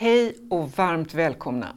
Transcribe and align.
Hej 0.00 0.36
och 0.50 0.70
varmt 0.70 1.14
välkomna! 1.14 1.76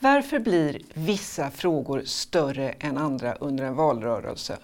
Varför 0.00 0.38
blir 0.38 0.82
vissa 0.94 1.50
frågor 1.50 2.02
större 2.04 2.70
än 2.70 2.98
andra 2.98 3.34
under 3.34 3.64
en 3.64 3.74
valrörelse? 3.74 4.58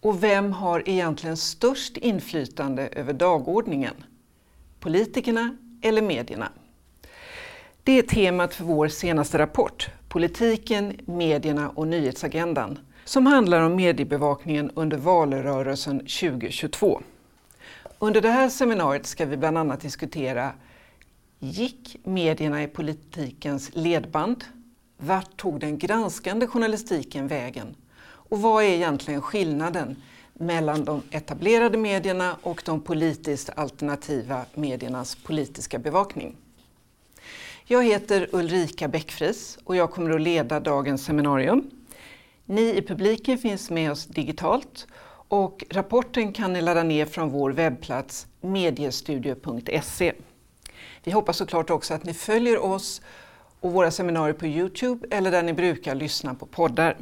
Och 0.00 0.22
vem 0.22 0.52
har 0.52 0.88
egentligen 0.88 1.36
störst 1.36 1.96
inflytande 1.96 2.88
över 2.88 3.12
dagordningen? 3.12 3.94
Politikerna 4.80 5.56
eller 5.82 6.02
medierna? 6.02 6.48
Det 7.82 7.92
är 7.98 8.02
temat 8.02 8.54
för 8.54 8.64
vår 8.64 8.88
senaste 8.88 9.38
rapport, 9.38 9.90
Politiken, 10.08 11.00
medierna 11.04 11.70
och 11.70 11.88
nyhetsagendan, 11.88 12.78
som 13.04 13.26
handlar 13.26 13.60
om 13.60 13.76
mediebevakningen 13.76 14.70
under 14.74 14.96
valrörelsen 14.96 15.98
2022. 15.98 17.02
Under 17.98 18.20
det 18.20 18.30
här 18.30 18.48
seminariet 18.48 19.06
ska 19.06 19.26
vi 19.26 19.36
bland 19.36 19.58
annat 19.58 19.80
diskutera 19.80 20.52
Gick 21.38 21.96
medierna 22.04 22.62
i 22.62 22.66
politikens 22.66 23.70
ledband? 23.74 24.44
Vart 24.98 25.36
tog 25.36 25.60
den 25.60 25.78
granskande 25.78 26.46
journalistiken 26.46 27.28
vägen? 27.28 27.76
Och 28.02 28.42
vad 28.42 28.64
är 28.64 28.68
egentligen 28.68 29.22
skillnaden 29.22 29.96
mellan 30.34 30.84
de 30.84 31.02
etablerade 31.10 31.78
medierna 31.78 32.36
och 32.42 32.62
de 32.66 32.80
politiskt 32.80 33.50
alternativa 33.56 34.44
mediernas 34.54 35.14
politiska 35.14 35.78
bevakning? 35.78 36.36
Jag 37.64 37.84
heter 37.84 38.28
Ulrika 38.32 38.88
Bäckfris 38.88 39.58
och 39.64 39.76
jag 39.76 39.90
kommer 39.90 40.10
att 40.10 40.20
leda 40.20 40.60
dagens 40.60 41.04
seminarium. 41.04 41.70
Ni 42.44 42.76
i 42.76 42.82
publiken 42.82 43.38
finns 43.38 43.70
med 43.70 43.90
oss 43.92 44.06
digitalt 44.06 44.86
och 45.28 45.64
rapporten 45.70 46.32
kan 46.32 46.52
ni 46.52 46.62
ladda 46.62 46.82
ner 46.82 47.06
från 47.06 47.30
vår 47.30 47.50
webbplats 47.50 48.26
mediestudio.se. 48.40 50.12
Vi 51.06 51.12
hoppas 51.12 51.36
såklart 51.36 51.70
också 51.70 51.94
att 51.94 52.04
ni 52.04 52.14
följer 52.14 52.58
oss 52.58 53.02
och 53.60 53.72
våra 53.72 53.90
seminarier 53.90 54.34
på 54.34 54.46
Youtube 54.46 55.06
eller 55.10 55.30
där 55.30 55.42
ni 55.42 55.52
brukar 55.52 55.94
lyssna 55.94 56.34
på 56.34 56.46
poddar. 56.46 56.96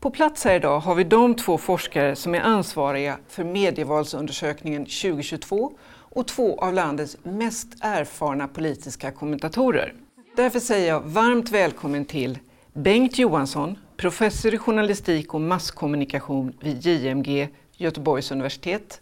På 0.00 0.10
plats 0.10 0.44
här 0.44 0.54
idag 0.54 0.80
har 0.80 0.94
vi 0.94 1.04
de 1.04 1.34
två 1.34 1.58
forskare 1.58 2.16
som 2.16 2.34
är 2.34 2.40
ansvariga 2.40 3.18
för 3.28 3.44
medievalsundersökningen 3.44 4.84
2022 4.84 5.72
och 5.90 6.26
två 6.28 6.58
av 6.58 6.74
landets 6.74 7.16
mest 7.22 7.68
erfarna 7.80 8.48
politiska 8.48 9.10
kommentatorer. 9.10 9.94
Därför 10.36 10.60
säger 10.60 10.88
jag 10.88 11.00
varmt 11.00 11.50
välkommen 11.50 12.04
till 12.04 12.38
Bengt 12.72 13.18
Johansson, 13.18 13.78
professor 13.96 14.54
i 14.54 14.58
journalistik 14.58 15.34
och 15.34 15.40
masskommunikation 15.40 16.52
vid 16.60 16.86
JMG, 16.86 17.48
Göteborgs 17.76 18.30
universitet. 18.30 19.00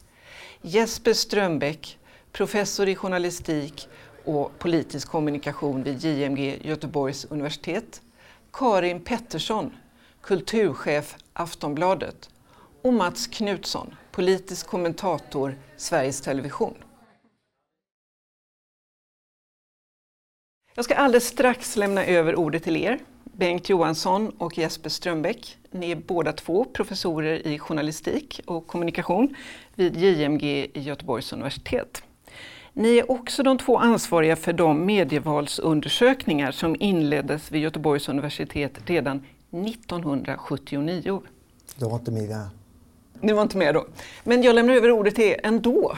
Jesper 0.62 1.12
Strömbäck, 1.12 1.98
professor 2.32 2.88
i 2.88 2.94
journalistik 2.94 3.88
och 4.24 4.58
politisk 4.58 5.08
kommunikation 5.08 5.82
vid 5.82 6.04
JMG 6.04 6.58
Göteborgs 6.62 7.24
universitet. 7.24 8.02
Karin 8.52 9.00
Pettersson, 9.00 9.76
kulturchef 10.20 11.16
Aftonbladet. 11.32 12.30
Och 12.82 12.92
Mats 12.92 13.26
Knutsson, 13.26 13.94
politisk 14.10 14.66
kommentator 14.66 15.58
Sveriges 15.76 16.20
Television. 16.20 16.74
Jag 20.74 20.84
ska 20.84 20.94
alldeles 20.94 21.26
strax 21.26 21.76
lämna 21.76 22.04
över 22.04 22.36
ordet 22.36 22.62
till 22.62 22.76
er. 22.76 22.98
Bengt 23.24 23.68
Johansson 23.68 24.30
och 24.30 24.58
Jesper 24.58 24.90
Strömbäck. 24.90 25.58
Ni 25.70 25.90
är 25.90 25.96
båda 25.96 26.32
två 26.32 26.64
professorer 26.64 27.46
i 27.46 27.58
journalistik 27.58 28.40
och 28.46 28.66
kommunikation 28.66 29.36
vid 29.74 29.96
JMG 29.96 30.70
i 30.74 30.80
Göteborgs 30.80 31.32
universitet. 31.32 32.02
Ni 32.78 32.98
är 32.98 33.10
också 33.10 33.42
de 33.42 33.58
två 33.58 33.78
ansvariga 33.78 34.36
för 34.36 34.52
de 34.52 34.86
medievalsundersökningar 34.86 36.52
som 36.52 36.76
inleddes 36.80 37.52
vid 37.52 37.62
Göteborgs 37.62 38.08
universitet 38.08 38.72
redan 38.86 39.24
1979. 39.50 41.20
Jag 41.76 41.88
var 41.90 41.96
inte 41.96 42.10
med 42.10 42.28
där. 42.28 42.46
Ni 43.20 43.32
var 43.32 43.42
inte 43.42 43.56
med 43.56 43.74
då. 43.74 43.86
Men 44.24 44.42
jag 44.42 44.54
lämnar 44.54 44.74
över 44.74 44.90
ordet 44.90 45.14
till 45.14 45.24
er 45.24 45.40
ändå. 45.42 45.96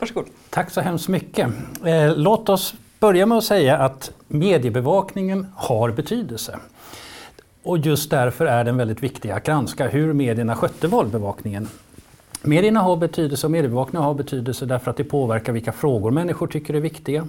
Varsågod. 0.00 0.26
Tack 0.50 0.70
så 0.70 0.80
hemskt 0.80 1.08
mycket. 1.08 1.48
Eh, 1.84 2.16
låt 2.16 2.48
oss 2.48 2.74
börja 3.00 3.26
med 3.26 3.38
att 3.38 3.44
säga 3.44 3.78
att 3.78 4.10
mediebevakningen 4.28 5.46
har 5.56 5.90
betydelse. 5.90 6.58
Och 7.62 7.78
just 7.78 8.10
därför 8.10 8.46
är 8.46 8.64
den 8.64 8.76
väldigt 8.76 9.02
viktig 9.02 9.30
att 9.30 9.46
granska 9.46 9.88
hur 9.88 10.12
medierna 10.12 10.56
skötte 10.56 10.86
valbevakningen. 10.86 11.68
Medierna 12.46 12.80
har 12.80 12.96
betydelse 12.96 13.46
och 13.46 13.50
mediebevakningen 13.50 14.04
har 14.04 14.14
betydelse 14.14 14.66
därför 14.66 14.90
att 14.90 14.96
det 14.96 15.04
påverkar 15.04 15.52
vilka 15.52 15.72
frågor 15.72 16.10
människor 16.10 16.46
tycker 16.46 16.74
är 16.74 16.80
viktiga. 16.80 17.26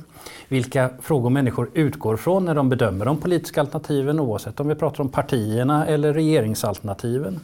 Vilka 0.47 0.89
frågor 1.01 1.29
människor 1.29 1.69
utgår 1.73 2.17
från 2.17 2.45
när 2.45 2.55
de 2.55 2.69
bedömer 2.69 3.05
de 3.05 3.17
politiska 3.17 3.61
alternativen 3.61 4.19
oavsett 4.19 4.59
om 4.59 4.67
vi 4.67 4.75
pratar 4.75 5.03
om 5.03 5.09
partierna 5.09 5.85
eller 5.85 6.13
regeringsalternativen. 6.13 7.39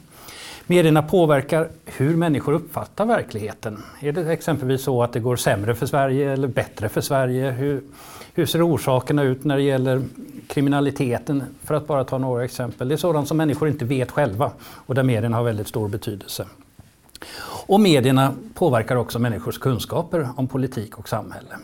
Medierna 0.66 1.02
påverkar 1.02 1.68
hur 1.84 2.16
människor 2.16 2.52
uppfattar 2.52 3.06
verkligheten. 3.06 3.82
Är 4.00 4.12
det 4.12 4.32
exempelvis 4.32 4.82
så 4.82 5.02
att 5.02 5.12
det 5.12 5.20
går 5.20 5.36
sämre 5.36 5.74
för 5.74 5.86
Sverige 5.86 6.32
eller 6.32 6.48
bättre 6.48 6.88
för 6.88 7.00
Sverige? 7.00 7.50
Hur, 7.50 7.82
hur 8.34 8.46
ser 8.46 8.68
orsakerna 8.68 9.22
ut 9.22 9.44
när 9.44 9.56
det 9.56 9.62
gäller 9.62 10.02
kriminaliteten? 10.46 11.42
För 11.62 11.74
att 11.74 11.86
bara 11.86 12.04
ta 12.04 12.18
några 12.18 12.44
exempel. 12.44 12.88
Det 12.88 12.94
är 12.94 12.96
sådant 12.96 13.28
som 13.28 13.36
människor 13.36 13.68
inte 13.68 13.84
vet 13.84 14.10
själva 14.10 14.50
och 14.60 14.94
där 14.94 15.02
medierna 15.02 15.36
har 15.36 15.44
väldigt 15.44 15.68
stor 15.68 15.88
betydelse. 15.88 16.46
Och 17.66 17.80
medierna 17.80 18.34
påverkar 18.54 18.96
också 18.96 19.18
människors 19.18 19.58
kunskaper 19.58 20.28
om 20.36 20.48
politik 20.48 20.98
och 20.98 21.08
samhälle. 21.08 21.56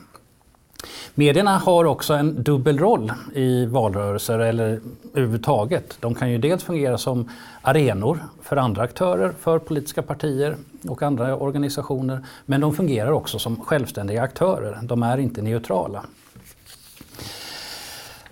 Medierna 1.15 1.59
har 1.59 1.85
också 1.85 2.15
en 2.15 2.43
dubbel 2.43 2.79
roll 2.79 3.13
i 3.35 3.67
valrörelser 3.67 4.39
eller 4.39 4.81
överhuvudtaget. 5.15 5.97
De 6.01 6.15
kan 6.15 6.31
ju 6.31 6.39
dels 6.39 6.65
fungera 6.65 6.99
som 6.99 7.31
arenor 7.63 8.25
för 8.43 8.57
andra 8.57 8.83
aktörer, 8.83 9.33
för 9.41 9.59
politiska 9.59 10.03
partier 10.03 10.57
och 10.89 11.03
andra 11.03 11.37
organisationer. 11.37 12.21
Men 12.47 12.61
de 12.61 12.75
fungerar 12.75 13.11
också 13.11 13.39
som 13.39 13.65
självständiga 13.65 14.23
aktörer. 14.23 14.79
De 14.83 15.03
är 15.03 15.19
inte 15.19 15.43
neutrala. 15.43 16.05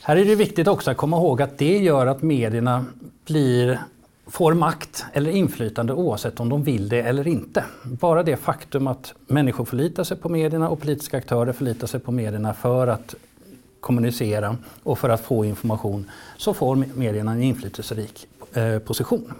Här 0.02 0.16
är 0.16 0.24
det 0.24 0.34
viktigt 0.34 0.68
också 0.68 0.90
att 0.90 0.96
komma 0.96 1.16
ihåg 1.16 1.42
att 1.42 1.58
det 1.58 1.78
gör 1.78 2.06
att 2.06 2.22
medierna 2.22 2.84
blir 3.26 3.80
får 4.26 4.54
makt 4.54 5.04
eller 5.12 5.30
inflytande 5.30 5.92
oavsett 5.92 6.40
om 6.40 6.48
de 6.48 6.62
vill 6.62 6.88
det 6.88 7.02
eller 7.02 7.28
inte. 7.28 7.64
Bara 7.84 8.22
det 8.22 8.36
faktum 8.36 8.86
att 8.86 9.14
människor 9.26 9.64
förlitar 9.64 10.04
sig 10.04 10.16
på 10.16 10.28
medierna 10.28 10.68
och 10.68 10.80
politiska 10.80 11.16
aktörer 11.16 11.52
förlitar 11.52 11.86
sig 11.86 12.00
på 12.00 12.12
medierna 12.12 12.54
för 12.54 12.86
att 12.86 13.14
kommunicera 13.80 14.56
och 14.82 14.98
för 14.98 15.08
att 15.08 15.20
få 15.20 15.44
information 15.44 16.10
så 16.36 16.54
får 16.54 16.76
medierna 16.76 17.32
en 17.32 17.42
inflytelserik 17.42 18.26
eh, 18.52 18.78
position. 18.78 19.32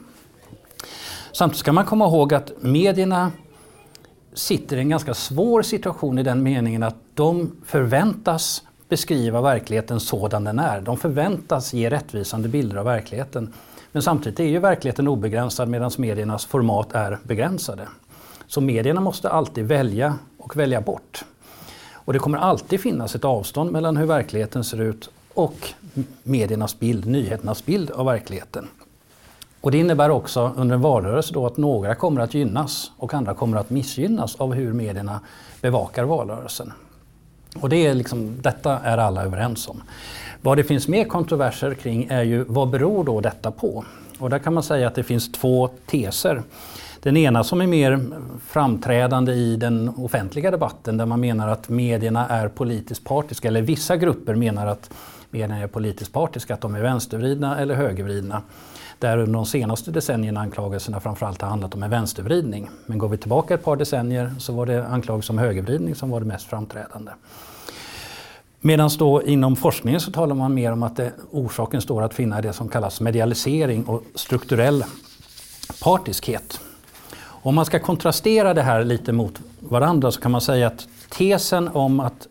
Samtidigt 1.33 1.61
ska 1.61 1.73
man 1.73 1.85
komma 1.85 2.07
ihåg 2.07 2.35
att 2.35 2.53
medierna 2.61 3.33
sitter 4.35 4.77
i 4.77 4.81
en 4.81 4.89
ganska 4.89 5.15
svår 5.15 5.63
situation 5.63 6.19
i 6.19 6.23
den 6.23 6.43
meningen 6.43 6.83
att 6.83 6.97
de 7.15 7.53
förväntas 7.65 8.63
beskriva 8.89 9.41
verkligheten 9.41 10.01
sådan 10.01 10.45
den 10.45 10.59
är. 10.59 10.81
De 10.81 10.97
förväntas 10.97 11.75
ge 11.75 11.91
rättvisande 11.91 12.49
bilder 12.49 12.77
av 12.77 12.85
verkligheten. 12.85 13.53
Men 13.97 14.03
samtidigt 14.03 14.41
är 14.41 14.45
ju 14.45 14.59
verkligheten 14.59 15.09
obegränsad 15.09 15.69
medan 15.69 15.91
mediernas 15.99 16.47
format 16.47 16.93
är 16.93 17.19
begränsade. 17.23 17.89
Så 18.47 18.61
medierna 18.61 19.01
måste 19.01 19.31
alltid 19.31 19.65
välja 19.65 20.19
och 20.39 20.57
välja 20.57 20.81
bort. 20.81 21.25
Och 21.93 22.13
det 22.13 22.19
kommer 22.19 22.39
alltid 22.39 22.81
finnas 22.81 23.15
ett 23.15 23.25
avstånd 23.25 23.73
mellan 23.73 23.97
hur 23.97 24.07
verkligheten 24.07 24.65
ser 24.65 24.81
ut 24.81 25.11
och 25.35 25.69
mediernas 26.23 26.79
bild, 26.79 27.07
nyheternas 27.07 27.67
bild 27.67 27.91
av 27.91 28.07
verkligheten. 28.07 28.69
Och 29.61 29.71
det 29.71 29.79
innebär 29.79 30.11
också 30.11 30.53
under 30.57 30.75
en 30.75 30.83
valrörelse 30.83 31.35
då 31.35 31.47
att 31.47 31.57
några 31.57 31.95
kommer 31.95 32.21
att 32.21 32.35
gynnas 32.35 32.91
och 32.97 33.15
andra 33.15 33.35
kommer 33.35 33.57
att 33.57 33.71
missgynnas 33.71 34.37
av 34.37 34.55
hur 34.55 34.73
medierna 34.73 35.21
bevakar 35.61 36.05
valrörelsen. 36.05 36.73
Och 37.61 37.69
det 37.69 37.87
är 37.87 37.95
liksom, 37.95 38.43
detta 38.43 38.79
är 38.79 38.99
alla 38.99 39.25
överens 39.25 39.69
om. 39.69 39.83
Vad 40.47 40.57
det 40.57 40.65
finns 40.65 40.89
mer 40.89 41.05
kontroverser 41.05 41.75
kring 41.75 42.07
är 42.11 42.23
ju 42.23 42.45
vad 42.49 42.71
beror 42.71 43.05
då 43.05 43.21
detta 43.21 43.51
på? 43.51 43.85
Och 44.19 44.31
där 44.31 44.39
kan 44.39 44.55
man 44.55 44.63
säga 44.63 44.87
att 44.87 44.95
det 44.95 45.03
finns 45.03 45.33
två 45.33 45.69
teser. 45.87 46.43
Den 47.01 47.17
ena 47.17 47.45
som 47.45 47.61
är 47.61 47.67
mer 47.67 48.01
framträdande 48.47 49.33
i 49.33 49.57
den 49.57 49.89
offentliga 49.89 50.51
debatten 50.51 50.97
där 50.97 51.07
man 51.07 51.21
menar 51.21 51.49
att 51.49 51.69
medierna 51.69 52.29
är 52.29 52.49
politiskt 52.49 53.05
partiska, 53.05 53.49
eller 53.49 53.63
vissa 53.63 53.97
grupper 53.97 54.35
menar 54.35 54.67
att 54.67 54.91
medierna 55.31 55.59
är 55.59 55.67
politiskt 55.67 56.13
partiska, 56.13 56.55
att 56.55 56.61
de 56.61 56.75
är 56.75 56.83
vänstervridna 56.83 57.59
eller 57.59 57.75
högervridna. 57.75 58.43
Där 58.99 59.19
under 59.19 59.35
de 59.35 59.47
senaste 59.47 59.91
decennierna 59.91 60.41
anklagelserna 60.41 61.01
framförallt 61.01 61.43
har 61.43 61.49
handlat 61.49 61.75
om 61.75 61.83
en 61.83 61.91
vänstervridning. 61.91 62.69
Men 62.87 62.99
går 62.99 63.09
vi 63.09 63.17
tillbaka 63.17 63.55
ett 63.55 63.65
par 63.65 63.77
decennier 63.77 64.35
så 64.39 64.53
var 64.53 64.67
det 64.67 64.87
anklagelser 64.87 65.33
om 65.33 65.39
högervridning 65.39 65.95
som 65.95 66.11
var 66.11 66.21
det 66.21 66.27
mest 66.27 66.47
framträdande. 66.47 67.13
Medan 68.67 68.91
då 68.99 69.23
inom 69.23 69.57
forskningen 69.57 70.01
så 70.01 70.11
talar 70.11 70.35
man 70.35 70.55
mer 70.55 70.73
om 70.73 70.83
att 70.83 70.97
det, 70.97 71.13
orsaken 71.31 71.81
står 71.81 72.03
att 72.03 72.15
finna 72.15 72.39
i 72.39 72.43
det 72.43 72.53
som 72.53 72.69
kallas 72.69 73.01
medialisering 73.01 73.85
och 73.85 74.03
strukturell 74.15 74.85
partiskhet. 75.83 76.61
Om 77.19 77.55
man 77.55 77.65
ska 77.65 77.79
kontrastera 77.79 78.55
det 78.55 78.63
här 78.63 78.85
lite 78.85 79.13
mot 79.13 79.41
varandra 79.61 80.13
så 80.13 80.21
kan 80.21 80.31
man 80.31 80.41
säga 80.41 80.67
att 80.67 80.89
tesen 81.09 81.69
om 81.69 82.01
att 82.01 82.29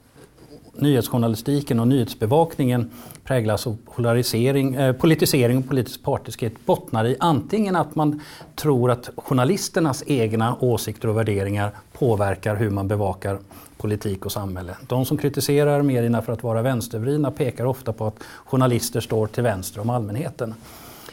nyhetsjournalistiken 0.73 1.79
och 1.79 1.87
nyhetsbevakningen 1.87 2.91
präglas 3.25 3.67
av 3.67 3.77
polarisering, 3.95 4.75
eh, 4.75 4.93
politisering 4.93 5.57
och 5.57 5.67
politisk 5.67 6.03
partiskhet 6.03 6.65
bottnar 6.65 7.05
i 7.05 7.15
antingen 7.19 7.75
att 7.75 7.95
man 7.95 8.21
tror 8.55 8.91
att 8.91 9.09
journalisternas 9.15 10.03
egna 10.07 10.55
åsikter 10.59 11.07
och 11.07 11.17
värderingar 11.17 11.71
påverkar 11.93 12.55
hur 12.55 12.69
man 12.69 12.87
bevakar 12.87 13.39
politik 13.77 14.25
och 14.25 14.31
samhälle. 14.31 14.75
De 14.87 15.05
som 15.05 15.17
kritiserar 15.17 15.81
medierna 15.81 16.21
för 16.21 16.33
att 16.33 16.43
vara 16.43 16.61
vänstervridna 16.61 17.31
pekar 17.31 17.65
ofta 17.65 17.93
på 17.93 18.07
att 18.07 18.23
journalister 18.45 18.99
står 18.99 19.27
till 19.27 19.43
vänster 19.43 19.81
om 19.81 19.89
allmänheten. 19.89 20.53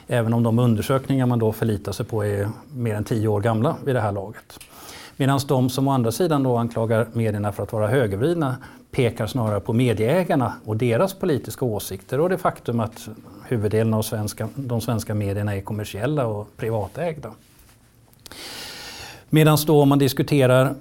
Även 0.07 0.33
om 0.35 0.43
de 0.43 0.59
undersökningar 0.59 1.27
man 1.27 1.39
då 1.39 1.53
förlitar 1.53 1.93
sig 1.93 2.07
på 2.07 2.25
är 2.25 2.49
mer 2.75 2.95
än 2.95 3.05
tio 3.05 3.29
år 3.29 3.41
gamla 3.41 3.77
vid 3.85 3.95
det 3.95 4.01
här 4.01 4.13
laget. 4.13 4.59
Medan 5.17 5.41
de 5.49 5.71
som 5.71 5.89
å 5.89 5.91
andra 5.91 6.13
sidan 6.13 6.43
då 6.43 6.57
anklagar 6.57 7.07
medierna 7.13 7.53
för 7.53 7.63
att 7.63 7.73
vara 7.73 7.89
högervridna 7.89 8.57
pekar 8.93 9.27
snarare 9.27 9.61
på 9.61 9.73
medieägarna 9.73 10.55
och 10.65 10.77
deras 10.77 11.15
politiska 11.15 11.65
åsikter 11.65 12.21
och 12.21 12.29
det 12.29 12.39
faktum 12.39 12.81
att 12.81 13.09
huvuddelen 13.49 13.95
av 13.95 14.03
svenska, 14.03 14.49
de 14.55 14.81
svenska 14.81 15.15
medierna 15.15 15.57
är 15.57 15.61
kommersiella 15.61 16.27
och 16.27 16.57
privatägda. 16.57 17.33
Medan 19.31 19.59
då 19.67 19.83
om 19.83 19.89
man 19.89 19.99
diskuterar 19.99 20.75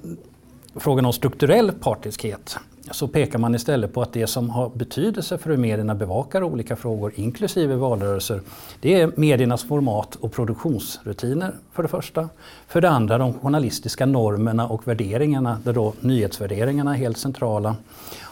frågan 0.76 1.06
om 1.06 1.14
strukturell 1.14 1.72
partiskhet 1.72 2.58
så 2.92 3.08
pekar 3.08 3.40
man 3.40 3.56
istället 3.56 3.94
på 3.94 4.02
att 4.02 4.14
det 4.14 4.28
som 4.28 4.50
har 4.50 4.70
betydelse 4.70 5.38
för 5.38 5.50
hur 5.50 5.58
medierna 5.58 5.96
bevakar 5.96 6.44
olika 6.44 6.76
frågor, 6.76 7.14
inklusive 7.16 7.76
valrörelser, 7.76 8.42
det 8.80 9.02
är 9.02 9.12
mediernas 9.16 9.64
format 9.64 10.16
och 10.16 10.32
produktionsrutiner 10.32 11.54
för 11.72 11.84
det 11.84 11.90
första. 11.90 12.30
För 12.68 12.82
det 12.82 12.90
andra 12.90 13.18
de 13.18 13.34
journalistiska 13.34 14.06
normerna 14.06 14.68
och 14.68 14.88
värderingarna, 14.88 15.58
där 15.64 15.74
då 15.74 15.94
nyhetsvärderingarna 16.00 16.94
är 16.94 16.98
helt 16.98 17.18
centrala. 17.18 17.76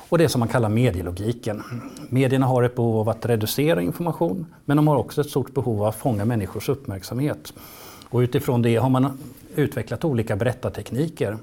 Och 0.09 0.17
det 0.17 0.29
som 0.29 0.39
man 0.39 0.47
kallar 0.47 0.69
medielogiken. 0.69 1.63
Medierna 2.09 2.45
har 2.45 2.63
ett 2.63 2.75
behov 2.75 2.97
av 2.97 3.09
att 3.09 3.25
reducera 3.25 3.81
information, 3.81 4.45
men 4.65 4.77
de 4.77 4.87
har 4.87 4.95
också 4.95 5.21
ett 5.21 5.29
stort 5.29 5.53
behov 5.53 5.81
av 5.81 5.87
att 5.87 5.95
fånga 5.95 6.25
människors 6.25 6.69
uppmärksamhet. 6.69 7.53
Och 8.09 8.19
utifrån 8.19 8.61
det 8.61 8.75
har 8.75 8.89
man 8.89 9.17
utvecklat 9.55 10.05
olika 10.05 10.35
berättartekniker. 10.35 11.37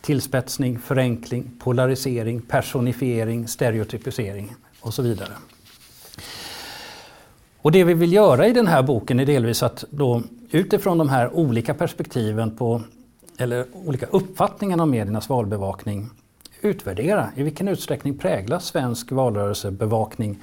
Tillspetsning, 0.00 0.78
förenkling, 0.78 1.50
polarisering, 1.58 2.40
personifiering, 2.40 3.48
stereotypisering 3.48 4.54
och 4.80 4.94
så 4.94 5.02
vidare. 5.02 5.32
Och 7.58 7.72
det 7.72 7.84
vi 7.84 7.94
vill 7.94 8.12
göra 8.12 8.46
i 8.46 8.52
den 8.52 8.66
här 8.66 8.82
boken 8.82 9.20
är 9.20 9.26
delvis 9.26 9.62
att 9.62 9.84
då 9.90 10.22
utifrån 10.50 10.98
de 10.98 11.08
här 11.08 11.36
olika 11.36 11.74
perspektiven 11.74 12.56
på 12.56 12.82
eller 13.38 13.66
olika 13.72 14.06
uppfattningarna 14.06 14.82
om 14.82 14.90
mediernas 14.90 15.28
valbevakning 15.28 16.10
utvärdera 16.60 17.30
i 17.34 17.42
vilken 17.42 17.68
utsträckning 17.68 18.18
präglas 18.18 18.66
svensk 18.66 19.12
valrörelsebevakning 19.12 20.38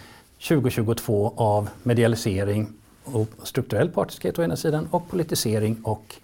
2022 0.47 1.33
av 1.37 1.69
medialisering 1.83 2.67
och 3.03 3.27
strukturell 3.43 3.89
partiskhet 3.89 4.39
å 4.39 4.43
ena 4.43 4.55
sidan 4.55 4.87
och 4.91 5.09
politisering 5.09 5.77
och 5.83 6.15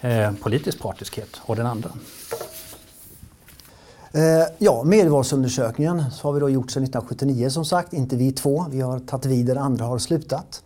eh, 0.00 0.32
politisk 0.32 0.82
partiskhet 0.82 1.40
å 1.46 1.54
den 1.54 1.66
andra. 1.66 1.90
Eh, 4.16 4.46
ja, 4.58 4.82
medievalsundersökningen 4.84 6.04
så 6.10 6.28
har 6.28 6.32
vi 6.32 6.40
då 6.40 6.50
gjort 6.50 6.70
sedan 6.70 6.82
1979 6.82 7.50
som 7.50 7.64
sagt, 7.64 7.92
inte 7.92 8.16
vi 8.16 8.32
två. 8.32 8.66
Vi 8.70 8.80
har 8.80 8.98
tagit 8.98 9.26
vid 9.26 9.46
där 9.46 9.56
andra 9.56 9.84
har 9.84 9.98
slutat. 9.98 10.62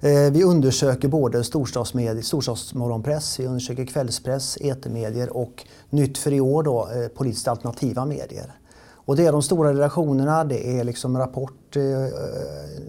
Eh, 0.00 0.32
vi 0.32 0.44
undersöker 0.44 1.08
både 1.08 1.44
storstadsmedier, 1.44 2.22
storstadsmorgonpress, 2.22 3.40
vi 3.40 3.46
undersöker 3.46 3.84
kvällspress, 3.84 4.58
etermedier 4.60 5.36
och 5.36 5.66
nytt 5.90 6.18
för 6.18 6.32
i 6.32 6.40
år 6.40 6.62
då, 6.62 6.88
eh, 6.94 7.08
politiskt 7.08 7.48
alternativa 7.48 8.04
medier. 8.04 8.52
Och 8.94 9.16
det 9.16 9.26
är 9.26 9.32
de 9.32 9.42
stora 9.42 9.72
redaktionerna, 9.72 10.44
det 10.44 10.78
är 10.78 10.84
liksom 10.84 11.18
Rapport, 11.18 11.76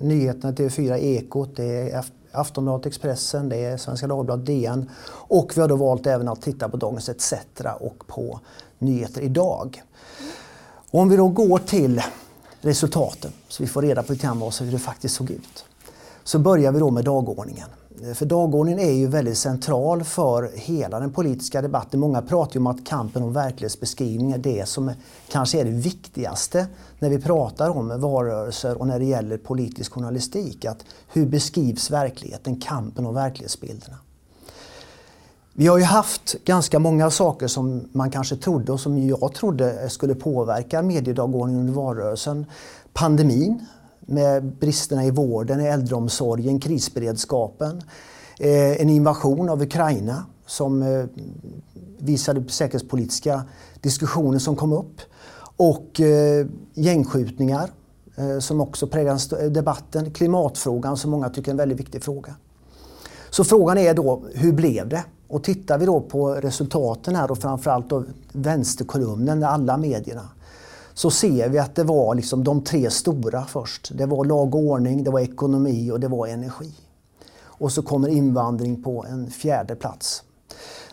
nyheterna 0.01 0.53
TV4 0.53 0.97
Ekot, 0.97 1.55
det 1.55 1.91
är 1.91 2.03
Aftonbladet, 2.31 2.85
Expressen, 2.85 3.49
det 3.49 3.65
är 3.65 3.77
Svenska 3.77 4.07
Dagbladet, 4.07 4.45
DN 4.45 4.89
och 5.09 5.51
vi 5.55 5.61
har 5.61 5.67
då 5.67 5.75
valt 5.75 6.07
även 6.07 6.27
att 6.27 6.41
titta 6.41 6.69
på 6.69 6.77
Dagens 6.77 7.09
ETC 7.09 7.33
och 7.79 8.07
på 8.07 8.39
Nyheter 8.79 9.21
idag. 9.21 9.83
Och 10.91 10.99
om 10.99 11.09
vi 11.09 11.15
då 11.15 11.27
går 11.27 11.59
till 11.59 12.01
resultaten 12.61 13.31
så 13.47 13.63
vi 13.63 13.67
får 13.69 13.81
reda 13.81 14.03
på 14.03 14.13
lite 14.13 14.25
grann 14.25 14.41
hur 14.41 14.71
det 14.71 14.79
faktiskt 14.79 15.15
såg 15.15 15.31
ut. 15.31 15.65
Så 16.23 16.39
börjar 16.39 16.71
vi 16.71 16.79
då 16.79 16.91
med 16.91 17.05
dagordningen. 17.05 17.67
För 18.13 18.25
dagordningen 18.25 18.79
är 18.79 18.91
ju 18.91 19.07
väldigt 19.07 19.37
central 19.37 20.03
för 20.03 20.51
hela 20.55 20.99
den 20.99 21.11
politiska 21.11 21.61
debatten. 21.61 21.99
Många 21.99 22.21
pratar 22.21 22.53
ju 22.53 22.59
om 22.59 22.67
att 22.67 22.85
kampen 22.85 23.23
om 23.23 23.33
verklighetsbeskrivning 23.33 24.31
är 24.31 24.37
det 24.37 24.67
som 24.67 24.91
kanske 25.31 25.59
är 25.59 25.65
det 25.65 25.71
viktigaste 25.71 26.67
när 26.99 27.09
vi 27.09 27.19
pratar 27.19 27.69
om 27.69 28.01
valrörelser 28.01 28.77
och 28.77 28.87
när 28.87 28.99
det 28.99 29.05
gäller 29.05 29.37
politisk 29.37 29.93
journalistik. 29.93 30.65
Att 30.65 30.85
hur 31.07 31.25
beskrivs 31.25 31.91
verkligheten, 31.91 32.61
kampen 32.61 33.05
om 33.05 33.15
verklighetsbilderna. 33.15 33.97
Vi 35.59 35.67
har 35.67 35.77
ju 35.77 35.83
haft 35.83 36.35
ganska 36.45 36.79
många 36.79 37.09
saker 37.09 37.47
som 37.47 37.89
man 37.91 38.11
kanske 38.11 38.35
trodde 38.35 38.71
och 38.71 38.79
som 38.79 39.07
jag 39.07 39.33
trodde 39.33 39.89
skulle 39.89 40.15
påverka 40.15 40.81
mediedagordningen 40.81 41.61
under 41.61 41.73
valrörelsen. 41.73 42.45
Pandemin 42.93 43.65
med 43.99 44.43
bristerna 44.43 45.05
i 45.05 45.11
vården, 45.11 45.61
i 45.61 45.65
äldreomsorgen, 45.65 46.59
krisberedskapen. 46.59 47.81
Eh, 48.39 48.81
en 48.81 48.89
invasion 48.89 49.49
av 49.49 49.61
Ukraina 49.61 50.25
som 50.45 50.81
eh, 50.81 51.05
visade 51.97 52.49
säkerhetspolitiska 52.49 53.43
diskussioner 53.81 54.39
som 54.39 54.55
kom 54.55 54.73
upp. 54.73 55.01
Och 55.57 56.01
eh, 56.01 56.45
gängskjutningar 56.73 57.69
som 58.39 58.61
också 58.61 58.87
präglar 58.87 59.49
debatten. 59.49 60.11
Klimatfrågan 60.11 60.97
som 60.97 61.11
många 61.11 61.29
tycker 61.29 61.49
är 61.49 61.53
en 61.53 61.57
väldigt 61.57 61.79
viktig 61.79 62.03
fråga. 62.03 62.35
Så 63.29 63.43
frågan 63.43 63.77
är 63.77 63.93
då, 63.93 64.23
hur 64.33 64.53
blev 64.53 64.89
det? 64.89 65.03
Och 65.27 65.43
tittar 65.43 65.77
vi 65.77 65.85
då 65.85 66.01
på 66.01 66.29
resultaten 66.29 67.15
här 67.15 67.31
och 67.31 67.37
framförallt 67.37 67.89
då 67.89 68.03
vänsterkolumnen, 68.31 69.43
alla 69.43 69.77
medierna, 69.77 70.29
så 70.93 71.11
ser 71.11 71.49
vi 71.49 71.59
att 71.59 71.75
det 71.75 71.83
var 71.83 72.15
liksom 72.15 72.43
de 72.43 72.61
tre 72.61 72.89
stora 72.89 73.45
först. 73.45 73.91
Det 73.93 74.05
var 74.05 74.25
lag 74.25 74.55
och 74.55 74.61
ordning, 74.61 75.03
det 75.03 75.11
var 75.11 75.19
ekonomi 75.19 75.91
och 75.91 75.99
det 75.99 76.07
var 76.07 76.27
energi. 76.27 76.73
Och 77.39 77.71
så 77.71 77.81
kommer 77.81 78.07
invandring 78.07 78.83
på 78.83 79.05
en 79.09 79.31
fjärde 79.31 79.75
plats. 79.75 80.23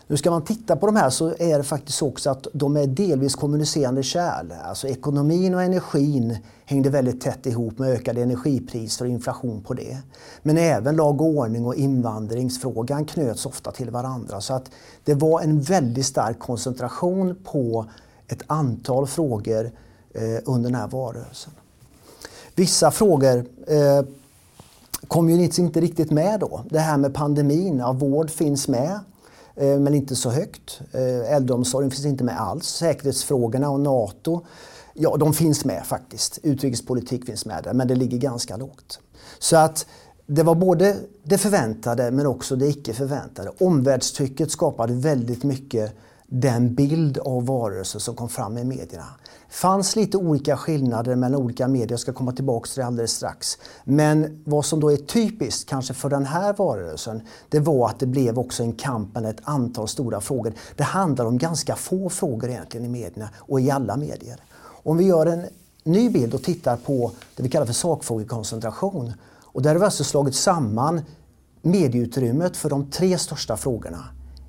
Nu 0.07 0.17
ska 0.17 0.31
man 0.31 0.41
titta 0.41 0.75
på 0.75 0.85
de 0.85 0.95
här 0.95 1.09
så 1.09 1.27
är 1.39 1.57
det 1.57 1.63
faktiskt 1.63 2.01
också 2.01 2.29
att 2.29 2.47
de 2.53 2.77
är 2.77 2.87
delvis 2.87 3.35
kommunicerande 3.35 4.03
kärl. 4.03 4.53
Alltså 4.63 4.87
ekonomin 4.87 5.53
och 5.53 5.63
energin 5.63 6.37
hängde 6.65 6.89
väldigt 6.89 7.21
tätt 7.21 7.45
ihop 7.45 7.79
med 7.79 7.89
ökade 7.89 8.21
energipriser 8.21 9.05
och 9.05 9.11
inflation 9.11 9.61
på 9.61 9.73
det. 9.73 9.97
Men 10.43 10.57
även 10.57 10.95
lag 10.95 11.21
och 11.21 11.27
ordning 11.27 11.65
och 11.65 11.75
invandringsfrågan 11.75 13.05
knöts 13.05 13.45
ofta 13.45 13.71
till 13.71 13.89
varandra. 13.89 14.41
Så 14.41 14.53
att 14.53 14.71
det 15.03 15.13
var 15.13 15.41
en 15.41 15.61
väldigt 15.61 16.05
stark 16.05 16.39
koncentration 16.39 17.35
på 17.43 17.85
ett 18.27 18.41
antal 18.47 19.07
frågor 19.07 19.71
eh, 20.13 20.39
under 20.45 20.69
den 20.69 20.79
här 20.79 20.87
valrörelsen. 20.87 21.53
Vissa 22.55 22.91
frågor 22.91 23.45
eh, 23.67 24.05
kom 25.07 25.29
ju 25.29 25.49
inte 25.57 25.81
riktigt 25.81 26.11
med 26.11 26.39
då. 26.39 26.61
Det 26.69 26.79
här 26.79 26.97
med 26.97 27.13
pandemin, 27.13 27.77
ja, 27.77 27.91
vård 27.91 28.29
finns 28.29 28.67
med. 28.67 28.99
Eh, 29.55 29.79
men 29.79 29.93
inte 29.93 30.15
så 30.15 30.29
högt. 30.29 30.81
Eh, 30.91 31.33
äldreomsorgen 31.33 31.91
finns 31.91 32.05
inte 32.05 32.23
med 32.23 32.41
alls. 32.41 32.67
Säkerhetsfrågorna 32.67 33.69
och 33.69 33.79
NATO, 33.79 34.45
ja 34.93 35.17
de 35.17 35.33
finns 35.33 35.65
med 35.65 35.85
faktiskt. 35.85 36.39
Utrikespolitik 36.43 37.25
finns 37.25 37.45
med 37.45 37.63
där, 37.63 37.73
men 37.73 37.87
det 37.87 37.95
ligger 37.95 38.17
ganska 38.17 38.57
lågt. 38.57 38.99
Så 39.39 39.57
att 39.57 39.85
det 40.27 40.43
var 40.43 40.55
både 40.55 40.97
det 41.23 41.37
förväntade 41.37 42.11
men 42.11 42.27
också 42.27 42.55
det 42.55 42.67
icke 42.67 42.93
förväntade. 42.93 43.51
Omvärldstrycket 43.59 44.51
skapade 44.51 44.93
väldigt 44.93 45.43
mycket 45.43 45.93
den 46.27 46.75
bild 46.75 47.17
av 47.17 47.45
varelser 47.45 47.99
som 47.99 48.15
kom 48.15 48.29
fram 48.29 48.57
i 48.57 48.63
medierna 48.63 49.05
Det 49.47 49.55
fanns 49.55 49.95
lite 49.95 50.17
olika 50.17 50.57
skillnader 50.57 51.15
mellan 51.15 51.41
olika 51.41 51.67
medier, 51.67 51.91
jag 51.91 51.99
ska 51.99 52.13
komma 52.13 52.31
tillbaka 52.31 52.67
till 52.67 52.79
det 52.79 52.85
alldeles 52.85 53.11
strax. 53.11 53.57
Men 53.83 54.43
vad 54.45 54.65
som 54.65 54.79
då 54.79 54.91
är 54.91 54.97
typiskt 54.97 55.69
kanske 55.69 55.93
för 55.93 56.09
den 56.09 56.25
här 56.25 56.53
varelsen, 56.53 57.21
det 57.49 57.59
var 57.59 57.89
att 57.89 57.99
det 57.99 58.05
blev 58.05 58.39
också 58.39 58.63
en 58.63 58.73
kamp 58.73 59.13
mellan 59.15 59.31
ett 59.31 59.41
antal 59.43 59.87
stora 59.87 60.21
frågor. 60.21 60.53
Det 60.75 60.83
handlar 60.83 61.25
om 61.25 61.37
ganska 61.37 61.75
få 61.75 62.09
frågor 62.09 62.49
egentligen 62.49 62.85
i 62.85 62.89
medierna 62.89 63.29
och 63.37 63.61
i 63.61 63.71
alla 63.71 63.97
medier. 63.97 64.39
Om 64.83 64.97
vi 64.97 65.05
gör 65.05 65.25
en 65.25 65.45
ny 65.83 66.09
bild 66.09 66.33
och 66.33 66.43
tittar 66.43 66.77
på 66.77 67.11
det 67.35 67.43
vi 67.43 67.49
kallar 67.49 67.65
för 67.65 67.73
sakfrågekoncentration. 67.73 69.13
Och 69.41 69.61
där 69.61 69.69
har 69.69 69.79
vi 69.79 69.85
alltså 69.85 70.03
slagit 70.03 70.35
samman 70.35 71.01
medieutrymmet 71.61 72.57
för 72.57 72.69
de 72.69 72.91
tre 72.91 73.17
största 73.17 73.57
frågorna 73.57 74.05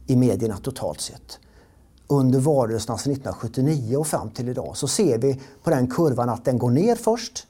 i 0.07 0.17
medierna 0.17 0.57
totalt 0.57 1.01
sett 1.01 1.39
under 2.09 2.39
valrörelserna 2.39 2.99
sedan 2.99 3.13
1979 3.13 3.97
och 3.97 4.07
fram 4.07 4.31
till 4.31 4.49
idag 4.49 4.77
så 4.77 4.89
ser 4.89 5.19
vi 5.19 5.41
på 5.63 5.71
den 5.71 5.91
kurvan 5.91 6.29
att 6.29 6.45
den 6.45 6.59
går 6.59 6.71
ner 6.71 6.95
först. 6.95 7.47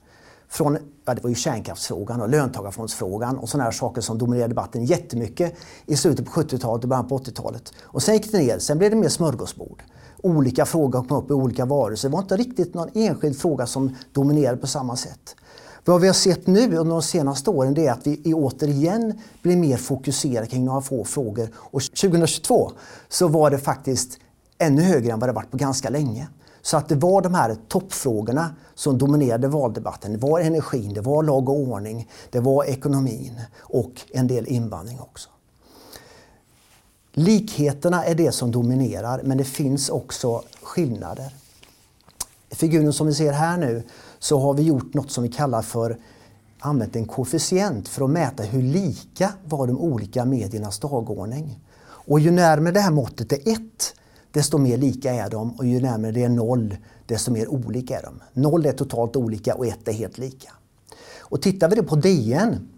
Från, 0.48 0.78
ja, 1.04 1.14
det 1.14 1.22
var 1.22 1.30
ju 1.30 1.36
kärnkraftsfrågan 1.36 2.20
och 2.20 2.28
löntagarfondsfrågan 2.28 3.38
och 3.38 3.48
sådana 3.48 3.64
här 3.64 3.70
saker 3.70 4.00
som 4.00 4.18
dominerade 4.18 4.48
debatten 4.48 4.84
jättemycket 4.84 5.54
i 5.86 5.96
slutet 5.96 6.26
på 6.26 6.30
70-talet 6.30 6.84
och 6.84 6.88
början 6.88 7.08
på 7.08 7.18
80-talet. 7.18 7.72
Och 7.82 8.02
sen 8.02 8.14
gick 8.14 8.32
det 8.32 8.38
ner, 8.38 8.58
sen 8.58 8.78
blev 8.78 8.90
det 8.90 8.96
mer 8.96 9.08
smörgåsbord. 9.08 9.82
olika 10.22 10.66
frågor 10.66 11.04
kom 11.08 11.16
upp 11.16 11.30
i 11.30 11.32
olika 11.32 11.64
varelser. 11.64 12.08
Det 12.08 12.12
var 12.12 12.22
inte 12.22 12.36
riktigt 12.36 12.74
någon 12.74 12.88
enskild 12.94 13.38
fråga 13.38 13.66
som 13.66 13.96
dominerade 14.12 14.56
på 14.56 14.66
samma 14.66 14.96
sätt. 14.96 15.36
Vad 15.84 16.00
vi 16.00 16.06
har 16.06 16.14
sett 16.14 16.46
nu 16.46 16.76
under 16.76 16.92
de 16.92 17.02
senaste 17.02 17.50
åren 17.50 17.74
det 17.74 17.86
är 17.86 17.92
att 17.92 18.06
vi 18.06 18.34
återigen 18.34 19.20
blir 19.42 19.56
mer 19.56 19.76
fokuserade 19.76 20.46
kring 20.46 20.64
några 20.64 20.80
få 20.80 21.04
frågor. 21.04 21.48
Och 21.56 21.82
2022 21.82 22.72
så 23.08 23.28
var 23.28 23.50
det 23.50 23.58
faktiskt 23.58 24.18
ännu 24.58 24.82
högre 24.82 25.12
än 25.12 25.18
vad 25.18 25.28
det 25.28 25.32
varit 25.32 25.50
på 25.50 25.56
ganska 25.56 25.90
länge. 25.90 26.28
Så 26.62 26.76
att 26.76 26.88
det 26.88 26.94
var 26.94 27.22
de 27.22 27.34
här 27.34 27.56
toppfrågorna 27.68 28.54
som 28.74 28.98
dominerade 28.98 29.48
valdebatten. 29.48 30.12
Det 30.12 30.18
var 30.18 30.40
energin, 30.40 30.94
det 30.94 31.00
var 31.00 31.22
lag 31.22 31.48
och 31.48 31.58
ordning, 31.58 32.10
det 32.30 32.40
var 32.40 32.64
ekonomin 32.64 33.40
och 33.60 33.92
en 34.12 34.26
del 34.26 34.46
invandring 34.46 35.00
också. 35.00 35.28
Likheterna 37.12 38.04
är 38.04 38.14
det 38.14 38.32
som 38.32 38.52
dominerar 38.52 39.20
men 39.24 39.38
det 39.38 39.44
finns 39.44 39.88
också 39.88 40.42
skillnader. 40.62 41.34
I 42.50 42.54
Figuren 42.54 42.92
som 42.92 43.06
vi 43.06 43.14
ser 43.14 43.32
här 43.32 43.56
nu 43.56 43.82
så 44.18 44.38
har 44.38 44.54
vi 44.54 44.62
gjort 44.62 44.94
något 44.94 45.10
som 45.10 45.22
vi 45.22 45.28
kallar 45.28 45.62
för 45.62 45.98
använt 46.58 46.96
en 46.96 47.06
koefficient 47.06 47.88
för 47.88 48.04
att 48.04 48.10
mäta 48.10 48.42
hur 48.42 48.62
lika 48.62 49.32
var 49.44 49.66
de 49.66 49.78
olika 49.78 50.24
mediernas 50.24 50.78
dagordning. 50.78 51.60
Och 51.82 52.20
ju 52.20 52.30
närmare 52.30 52.72
det 52.72 52.80
här 52.80 52.90
måttet 52.90 53.32
är 53.32 53.52
1 53.52 53.60
desto 54.36 54.58
mer 54.58 54.76
lika 54.76 55.14
är 55.14 55.30
de 55.30 55.50
och 55.50 55.66
ju 55.66 55.80
närmare 55.80 56.12
det 56.12 56.22
är 56.22 56.28
noll 56.28 56.76
desto 57.06 57.30
mer 57.30 57.48
olika 57.48 57.98
är 57.98 58.02
de. 58.02 58.40
Noll 58.40 58.66
är 58.66 58.72
totalt 58.72 59.16
olika 59.16 59.54
och 59.54 59.66
ett 59.66 59.88
är 59.88 59.92
helt 59.92 60.18
lika. 60.18 60.52
Och 61.18 61.42
tittar 61.42 61.68
vi 61.68 61.82
på 61.82 61.96
DN 61.96 62.68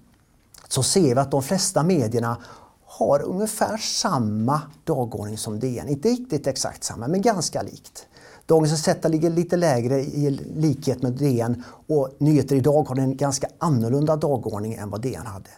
så 0.69 0.83
ser 0.83 1.15
vi 1.15 1.21
att 1.21 1.31
de 1.31 1.43
flesta 1.43 1.83
medierna 1.83 2.37
har 2.85 3.23
ungefär 3.23 3.77
samma 3.77 4.63
dagordning 4.85 5.39
som 5.39 5.61
DN. 5.61 5.89
Inte 5.89 6.09
riktigt 6.09 6.47
exakt 6.47 6.85
samma, 6.85 7.09
men 7.09 7.23
ganska 7.23 7.63
likt. 7.63 8.07
Dagens 8.47 8.89
ETC 8.89 9.09
ligger 9.09 9.31
lite 9.31 9.57
lägre 9.57 10.01
i 10.01 10.31
likhet 10.57 11.03
med 11.03 11.13
DN 11.13 11.65
och 11.87 12.09
Nyheter 12.19 12.57
idag 12.57 12.89
har 12.89 12.97
en 12.97 13.17
ganska 13.17 13.49
annorlunda 13.59 14.17
dagordning 14.17 14.75
än 14.75 14.91
vad 14.91 15.01
DN 15.01 15.27
hade. 15.27 15.51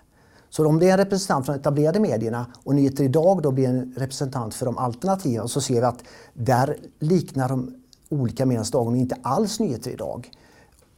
Så 0.50 0.66
om 0.66 0.78
det 0.78 0.88
är 0.88 0.92
en 0.92 0.99
representant 0.99 1.47
från 1.47 1.54
de 1.54 1.61
etablerade 1.61 2.00
medierna 2.00 2.47
och 2.64 2.75
Nyheter 2.75 3.04
idag 3.04 3.42
då 3.42 3.50
blir 3.50 3.69
en 3.69 3.95
representant 3.97 4.54
för 4.54 4.66
de 4.66 4.78
alternativa 4.78 5.49
så 5.49 5.61
ser 5.61 5.80
vi 5.80 5.87
att 5.87 6.02
där 6.35 6.76
liknar 6.99 7.49
de 7.49 7.75
olika 8.09 8.47
mediernas 8.47 8.71
dagordning 8.71 9.02
inte 9.02 9.16
alls 9.23 9.61
Nyheter 9.61 9.90
idag. 9.90 10.30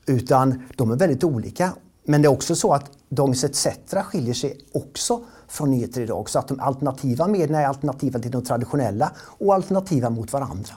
Utan 0.06 0.62
de 0.76 0.90
är 0.90 0.96
väldigt 0.96 1.24
olika. 1.24 1.72
Men 2.04 2.22
det 2.22 2.28
är 2.28 2.32
också 2.32 2.54
så 2.54 2.72
att 2.72 2.90
Dagens 3.08 3.44
ETC 3.44 3.66
skiljer 4.04 4.34
sig 4.34 4.58
också 4.72 5.20
från 5.48 5.70
Nyheter 5.70 6.00
idag. 6.00 6.30
Så 6.30 6.38
att 6.38 6.48
de 6.48 6.60
alternativa 6.60 7.28
medierna 7.28 7.60
är 7.60 7.66
alternativa 7.66 8.18
till 8.18 8.30
de 8.30 8.44
traditionella 8.44 9.12
och 9.20 9.54
alternativa 9.54 10.10
mot 10.10 10.32
varandra. 10.32 10.74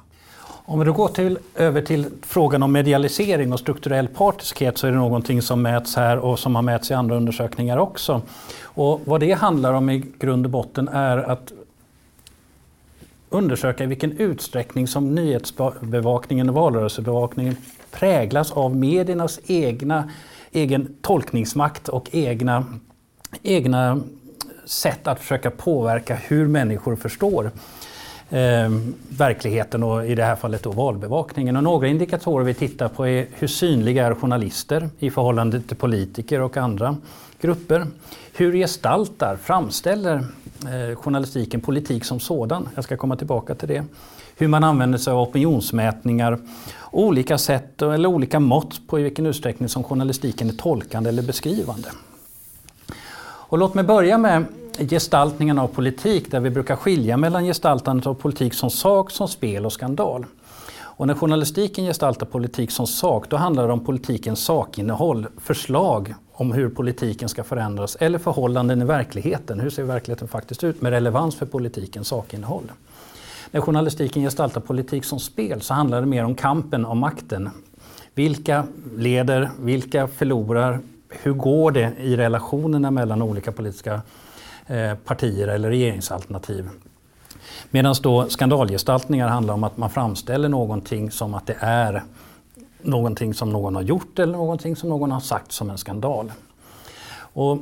Om 0.67 0.79
vi 0.79 0.85
då 0.85 0.93
går 0.93 1.07
till, 1.07 1.39
över 1.55 1.81
till 1.81 2.05
frågan 2.21 2.63
om 2.63 2.71
medialisering 2.71 3.53
och 3.53 3.59
strukturell 3.59 4.07
partiskhet 4.07 4.77
så 4.77 4.87
är 4.87 4.91
det 4.91 4.97
någonting 4.97 5.41
som 5.41 5.61
mäts 5.61 5.95
här 5.95 6.17
och 6.17 6.39
som 6.39 6.55
har 6.55 6.61
mäts 6.61 6.91
i 6.91 6.93
andra 6.93 7.15
undersökningar 7.15 7.77
också. 7.77 8.21
Och 8.61 9.01
vad 9.05 9.19
det 9.19 9.31
handlar 9.31 9.73
om 9.73 9.89
i 9.89 10.03
grund 10.19 10.45
och 10.45 10.51
botten 10.51 10.87
är 10.87 11.17
att 11.17 11.53
undersöka 13.29 13.83
i 13.83 13.87
vilken 13.87 14.11
utsträckning 14.11 14.87
som 14.87 15.15
nyhetsbevakningen 15.15 16.49
och 16.49 16.55
valrörelsebevakningen 16.55 17.55
präglas 17.91 18.51
av 18.51 18.75
mediernas 18.75 19.39
egna, 19.45 20.11
egen 20.51 20.95
tolkningsmakt 21.01 21.89
och 21.89 22.09
egna, 22.11 22.65
egna 23.43 24.01
sätt 24.65 25.07
att 25.07 25.19
försöka 25.19 25.51
påverka 25.51 26.15
hur 26.15 26.47
människor 26.47 26.95
förstår 26.95 27.51
eh, 28.29 28.69
verkligheten 29.09 29.83
och 29.83 30.05
i 30.05 30.15
det 30.15 30.23
här 30.23 30.35
fallet 30.35 30.63
då 30.63 30.71
valbevakningen. 30.71 31.57
Och 31.57 31.63
några 31.63 31.87
indikatorer 31.87 32.45
vi 32.45 32.53
tittar 32.53 32.87
på 32.87 33.07
är 33.07 33.27
hur 33.33 33.47
synliga 33.47 34.05
är 34.05 34.15
journalister 34.15 34.89
i 34.99 35.09
förhållande 35.09 35.61
till 35.61 35.77
politiker 35.77 36.41
och 36.41 36.57
andra 36.57 36.97
grupper. 37.41 37.87
Hur 38.33 38.53
gestaltar, 38.53 39.37
framställer 39.43 40.15
eh, 40.15 40.95
journalistiken 40.95 41.61
politik 41.61 42.05
som 42.05 42.19
sådan? 42.19 42.69
Jag 42.75 42.83
ska 42.83 42.97
komma 42.97 43.15
tillbaka 43.15 43.55
till 43.55 43.67
det. 43.67 43.83
Hur 44.37 44.47
man 44.47 44.63
använder 44.63 44.97
sig 44.97 45.13
av 45.13 45.19
opinionsmätningar, 45.19 46.39
olika 46.91 47.37
sätt 47.37 47.81
eller 47.81 48.09
olika 48.09 48.39
mått 48.39 48.87
på 48.87 48.99
i 48.99 49.03
vilken 49.03 49.25
utsträckning 49.25 49.69
som 49.69 49.83
journalistiken 49.83 50.49
är 50.49 50.53
tolkande 50.53 51.09
eller 51.09 51.23
beskrivande. 51.23 51.89
Och 53.47 53.57
låt 53.57 53.73
mig 53.73 53.83
börja 53.83 54.17
med 54.17 54.45
gestaltningen 54.79 55.59
av 55.59 55.67
politik 55.67 56.31
där 56.31 56.39
vi 56.39 56.49
brukar 56.49 56.75
skilja 56.75 57.17
mellan 57.17 57.45
gestaltandet 57.45 58.07
av 58.07 58.13
politik 58.13 58.53
som 58.53 58.69
sak, 58.69 59.11
som 59.11 59.27
spel 59.27 59.65
och 59.65 59.73
skandal. 59.73 60.25
Och 60.97 61.07
när 61.07 61.13
journalistiken 61.13 61.85
gestaltar 61.85 62.25
politik 62.25 62.71
som 62.71 62.87
sak, 62.87 63.29
då 63.29 63.37
handlar 63.37 63.67
det 63.67 63.73
om 63.73 63.85
politikens 63.85 64.39
sakinnehåll, 64.39 65.27
förslag 65.37 66.13
om 66.33 66.51
hur 66.51 66.69
politiken 66.69 67.29
ska 67.29 67.43
förändras 67.43 67.97
eller 67.99 68.19
förhållanden 68.19 68.81
i 68.81 68.85
verkligheten. 68.85 69.59
Hur 69.59 69.69
ser 69.69 69.83
verkligheten 69.83 70.27
faktiskt 70.27 70.63
ut 70.63 70.81
med 70.81 70.91
relevans 70.91 71.35
för 71.35 71.45
politikens 71.45 72.07
sakinnehåll? 72.07 72.71
När 73.51 73.61
journalistiken 73.61 74.23
gestaltar 74.23 74.61
politik 74.61 75.05
som 75.05 75.19
spel 75.19 75.61
så 75.61 75.73
handlar 75.73 76.01
det 76.01 76.07
mer 76.07 76.23
om 76.23 76.35
kampen 76.35 76.85
om 76.85 76.99
makten. 76.99 77.49
Vilka 78.13 78.67
leder, 78.97 79.49
vilka 79.59 80.07
förlorar, 80.07 80.79
hur 81.09 81.33
går 81.33 81.71
det 81.71 81.93
i 81.99 82.17
relationerna 82.17 82.91
mellan 82.91 83.21
olika 83.21 83.51
politiska 83.51 84.01
Eh, 84.67 84.95
partier 84.95 85.47
eller 85.47 85.69
regeringsalternativ. 85.69 86.69
Medan 87.71 87.95
då 88.01 88.29
skandalgestaltningar 88.29 89.27
handlar 89.27 89.53
om 89.53 89.63
att 89.63 89.77
man 89.77 89.89
framställer 89.89 90.49
någonting 90.49 91.11
som 91.11 91.33
att 91.33 91.47
det 91.47 91.57
är 91.59 92.03
någonting 92.81 93.33
som 93.33 93.49
någon 93.49 93.75
har 93.75 93.81
gjort 93.81 94.19
eller 94.19 94.33
någonting 94.33 94.75
som 94.75 94.89
någon 94.89 95.11
har 95.11 95.19
sagt 95.19 95.51
som 95.51 95.69
en 95.69 95.77
skandal. 95.77 96.31
Och 97.17 97.57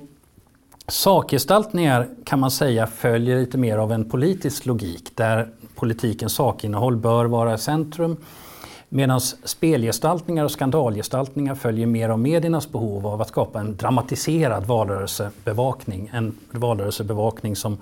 sakgestaltningar 0.88 2.10
kan 2.24 2.40
man 2.40 2.52
säga 2.52 2.88
följer 2.88 3.40
lite 3.40 3.58
mer 3.58 3.78
av 3.78 3.92
en 3.92 4.10
politisk 4.10 4.66
logik 4.66 5.16
där 5.16 5.50
politikens 5.76 6.34
sakinnehåll 6.34 6.98
bör 6.98 7.26
vara 7.26 7.54
i 7.54 7.58
centrum 7.58 8.18
Medan 8.96 9.22
spelgestaltningar 9.22 10.46
och 10.46 10.52
skandalgestaltningar 10.52 11.56
följer 11.56 11.88
mer 11.88 12.10
av 12.10 12.20
mediernas 12.20 12.72
behov 12.72 13.08
av 13.08 13.22
att 13.22 13.28
skapa 13.28 13.60
en 13.60 13.76
dramatiserad 13.76 14.66
valrörelsebevakning. 14.66 16.10
En 16.14 16.36
valrörelsebevakning 16.52 17.56
som 17.56 17.78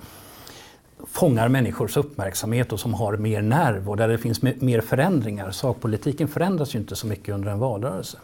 fångar 1.06 1.48
människors 1.48 1.96
uppmärksamhet 1.96 2.72
och 2.72 2.80
som 2.80 2.94
har 2.94 3.16
mer 3.16 3.42
nerv 3.42 3.90
och 3.90 3.96
där 3.96 4.08
det 4.08 4.18
finns 4.18 4.42
mer 4.42 4.80
förändringar. 4.80 5.50
Sakpolitiken 5.50 6.28
förändras 6.28 6.74
ju 6.74 6.78
inte 6.78 6.96
så 6.96 7.06
mycket 7.06 7.34
under 7.34 7.50
en 7.50 7.58
valrörelse. 7.58 8.18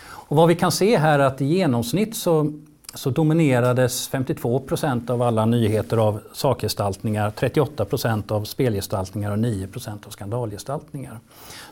Och 0.00 0.36
vad 0.36 0.48
vi 0.48 0.54
kan 0.54 0.72
se 0.72 0.98
här 0.98 1.18
är 1.18 1.24
att 1.24 1.40
i 1.40 1.44
genomsnitt 1.44 2.16
så 2.16 2.52
så 2.94 3.10
dominerades 3.10 4.08
52 4.08 4.60
procent 4.60 5.10
av 5.10 5.22
alla 5.22 5.46
nyheter 5.46 5.96
av 5.96 6.20
sakgestaltningar, 6.32 7.30
38 7.30 7.84
procent 7.84 8.30
av 8.30 8.44
spelgestaltningar 8.44 9.30
och 9.30 9.38
9 9.38 9.66
procent 9.66 10.06
av 10.06 10.10
skandalgestaltningar. 10.10 11.20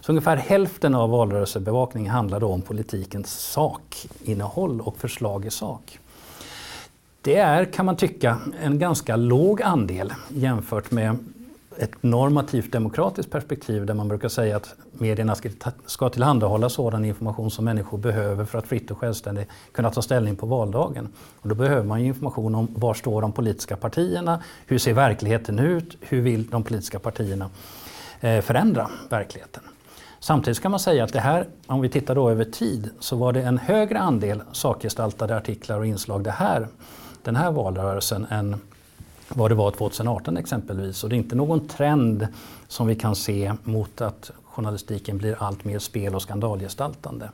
Så 0.01 0.13
ungefär 0.13 0.37
hälften 0.37 0.95
av 0.95 1.11
valrörelsebevakningen 1.11 2.13
handlade 2.13 2.47
om 2.47 2.63
politikens 2.63 3.53
sakinnehåll 3.53 4.81
och 4.81 4.97
förslag 4.97 5.47
i 5.47 5.51
sak. 5.51 5.99
Det 7.23 7.37
är, 7.37 7.65
kan 7.65 7.87
man 7.87 7.97
tycka, 7.97 8.39
en 8.63 8.79
ganska 8.79 9.17
låg 9.17 9.63
andel 9.63 10.13
jämfört 10.29 10.91
med 10.91 11.19
ett 11.79 12.03
normativt 12.03 12.73
demokratiskt 12.73 13.33
perspektiv 13.33 13.87
där 13.87 13.95
man 13.95 14.09
brukar 14.09 14.29
säga 14.29 14.57
att 14.57 14.75
medierna 14.93 15.35
ska, 15.35 15.51
ska 15.87 16.09
tillhandahålla 16.09 16.69
sådan 16.69 17.05
information 17.05 17.51
som 17.51 17.65
människor 17.65 17.99
behöver 17.99 18.45
för 18.45 18.59
att 18.59 18.67
fritt 18.67 18.91
och 18.91 18.99
självständigt 18.99 19.49
kunna 19.73 19.91
ta 19.91 20.03
ställning 20.03 20.37
på 20.37 20.47
valdagen. 20.47 21.09
Och 21.41 21.49
då 21.49 21.55
behöver 21.55 21.85
man 21.85 22.01
information 22.01 22.55
om 22.55 22.69
var 22.75 22.95
står 22.95 23.23
de 23.23 23.33
politiska 23.33 23.77
partierna, 23.77 24.43
hur 24.67 24.79
ser 24.79 24.93
verkligheten 24.93 25.59
ut, 25.59 25.97
hur 26.01 26.21
vill 26.21 26.47
de 26.47 26.63
politiska 26.63 26.99
partierna 26.99 27.51
eh, 28.21 28.41
förändra 28.41 28.91
verkligheten. 29.09 29.63
Samtidigt 30.21 30.61
kan 30.61 30.71
man 30.71 30.81
säga 30.81 31.05
att 31.05 31.13
det 31.13 31.21
här, 31.21 31.47
om 31.67 31.81
vi 31.81 31.89
tittar 31.89 32.15
då 32.15 32.31
över 32.31 32.45
tid, 32.45 32.91
så 32.99 33.17
var 33.17 33.33
det 33.33 33.43
en 33.43 33.59
högre 33.59 33.99
andel 33.99 34.43
sakgestaltade 34.53 35.37
artiklar 35.37 35.79
och 35.79 35.87
inslag 35.87 36.25
det 36.25 36.31
här, 36.31 36.69
den 37.23 37.37
här 37.37 37.51
valrörelsen 37.51 38.27
än 38.31 38.61
vad 39.29 39.51
det 39.51 39.55
var 39.55 39.71
2018 39.71 40.37
exempelvis. 40.37 41.05
Och 41.05 41.11
det 41.11 41.17
är 41.17 41.19
inte 41.19 41.37
någon 41.37 41.69
trend 41.69 42.27
som 42.69 42.87
vi 42.87 42.95
kan 42.95 43.17
se 43.17 43.53
mot 43.65 44.01
att 44.01 44.31
journalistiken 44.45 45.19
blir 45.19 45.37
allt 45.43 45.65
mer 45.65 45.79
spel 45.79 46.15
och 46.15 46.23
skandalgestaltande. 46.23 47.31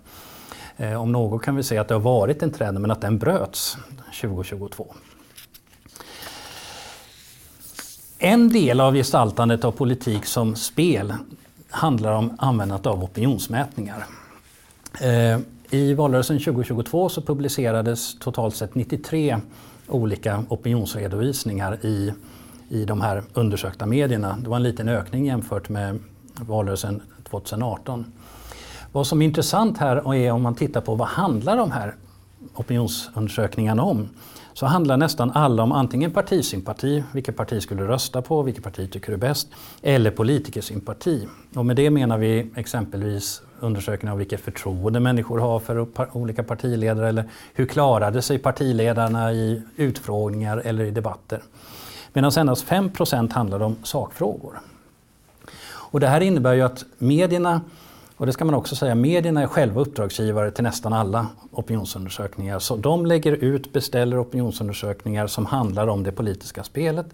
Eh, 0.76 1.02
om 1.02 1.12
något 1.12 1.42
kan 1.42 1.56
vi 1.56 1.62
säga 1.62 1.80
att 1.80 1.88
det 1.88 1.94
har 1.94 2.00
varit 2.00 2.42
en 2.42 2.50
trend 2.50 2.80
men 2.80 2.90
att 2.90 3.00
den 3.00 3.18
bröts 3.18 3.76
2022. 4.20 4.94
En 8.18 8.48
del 8.48 8.80
av 8.80 8.94
gestaltandet 8.94 9.64
av 9.64 9.72
politik 9.72 10.24
som 10.24 10.56
spel 10.56 11.14
handlar 11.70 12.12
om 12.12 12.36
användandet 12.38 12.86
av 12.86 13.04
opinionsmätningar. 13.04 14.06
Eh, 15.00 15.38
I 15.70 15.94
valrörelsen 15.94 16.38
2022 16.38 17.08
så 17.08 17.22
publicerades 17.22 18.18
totalt 18.18 18.56
sett 18.56 18.74
93 18.74 19.38
olika 19.92 20.44
opinionsredovisningar 20.48 21.86
i, 21.86 22.12
i 22.68 22.84
de 22.84 23.00
här 23.00 23.22
undersökta 23.34 23.86
medierna. 23.86 24.38
Det 24.42 24.48
var 24.48 24.56
en 24.56 24.62
liten 24.62 24.88
ökning 24.88 25.26
jämfört 25.26 25.68
med 25.68 25.98
valrörelsen 26.34 27.02
2018. 27.30 28.12
Vad 28.92 29.06
som 29.06 29.22
är 29.22 29.26
intressant 29.26 29.78
här 29.78 30.14
är 30.14 30.32
om 30.32 30.42
man 30.42 30.54
tittar 30.54 30.80
på 30.80 30.94
vad 30.94 31.08
handlar 31.08 31.56
de 31.56 31.70
här 31.70 31.94
opinionsundersökningarna 32.54 33.82
om? 33.82 34.08
Så 34.54 34.66
handlar 34.66 34.96
nästan 34.96 35.30
alla 35.30 35.62
om 35.62 35.72
antingen 35.72 36.10
partisympati, 36.10 37.04
vilket 37.12 37.36
parti 37.36 37.62
skulle 37.62 37.88
rösta 37.88 38.22
på, 38.22 38.42
vilket 38.42 38.64
parti 38.64 38.90
tycker 38.90 39.08
du 39.08 39.14
är 39.14 39.18
bäst, 39.18 39.48
eller 39.82 40.10
politikersympati. 40.10 41.28
Och 41.54 41.66
med 41.66 41.76
det 41.76 41.90
menar 41.90 42.18
vi 42.18 42.50
exempelvis 42.56 43.42
undersökningar 43.62 44.12
av 44.12 44.18
vilket 44.18 44.40
förtroende 44.40 45.00
människor 45.00 45.38
har 45.38 45.58
för 45.58 45.86
olika 46.12 46.42
partiledare 46.42 47.08
eller 47.08 47.24
hur 47.54 47.66
klarade 47.66 48.22
sig 48.22 48.38
partiledarna 48.38 49.32
i 49.32 49.62
utfrågningar 49.76 50.62
eller 50.64 50.84
i 50.84 50.90
debatter. 50.90 51.42
Medan 52.12 52.32
endast 52.36 52.62
5 52.64 52.90
handlade 53.30 53.64
om 53.64 53.76
sakfrågor. 53.82 54.60
Och 55.92 56.00
det 56.00 56.06
här 56.06 56.20
innebär 56.20 56.52
ju 56.52 56.62
att 56.62 56.84
medierna, 56.98 57.60
och 58.16 58.26
det 58.26 58.32
ska 58.32 58.44
man 58.44 58.54
också 58.54 58.76
säga, 58.76 58.94
medierna 58.94 59.42
är 59.42 59.46
själva 59.46 59.80
uppdragsgivare 59.80 60.50
till 60.50 60.64
nästan 60.64 60.92
alla 60.92 61.26
opinionsundersökningar. 61.50 62.58
Så 62.58 62.76
de 62.76 63.06
lägger 63.06 63.32
ut, 63.32 63.72
beställer 63.72 64.22
opinionsundersökningar 64.22 65.26
som 65.26 65.46
handlar 65.46 65.86
om 65.86 66.02
det 66.02 66.12
politiska 66.12 66.64
spelet. 66.64 67.06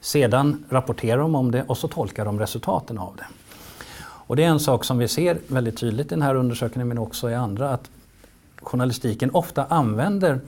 Sedan 0.00 0.64
rapporterar 0.70 1.18
de 1.18 1.34
om 1.34 1.50
det 1.50 1.62
och 1.62 1.78
så 1.78 1.88
tolkar 1.88 2.24
de 2.24 2.38
resultaten 2.38 2.98
av 2.98 3.16
det. 3.16 3.26
Och 4.26 4.36
det 4.36 4.44
är 4.44 4.48
en 4.48 4.60
sak 4.60 4.84
som 4.84 4.98
vi 4.98 5.08
ser 5.08 5.38
väldigt 5.46 5.76
tydligt 5.76 6.06
i 6.06 6.08
den 6.08 6.22
här 6.22 6.34
undersökningen 6.34 6.88
men 6.88 6.98
också 6.98 7.30
i 7.30 7.34
andra 7.34 7.70
att 7.70 7.90
journalistiken 8.62 9.30
ofta 9.30 9.64
använder 9.64 10.40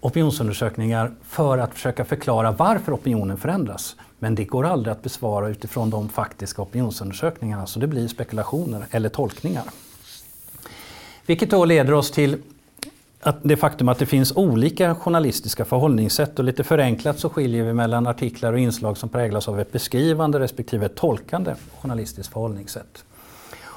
opinionsundersökningar 0.00 1.12
för 1.22 1.58
att 1.58 1.74
försöka 1.74 2.04
förklara 2.04 2.52
varför 2.52 2.94
opinionen 2.94 3.36
förändras. 3.36 3.96
Men 4.18 4.34
det 4.34 4.44
går 4.44 4.66
aldrig 4.66 4.92
att 4.92 5.02
besvara 5.02 5.48
utifrån 5.48 5.90
de 5.90 6.08
faktiska 6.08 6.62
opinionsundersökningarna 6.62 7.66
så 7.66 7.80
det 7.80 7.86
blir 7.86 8.08
spekulationer 8.08 8.86
eller 8.90 9.08
tolkningar. 9.08 9.64
Vilket 11.26 11.50
då 11.50 11.64
leder 11.64 11.92
oss 11.92 12.10
till 12.10 12.38
att 13.22 13.36
det 13.42 13.56
faktum 13.56 13.88
att 13.88 13.98
det 13.98 14.06
finns 14.06 14.36
olika 14.36 14.94
journalistiska 14.94 15.64
förhållningssätt 15.64 16.38
och 16.38 16.44
lite 16.44 16.64
förenklat 16.64 17.18
så 17.18 17.28
skiljer 17.28 17.64
vi 17.64 17.72
mellan 17.72 18.06
artiklar 18.06 18.52
och 18.52 18.58
inslag 18.58 18.98
som 18.98 19.08
präglas 19.08 19.48
av 19.48 19.60
ett 19.60 19.72
beskrivande 19.72 20.40
respektive 20.40 20.86
ett 20.86 20.94
tolkande 20.94 21.54
journalistiskt 21.80 22.32
förhållningssätt. 22.32 23.04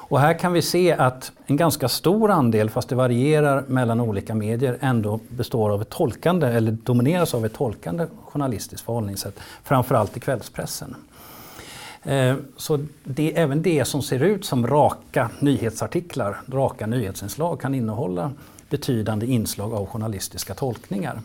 Och 0.06 0.20
här 0.20 0.38
kan 0.38 0.52
vi 0.52 0.62
se 0.62 0.92
att 0.92 1.32
en 1.46 1.56
ganska 1.56 1.88
stor 1.88 2.30
andel, 2.30 2.70
fast 2.70 2.88
det 2.88 2.94
varierar 2.94 3.64
mellan 3.68 4.00
olika 4.00 4.34
medier, 4.34 4.78
ändå 4.80 5.20
består 5.28 5.70
av 5.70 5.82
ett 5.82 5.90
tolkande 5.90 6.46
eller 6.46 6.72
domineras 6.72 7.34
av 7.34 7.46
ett 7.46 7.54
tolkande 7.54 8.06
journalistiskt 8.24 8.86
förhållningssätt, 8.86 9.40
framförallt 9.64 10.16
i 10.16 10.20
kvällspressen. 10.20 10.94
Eh, 12.02 12.34
så 12.56 12.78
det, 13.04 13.38
även 13.38 13.62
det 13.62 13.84
som 13.84 14.02
ser 14.02 14.20
ut 14.20 14.44
som 14.44 14.66
raka 14.66 15.30
nyhetsartiklar, 15.38 16.36
raka 16.48 16.86
nyhetsinslag 16.86 17.60
kan 17.60 17.74
innehålla 17.74 18.30
betydande 18.74 19.26
inslag 19.26 19.74
av 19.74 19.86
journalistiska 19.86 20.54
tolkningar. 20.54 21.20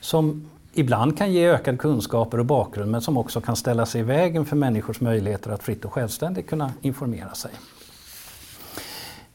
Som 0.00 0.50
ibland 0.74 1.18
kan 1.18 1.32
ge 1.32 1.46
ökad 1.46 1.78
kunskaper 1.78 2.38
och 2.38 2.46
bakgrund 2.46 2.90
men 2.90 3.00
som 3.00 3.16
också 3.16 3.40
kan 3.40 3.56
ställa 3.56 3.86
sig 3.86 4.00
i 4.00 4.04
vägen 4.04 4.44
för 4.44 4.56
människors 4.56 5.00
möjligheter 5.00 5.50
att 5.50 5.62
fritt 5.62 5.84
och 5.84 5.92
självständigt 5.92 6.46
kunna 6.46 6.72
informera 6.82 7.34
sig. 7.34 7.50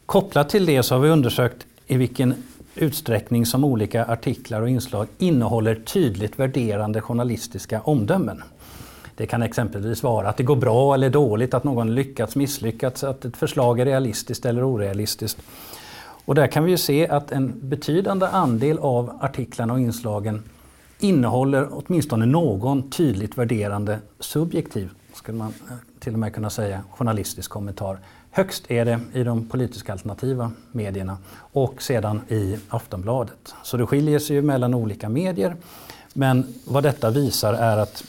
Kopplat 0.05 0.49
till 0.49 0.65
det 0.65 0.83
så 0.83 0.95
har 0.95 1.01
vi 1.01 1.09
undersökt 1.09 1.65
i 1.87 1.97
vilken 1.97 2.33
utsträckning 2.75 3.45
som 3.45 3.63
olika 3.63 4.05
artiklar 4.05 4.61
och 4.61 4.69
inslag 4.69 5.07
innehåller 5.17 5.75
tydligt 5.75 6.39
värderande 6.39 7.01
journalistiska 7.01 7.81
omdömen. 7.81 8.43
Det 9.15 9.25
kan 9.25 9.43
exempelvis 9.43 10.03
vara 10.03 10.29
att 10.29 10.37
det 10.37 10.43
går 10.43 10.55
bra 10.55 10.93
eller 10.93 11.09
dåligt, 11.09 11.53
att 11.53 11.63
någon 11.63 11.95
lyckats, 11.95 12.35
misslyckats, 12.35 13.03
att 13.03 13.25
ett 13.25 13.37
förslag 13.37 13.79
är 13.79 13.85
realistiskt 13.85 14.45
eller 14.45 14.71
orealistiskt. 14.71 15.37
Och 16.27 16.36
där 16.36 16.48
kan 16.48 16.63
vi 16.63 16.72
ju 16.72 16.77
se 16.77 17.07
att 17.07 17.31
en 17.31 17.69
betydande 17.69 18.27
andel 18.27 18.79
av 18.79 19.17
artiklarna 19.22 19.74
och 19.74 19.79
inslagen 19.79 20.43
innehåller 20.99 21.67
åtminstone 21.71 22.25
någon 22.25 22.89
tydligt 22.89 23.38
värderande 23.38 23.99
subjektiv, 24.19 24.89
skulle 25.13 25.38
man 25.38 25.54
eh, 25.69 25.75
till 25.99 26.13
och 26.13 26.19
med 26.19 26.34
kunna 26.34 26.49
säga, 26.49 26.82
journalistisk 26.91 27.51
kommentar. 27.51 27.99
Högst 28.32 28.71
är 28.71 28.86
det 28.86 28.99
i 29.13 29.23
de 29.23 29.47
politiska 29.47 29.91
alternativa 29.91 30.51
medierna 30.71 31.17
och 31.36 31.82
sedan 31.82 32.21
i 32.28 32.58
Aftonbladet. 32.69 33.56
Så 33.63 33.78
det 33.78 33.86
skiljer 33.86 34.19
sig 34.19 34.36
ju 34.36 34.41
mellan 34.41 34.73
olika 34.73 35.10
medier. 35.10 35.56
Men 36.13 36.54
vad 36.65 36.84
detta 36.84 37.10
visar 37.10 37.54
är 37.54 37.78
att 37.78 38.04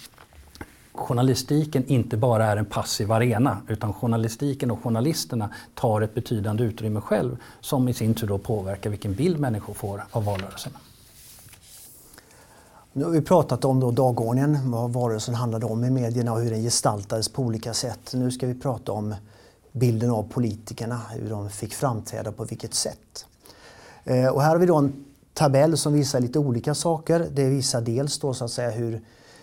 journalistiken 0.98 1.84
inte 1.86 2.16
bara 2.16 2.46
är 2.46 2.56
en 2.56 2.64
passiv 2.64 3.12
arena 3.12 3.58
utan 3.68 3.92
journalistiken 3.92 4.70
och 4.70 4.82
journalisterna 4.82 5.50
tar 5.74 6.00
ett 6.00 6.14
betydande 6.14 6.64
utrymme 6.64 7.00
själv 7.00 7.36
som 7.60 7.88
i 7.88 7.94
sin 7.94 8.14
tur 8.14 8.26
då 8.26 8.38
påverkar 8.38 8.90
vilken 8.90 9.14
bild 9.14 9.40
människor 9.40 9.74
får 9.74 10.04
av 10.10 10.24
valrörelsen. 10.24 10.72
Nu 12.92 13.04
har 13.04 13.10
vi 13.10 13.20
pratat 13.20 13.64
om 13.64 13.80
då 13.80 13.90
dagordningen, 13.90 14.70
vad 14.70 14.92
valrörelsen 14.92 15.34
handlade 15.34 15.66
om 15.66 15.84
i 15.84 15.90
medierna 15.90 16.32
och 16.32 16.40
hur 16.40 16.50
den 16.50 16.62
gestaltades 16.62 17.28
på 17.28 17.42
olika 17.42 17.74
sätt. 17.74 18.10
Nu 18.14 18.30
ska 18.30 18.46
vi 18.46 18.54
prata 18.54 18.92
om 18.92 19.14
bilden 19.72 20.10
av 20.10 20.22
politikerna, 20.22 21.00
hur 21.10 21.30
de 21.30 21.50
fick 21.50 21.74
framträda 21.74 22.32
på 22.32 22.44
vilket 22.44 22.74
sätt. 22.74 23.26
Eh, 24.04 24.28
och 24.28 24.42
här 24.42 24.48
har 24.48 24.58
vi 24.58 24.66
då 24.66 24.76
en 24.76 25.04
tabell 25.34 25.76
som 25.76 25.92
visar 25.92 26.20
lite 26.20 26.38
olika 26.38 26.74
saker. 26.74 27.26
Det 27.32 27.44
visar 27.48 27.80
dels 27.80 28.18
då 28.18 28.34
så 28.34 28.44
att 28.44 28.50
säga 28.50 28.70
hur 28.70 29.00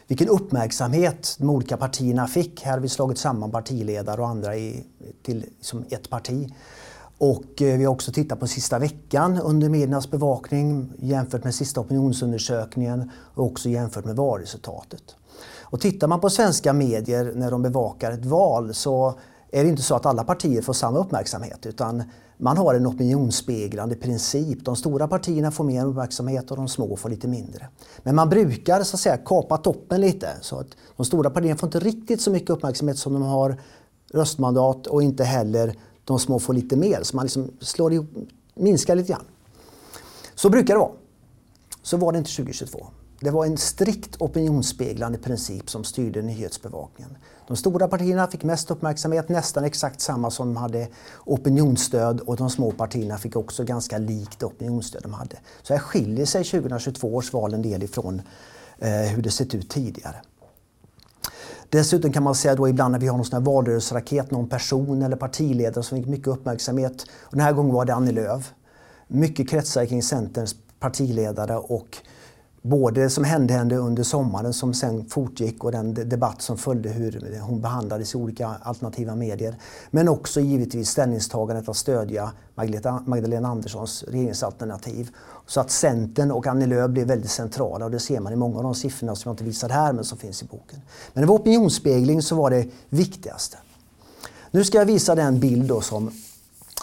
vilken 0.08 0.30
uppmärksamhet 0.30 1.36
de 1.40 1.50
olika 1.50 1.78
partierna 1.78 2.28
fick. 2.28 2.62
Här 2.62 2.72
har 2.72 2.80
vi 2.80 2.90
slagit 2.90 3.18
samman 3.18 3.52
partiledare 3.52 4.22
och 4.22 4.28
andra 4.28 4.56
i, 4.56 4.86
till 5.24 5.46
som 5.62 5.86
ett 5.90 6.10
parti. 6.10 6.54
Och 7.18 7.62
eh, 7.62 7.78
vi 7.78 7.86
har 7.86 7.94
också 7.94 8.12
tittat 8.12 8.40
på 8.40 8.48
sista 8.48 8.80
veckan 8.80 9.42
under 9.42 9.70
mediernas 9.70 10.12
bevakning 10.12 10.94
jämfört 11.00 11.44
med 11.44 11.56
sista 11.56 11.82
opinionsundersökningen 11.82 13.12
och 13.34 13.46
också 13.46 13.70
jämfört 13.70 14.06
med 14.06 14.16
valresultatet. 14.16 15.16
Och 15.62 15.82
tittar 15.82 16.08
man 16.08 16.20
på 16.20 16.30
svenska 16.30 16.74
medier 16.74 17.32
när 17.36 17.52
de 17.52 17.62
bevakar 17.62 18.12
ett 18.12 18.26
val 18.26 18.74
så 18.74 19.20
är 19.52 19.64
det 19.64 19.70
inte 19.70 19.82
så 19.82 19.96
att 19.96 20.06
alla 20.06 20.24
partier 20.24 20.62
får 20.62 20.74
samma 20.74 20.98
uppmärksamhet 20.98 21.66
utan 21.66 22.04
man 22.38 22.58
har 22.58 22.76
en 22.76 22.88
opinionsspeglande 22.88 23.96
princip. 23.96 24.66
De 24.66 24.76
stora 24.76 25.08
partierna 25.08 25.52
får 25.52 25.64
mer 25.64 25.86
uppmärksamhet 25.86 26.52
och 26.52 26.58
de 26.58 26.68
små 26.68 26.96
får 26.96 27.10
lite 27.10 27.28
mindre. 27.28 27.68
Men 28.04 28.16
man 28.16 28.30
brukar 28.30 28.84
så 28.84 28.96
att 28.96 29.00
säga 29.00 29.18
kapa 29.18 29.58
toppen 29.58 30.02
lite 30.02 30.30
så 30.42 30.60
att 30.60 30.68
de 30.98 31.06
stora 31.06 31.30
partierna 31.30 31.58
får 31.58 31.68
inte 31.68 31.80
riktigt 31.80 32.22
så 32.22 32.32
mycket 32.32 32.50
uppmärksamhet 32.50 32.98
som 32.98 33.14
de 33.14 33.22
har 33.22 33.62
röstmandat 34.14 34.88
och 34.88 35.04
inte 35.04 35.24
heller 35.24 35.76
de 36.06 36.20
små 36.20 36.40
får 36.40 36.54
lite 36.54 36.76
mer. 36.76 37.04
Så 37.04 37.16
man 37.16 37.26
liksom 37.26 37.52
slår 37.60 37.94
ihop, 37.94 38.08
minskar 38.56 38.96
lite 38.96 39.12
grann. 39.12 39.26
Så 40.36 40.50
brukar 40.50 40.74
det 40.74 40.80
vara. 40.80 40.92
Så 41.82 41.98
var 41.98 42.12
det 42.12 42.18
inte 42.18 42.32
2022. 42.32 42.88
Det 43.20 43.32
var 43.32 43.46
en 43.46 43.58
strikt 43.58 44.22
opinionsspeglande 44.22 45.18
princip 45.18 45.70
som 45.70 45.84
styrde 45.84 46.22
nyhetsbevakningen. 46.22 47.18
De 47.48 47.58
stora 47.58 47.88
partierna 47.88 48.28
fick 48.28 48.44
mest 48.44 48.72
uppmärksamhet, 48.72 49.30
nästan 49.30 49.64
exakt 49.64 50.02
samma 50.02 50.32
som 50.32 50.48
de 50.48 50.58
hade 50.58 50.88
opinionsstöd 51.26 52.20
och 52.20 52.38
de 52.38 52.50
små 52.50 52.72
partierna 52.72 53.18
fick 53.18 53.36
också 53.36 53.64
ganska 53.64 53.98
likt 53.98 54.44
opinionsstöd 54.44 55.04
de 55.04 55.14
hade. 55.14 55.36
Så 55.64 55.74
här 55.74 55.80
skiljer 55.80 56.26
sig 56.26 56.44
2022 56.44 57.16
års 57.16 57.34
val 57.34 57.54
en 57.54 57.62
del 57.62 57.84
ifrån 57.84 58.22
eh, 58.80 58.90
hur 58.92 59.22
det 59.22 59.32
sett 59.32 59.56
ut 59.56 59.70
tidigare. 59.70 60.16
Dessutom 61.70 62.12
kan 62.12 62.24
man 62.24 62.36
säga 62.36 62.56
då 62.56 62.70
ibland 62.70 62.92
när 62.92 63.00
vi 63.00 63.08
har 63.08 63.18
någon 63.18 63.26
sån 63.26 63.40
här 63.40 63.46
valrörelseraket, 63.46 64.32
någon 64.32 64.50
person 64.50 65.02
eller 65.02 65.16
partiledare 65.16 65.84
som 65.84 65.98
fick 65.98 66.08
mycket 66.08 66.28
uppmärksamhet. 66.28 67.06
Och 67.22 67.32
den 67.32 67.42
här 67.42 67.54
gången 67.54 67.74
var 67.74 67.86
det 67.86 67.94
Annie 67.94 68.12
Lööf. 68.12 68.54
Mycket 69.08 69.50
kretsar 69.50 69.86
kring 69.86 70.04
Centerns 70.04 70.56
partiledare 70.80 71.58
och 71.58 71.98
både 72.66 73.02
det 73.02 73.10
som 73.10 73.24
hände 73.24 73.54
henne 73.54 73.76
under 73.76 74.04
sommaren 74.04 74.54
som 74.54 74.74
sen 74.74 75.06
fortgick 75.06 75.64
och 75.64 75.72
den 75.72 75.94
debatt 75.94 76.42
som 76.42 76.58
följde 76.58 76.90
hur 76.90 77.40
hon 77.42 77.62
behandlades 77.62 78.14
i 78.14 78.18
olika 78.18 78.48
alternativa 78.48 79.16
medier. 79.16 79.56
Men 79.92 80.10
också 80.10 80.42
givetvis 80.42 80.90
ställningstagandet 80.90 81.70
att 81.70 81.78
stödja 81.78 82.32
Magdalena 83.06 83.48
Anderssons 83.48 84.04
regeringsalternativ. 84.04 85.10
Så 85.46 85.60
att 85.60 85.72
Centern 85.72 86.32
och 86.32 86.48
Annie 86.48 86.66
Lööf 86.66 86.92
blev 86.92 87.08
väldigt 87.08 87.32
centrala 87.32 87.86
och 87.86 87.92
det 87.92 88.00
ser 88.00 88.20
man 88.20 88.34
i 88.34 88.36
många 88.36 88.58
av 88.58 88.64
de 88.64 88.76
siffrorna 88.76 89.16
som 89.16 89.30
jag 89.30 89.34
inte 89.34 89.44
visar 89.44 89.70
här 89.70 89.94
men 89.94 90.04
som 90.04 90.18
finns 90.18 90.44
i 90.44 90.46
boken. 90.46 90.82
Men 91.14 91.22
det 91.22 91.28
var 91.28 91.36
opinionsspegling 91.36 92.22
som 92.22 92.38
var 92.38 92.50
det 92.50 92.68
viktigaste. 92.90 93.58
Nu 94.52 94.64
ska 94.64 94.78
jag 94.78 94.86
visa 94.86 95.16
den 95.16 95.40
bild 95.40 95.72
som 95.84 96.12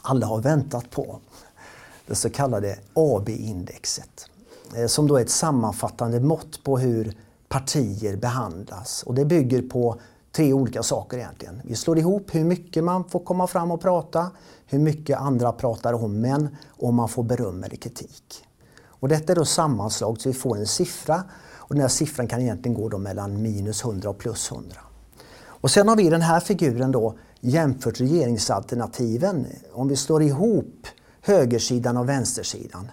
alla 0.03 0.27
har 0.27 0.38
väntat 0.38 0.90
på. 0.90 1.18
Det 2.07 2.14
så 2.14 2.31
kallade 2.31 2.79
AB-indexet. 2.95 4.29
Eh, 4.77 4.87
som 4.87 5.07
då 5.07 5.17
är 5.17 5.23
ett 5.23 5.31
sammanfattande 5.31 6.21
mått 6.21 6.65
på 6.65 6.79
hur 6.79 7.17
partier 7.49 8.17
behandlas. 8.17 9.03
Och 9.03 9.15
det 9.15 9.25
bygger 9.25 9.63
på 9.63 9.97
tre 10.33 10.53
olika 10.53 10.83
saker 10.83 11.19
egentligen. 11.19 11.61
Vi 11.65 11.75
slår 11.75 11.99
ihop 11.99 12.35
hur 12.35 12.45
mycket 12.45 12.85
man 12.85 13.05
får 13.05 13.21
komma 13.21 13.47
fram 13.47 13.71
och 13.71 13.81
prata, 13.81 14.31
hur 14.67 14.79
mycket 14.79 15.19
andra 15.19 15.53
pratar 15.53 15.93
om 15.93 16.25
en 16.25 16.57
och 16.69 16.89
om 16.89 16.95
man 16.95 17.09
får 17.09 17.23
beröm 17.23 17.65
eller 17.65 17.77
kritik. 17.77 18.45
Och 18.87 19.09
detta 19.09 19.33
är 19.33 19.37
då 19.37 19.45
sammanslaget 19.45 20.21
så 20.21 20.29
vi 20.29 20.35
får 20.35 20.57
en 20.57 20.67
siffra 20.67 21.25
och 21.55 21.75
den 21.75 21.81
här 21.81 21.89
siffran 21.89 22.27
kan 22.27 22.41
egentligen 22.41 22.75
gå 22.75 22.89
då 22.89 22.99
mellan 22.99 23.43
minus 23.43 23.85
100 23.85 24.11
och 24.11 24.19
plus 24.19 24.53
100. 24.53 24.77
Och 25.45 25.71
sen 25.71 25.89
har 25.89 25.97
vi 25.97 26.11
den 26.11 26.23
här 26.23 26.41
figuren 26.41 26.93
då 26.93 27.15
jämfört 27.41 28.01
regeringsalternativen. 28.01 29.47
Om 29.73 29.89
vi 29.89 29.97
slår 29.97 30.23
ihop 30.23 30.87
högersidan 31.21 31.97
och 31.97 32.09
vänstersidan. 32.09 32.91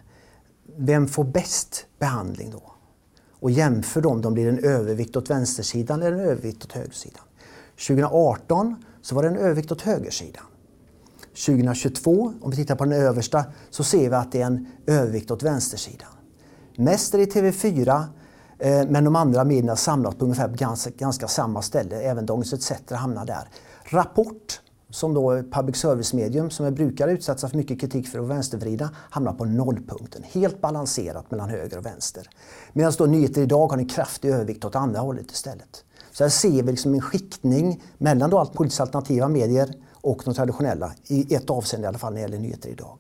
Vem 0.82 1.08
får 1.08 1.24
bäst 1.24 1.86
behandling 2.00 2.52
då? 2.52 2.62
Och 3.40 3.52
jämför 3.52 4.02
dem, 4.02 4.22
de 4.22 4.34
blir 4.34 4.48
en 4.48 4.60
övervikt 4.60 5.16
åt 5.16 5.30
vänstersidan 5.30 6.02
eller 6.02 6.18
en 6.18 6.24
övervikt 6.24 6.66
åt 6.66 6.72
högersidan. 6.72 7.24
2018 7.88 8.76
så 9.02 9.16
var 9.16 9.24
det 9.24 9.30
en 9.30 9.38
övervikt 9.38 9.72
åt 9.72 9.82
högersidan. 9.82 10.44
2022, 11.46 12.34
om 12.42 12.52
vi 12.52 12.56
tittar 12.56 12.76
på 12.76 12.86
den 12.86 12.94
översta, 12.94 13.44
så 13.70 13.84
ser 13.84 14.10
vi 14.10 14.16
att 14.16 14.32
det 14.32 14.42
är 14.42 14.46
en 14.46 14.68
övervikt 14.88 15.32
åt 15.32 15.44
vänstersidan. 15.44 16.10
Mest 16.76 17.14
är 17.14 17.18
det 17.18 17.34
TV4, 17.34 18.04
eh, 18.60 18.90
men 18.90 19.04
de 19.04 19.16
andra 19.16 19.44
medierna 19.44 19.76
samlas 19.76 20.16
på 20.16 20.26
ungefär 20.26 20.50
ganska, 20.50 20.90
ganska 20.90 21.28
samma 21.28 21.62
ställe. 21.62 22.02
Även 22.02 22.26
Dagens 22.26 22.54
ETC 22.54 22.72
hamnar 22.92 23.26
där. 23.26 23.50
Rapport, 23.84 24.62
som 24.90 25.14
då 25.14 25.32
är 25.32 25.44
public 25.44 25.78
service-medium 25.78 26.50
som 26.50 26.66
är 26.66 26.72
brukar 26.72 27.08
utsättas 27.08 27.52
för 27.52 27.58
mycket 27.58 27.82
kritik 27.82 28.08
för 28.08 28.20
att 28.20 28.28
vänstervrida, 28.28 28.90
hamnar 28.96 29.34
på 29.34 29.46
nollpunkten. 29.46 30.24
Helt 30.24 30.62
balanserat 30.62 31.32
mellan 31.32 31.50
höger 31.50 31.78
och 31.78 31.86
vänster. 31.86 32.30
Medan 32.74 32.94
då 32.98 33.06
Nyheter 33.06 33.42
idag 33.42 33.68
har 33.68 33.78
en 33.78 33.88
kraftig 33.88 34.30
övervikt 34.30 34.66
åt 34.66 34.76
andra 34.76 35.00
hållet 35.00 35.32
istället. 35.32 35.84
Så 36.12 36.24
här 36.24 36.30
ser 36.30 36.64
vi 36.64 36.72
liksom 36.72 36.94
en 36.94 37.02
skiktning 37.02 37.84
mellan 37.98 38.30
då 38.30 38.46
politiskt 38.46 38.82
alternativa 38.82 39.28
medier 39.28 39.74
och 40.02 40.22
de 40.26 40.34
traditionella, 40.34 40.92
i 41.08 41.36
ett 41.36 41.50
avseende 41.50 41.86
i 41.86 41.88
alla 41.88 41.98
fall 41.98 42.14
när 42.14 42.18
det 42.18 42.22
gäller 42.22 42.40
Nyheter 42.40 42.70
idag. 42.70 42.98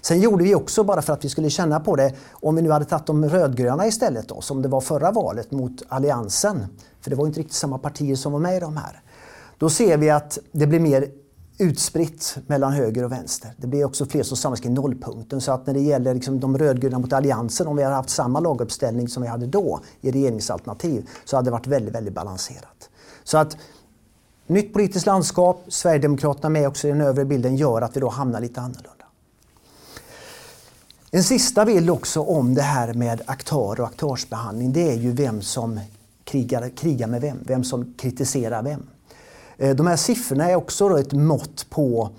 Sen 0.00 0.20
gjorde 0.20 0.44
vi 0.44 0.54
också, 0.54 0.84
bara 0.84 1.02
för 1.02 1.12
att 1.12 1.24
vi 1.24 1.28
skulle 1.28 1.50
känna 1.50 1.80
på 1.80 1.96
det, 1.96 2.14
om 2.32 2.56
vi 2.56 2.62
nu 2.62 2.70
hade 2.70 2.84
tagit 2.84 3.06
de 3.06 3.28
rödgröna 3.28 3.86
istället 3.86 4.28
då, 4.28 4.40
som 4.40 4.62
det 4.62 4.68
var 4.68 4.80
förra 4.80 5.10
valet 5.10 5.50
mot 5.50 5.82
Alliansen, 5.88 6.66
för 7.00 7.10
det 7.10 7.16
var 7.16 7.26
inte 7.26 7.40
riktigt 7.40 7.56
samma 7.56 7.78
partier 7.78 8.16
som 8.16 8.32
var 8.32 8.38
med 8.38 8.56
i 8.56 8.60
de 8.60 8.76
här. 8.76 9.02
Då 9.62 9.70
ser 9.70 9.96
vi 9.96 10.10
att 10.10 10.38
det 10.52 10.66
blir 10.66 10.80
mer 10.80 11.08
utspritt 11.58 12.36
mellan 12.46 12.72
höger 12.72 13.04
och 13.04 13.12
vänster. 13.12 13.54
Det 13.56 13.66
blir 13.66 13.84
också 13.84 14.06
fler 14.06 14.22
som 14.22 14.36
samlas 14.36 14.60
kring 14.60 14.74
nollpunkten. 14.74 15.40
Så 15.40 15.52
att 15.52 15.66
när 15.66 15.74
det 15.74 15.80
gäller 15.80 16.14
liksom 16.14 16.40
de 16.40 16.58
rödgröna 16.58 16.98
mot 16.98 17.12
Alliansen, 17.12 17.66
om 17.66 17.76
vi 17.76 17.82
hade 17.82 17.94
haft 17.94 18.10
samma 18.10 18.40
laguppställning 18.40 19.08
som 19.08 19.22
vi 19.22 19.28
hade 19.28 19.46
då 19.46 19.80
i 20.00 20.10
regeringsalternativ, 20.10 21.08
så 21.24 21.36
hade 21.36 21.46
det 21.46 21.50
varit 21.50 21.66
väldigt, 21.66 21.94
väldigt 21.94 22.14
balanserat. 22.14 22.90
Så 23.24 23.38
att 23.38 23.56
nytt 24.46 24.72
politiskt 24.72 25.06
landskap, 25.06 25.64
Sverigedemokraterna 25.68 26.48
med 26.48 26.68
också 26.68 26.88
i 26.88 26.90
den 26.90 27.00
övre 27.00 27.24
bilden, 27.24 27.56
gör 27.56 27.82
att 27.82 27.96
vi 27.96 28.00
då 28.00 28.08
hamnar 28.08 28.40
lite 28.40 28.60
annorlunda. 28.60 29.04
En 31.10 31.24
sista 31.24 31.64
bild 31.64 31.90
också 31.90 32.20
om 32.20 32.54
det 32.54 32.62
här 32.62 32.94
med 32.94 33.22
aktörer 33.26 33.80
och 33.80 33.86
aktörsbehandling, 33.86 34.72
det 34.72 34.90
är 34.90 34.96
ju 34.96 35.12
vem 35.12 35.42
som 35.42 35.80
krigar, 36.24 36.68
krigar 36.68 37.06
med 37.06 37.20
vem, 37.20 37.38
vem 37.46 37.64
som 37.64 37.94
kritiserar 37.94 38.62
vem. 38.62 38.82
Eh, 39.62 39.74
de 39.76 39.86
här 39.86 39.96
siffrorna 39.96 40.50
är 40.50 40.56
också 40.56 40.98
ett 40.98 41.12
mått 41.12 41.70
på 41.70 42.10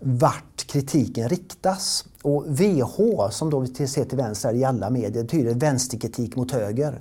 vart 0.00 0.66
kritiken 0.66 1.28
riktas. 1.28 2.04
Och 2.22 2.44
VH, 2.48 3.30
som 3.30 3.50
då 3.50 3.58
vi 3.58 3.86
ser 3.86 4.04
till 4.04 4.18
vänster 4.18 4.54
i 4.54 4.64
alla 4.64 4.90
medier, 4.90 5.22
betyder 5.22 5.54
vänsterkritik 5.54 6.36
mot 6.36 6.50
höger. 6.50 7.00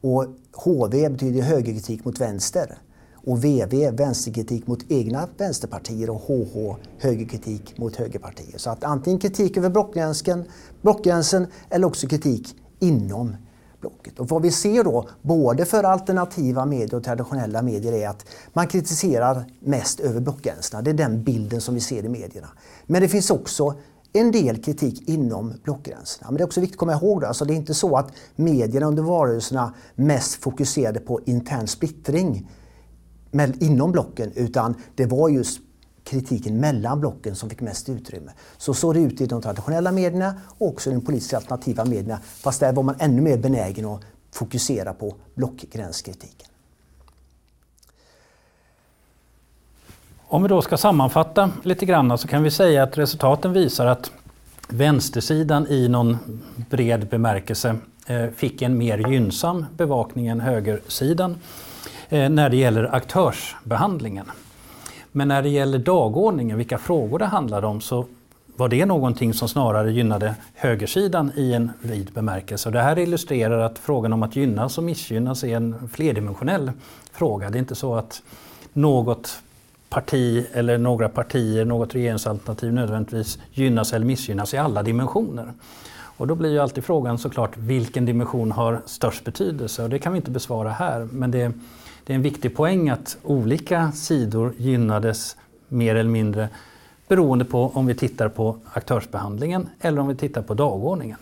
Och 0.00 0.26
HV 0.52 1.08
betyder 1.08 1.42
högerkritik 1.42 2.04
mot 2.04 2.20
vänster. 2.20 2.78
Och 3.14 3.44
VV, 3.44 3.90
vänsterkritik 3.90 4.66
mot 4.66 4.80
egna 4.88 5.28
vänsterpartier 5.36 6.10
och 6.10 6.20
HH, 6.20 6.76
högerkritik 6.98 7.78
mot 7.78 7.96
högerpartier. 7.96 8.58
Så 8.58 8.70
att 8.70 8.84
antingen 8.84 9.18
kritik 9.18 9.56
över 9.56 9.70
blockgränsen, 9.70 10.44
blockgränsen 10.82 11.46
eller 11.70 11.86
också 11.86 12.06
kritik 12.06 12.56
inom 12.78 13.36
blocket. 13.82 14.18
Och 14.18 14.28
vad 14.28 14.42
vi 14.42 14.50
ser 14.50 14.84
då, 14.84 15.08
både 15.22 15.64
för 15.64 15.84
alternativa 15.84 16.66
medier 16.66 16.94
och 16.94 17.04
traditionella 17.04 17.62
medier, 17.62 17.92
är 17.92 18.08
att 18.08 18.26
man 18.52 18.66
kritiserar 18.66 19.44
mest 19.60 20.00
över 20.00 20.20
blockgränserna. 20.20 20.82
Det 20.82 20.90
är 20.90 20.94
den 20.94 21.24
bilden 21.24 21.60
som 21.60 21.74
vi 21.74 21.80
ser 21.80 22.04
i 22.04 22.08
medierna. 22.08 22.48
Men 22.86 23.02
det 23.02 23.08
finns 23.08 23.30
också 23.30 23.74
en 24.12 24.32
del 24.32 24.62
kritik 24.62 25.08
inom 25.08 25.54
blockgränserna. 25.64 26.30
Men 26.30 26.36
det 26.36 26.42
är 26.42 26.46
också 26.46 26.60
viktigt 26.60 26.76
att 26.76 26.78
komma 26.78 26.92
ihåg 26.92 27.20
det. 27.20 27.28
Alltså 27.28 27.44
det 27.44 27.54
är 27.54 27.56
inte 27.56 27.74
så 27.74 27.96
att 27.96 28.12
medierna 28.36 28.86
under 28.86 29.02
valrörelserna 29.02 29.74
mest 29.94 30.34
fokuserade 30.34 31.00
på 31.00 31.20
intern 31.24 31.66
splittring 31.66 32.50
inom 33.60 33.92
blocken 33.92 34.32
utan 34.34 34.74
det 34.94 35.06
var 35.06 35.28
just 35.28 35.60
kritiken 36.04 36.60
mellan 36.60 37.00
blocken 37.00 37.36
som 37.36 37.50
fick 37.50 37.60
mest 37.60 37.88
utrymme. 37.88 38.32
Så 38.58 38.74
såg 38.74 38.94
det 38.94 39.00
ut 39.00 39.20
i 39.20 39.26
de 39.26 39.42
traditionella 39.42 39.92
medierna 39.92 40.34
och 40.58 40.68
också 40.68 40.90
i 40.90 40.94
de 40.94 41.00
politiska 41.00 41.36
alternativa 41.36 41.84
medierna. 41.84 42.18
Fast 42.24 42.60
där 42.60 42.72
var 42.72 42.82
man 42.82 42.94
ännu 42.98 43.22
mer 43.22 43.36
benägen 43.36 43.84
att 43.84 44.00
fokusera 44.32 44.94
på 44.94 45.14
blockgränskritiken. 45.34 46.48
Om 50.32 50.42
vi 50.42 50.48
då 50.48 50.62
ska 50.62 50.76
sammanfatta 50.76 51.50
lite 51.62 51.86
grann 51.86 52.18
så 52.18 52.28
kan 52.28 52.42
vi 52.42 52.50
säga 52.50 52.82
att 52.82 52.98
resultaten 52.98 53.52
visar 53.52 53.86
att 53.86 54.10
vänstersidan 54.68 55.66
i 55.66 55.88
någon 55.88 56.18
bred 56.70 57.08
bemärkelse 57.08 57.76
eh, 58.06 58.26
fick 58.36 58.62
en 58.62 58.78
mer 58.78 59.10
gynnsam 59.10 59.66
bevakning 59.76 60.26
än 60.26 60.40
högersidan 60.40 61.36
eh, 62.08 62.28
när 62.28 62.50
det 62.50 62.56
gäller 62.56 62.94
aktörsbehandlingen. 62.94 64.26
Men 65.12 65.28
när 65.28 65.42
det 65.42 65.48
gäller 65.48 65.78
dagordningen, 65.78 66.58
vilka 66.58 66.78
frågor 66.78 67.18
det 67.18 67.24
handlade 67.24 67.66
om, 67.66 67.80
så 67.80 68.06
var 68.56 68.68
det 68.68 68.86
någonting 68.86 69.34
som 69.34 69.48
snarare 69.48 69.92
gynnade 69.92 70.34
högersidan 70.54 71.32
i 71.36 71.52
en 71.52 71.70
vid 71.80 72.12
bemärkelse. 72.12 72.68
Och 72.68 72.72
det 72.72 72.82
här 72.82 72.98
illustrerar 72.98 73.58
att 73.58 73.78
frågan 73.78 74.12
om 74.12 74.22
att 74.22 74.36
gynnas 74.36 74.78
och 74.78 74.84
missgynnas 74.84 75.44
är 75.44 75.56
en 75.56 75.88
flerdimensionell 75.88 76.72
fråga. 77.12 77.50
Det 77.50 77.58
är 77.58 77.60
inte 77.60 77.74
så 77.74 77.94
att 77.94 78.22
något 78.72 79.42
parti 79.88 80.46
eller 80.52 80.78
några 80.78 81.08
partier, 81.08 81.64
något 81.64 81.94
regeringsalternativ 81.94 82.72
nödvändigtvis 82.72 83.38
gynnas 83.52 83.92
eller 83.92 84.06
missgynnas 84.06 84.54
i 84.54 84.58
alla 84.58 84.82
dimensioner. 84.82 85.52
Och 86.16 86.26
då 86.26 86.34
blir 86.34 86.50
ju 86.50 86.58
alltid 86.58 86.84
frågan 86.84 87.18
såklart 87.18 87.56
vilken 87.56 88.06
dimension 88.06 88.52
har 88.52 88.82
störst 88.86 89.24
betydelse 89.24 89.82
och 89.82 89.90
det 89.90 89.98
kan 89.98 90.12
vi 90.12 90.16
inte 90.16 90.30
besvara 90.30 90.70
här. 90.70 91.08
Men 91.12 91.30
det 91.30 91.52
det 92.04 92.12
är 92.12 92.14
en 92.14 92.22
viktig 92.22 92.56
poäng 92.56 92.88
att 92.88 93.16
olika 93.22 93.92
sidor 93.92 94.54
gynnades 94.58 95.36
mer 95.68 95.94
eller 95.94 96.10
mindre 96.10 96.48
beroende 97.08 97.44
på 97.44 97.70
om 97.74 97.86
vi 97.86 97.94
tittar 97.94 98.28
på 98.28 98.56
aktörsbehandlingen 98.72 99.68
eller 99.80 100.00
om 100.00 100.08
vi 100.08 100.14
tittar 100.14 100.42
på 100.42 100.54
dagordningen. 100.54 101.18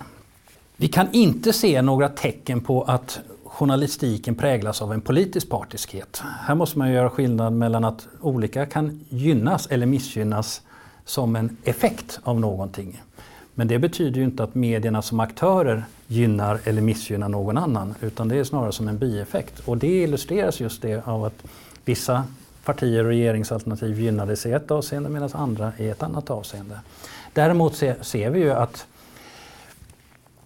Vi 0.76 0.88
kan 0.88 1.12
inte 1.12 1.52
se 1.52 1.82
några 1.82 2.08
tecken 2.08 2.60
på 2.60 2.82
att 2.82 3.20
journalistiken 3.44 4.34
präglas 4.34 4.82
av 4.82 4.92
en 4.92 5.00
politisk 5.00 5.48
partiskhet. 5.48 6.22
Här 6.40 6.54
måste 6.54 6.78
man 6.78 6.92
göra 6.92 7.10
skillnad 7.10 7.52
mellan 7.52 7.84
att 7.84 8.08
olika 8.20 8.66
kan 8.66 9.00
gynnas 9.08 9.66
eller 9.66 9.86
missgynnas 9.86 10.62
som 11.04 11.36
en 11.36 11.56
effekt 11.64 12.20
av 12.22 12.40
någonting. 12.40 13.02
Men 13.54 13.68
det 13.68 13.78
betyder 13.78 14.18
ju 14.18 14.24
inte 14.24 14.42
att 14.44 14.54
medierna 14.54 15.02
som 15.02 15.20
aktörer 15.20 15.84
gynnar 16.06 16.60
eller 16.64 16.82
missgynnar 16.82 17.28
någon 17.28 17.58
annan 17.58 17.94
utan 18.00 18.28
det 18.28 18.36
är 18.36 18.44
snarare 18.44 18.72
som 18.72 18.88
en 18.88 18.98
bieffekt. 18.98 19.58
Och 19.58 19.78
det 19.78 20.02
illustreras 20.02 20.60
just 20.60 20.82
det 20.82 21.08
av 21.08 21.24
att 21.24 21.44
vissa 21.84 22.24
partier 22.64 23.04
och 23.04 23.10
regeringsalternativ 23.10 24.00
gynnades 24.00 24.46
i 24.46 24.52
ett 24.52 24.70
avseende 24.70 25.08
medan 25.08 25.30
andra 25.32 25.72
i 25.78 25.88
ett 25.88 26.02
annat 26.02 26.30
avseende. 26.30 26.80
Däremot 27.32 27.76
ser 28.00 28.30
vi 28.30 28.40
ju 28.40 28.50
att, 28.50 28.86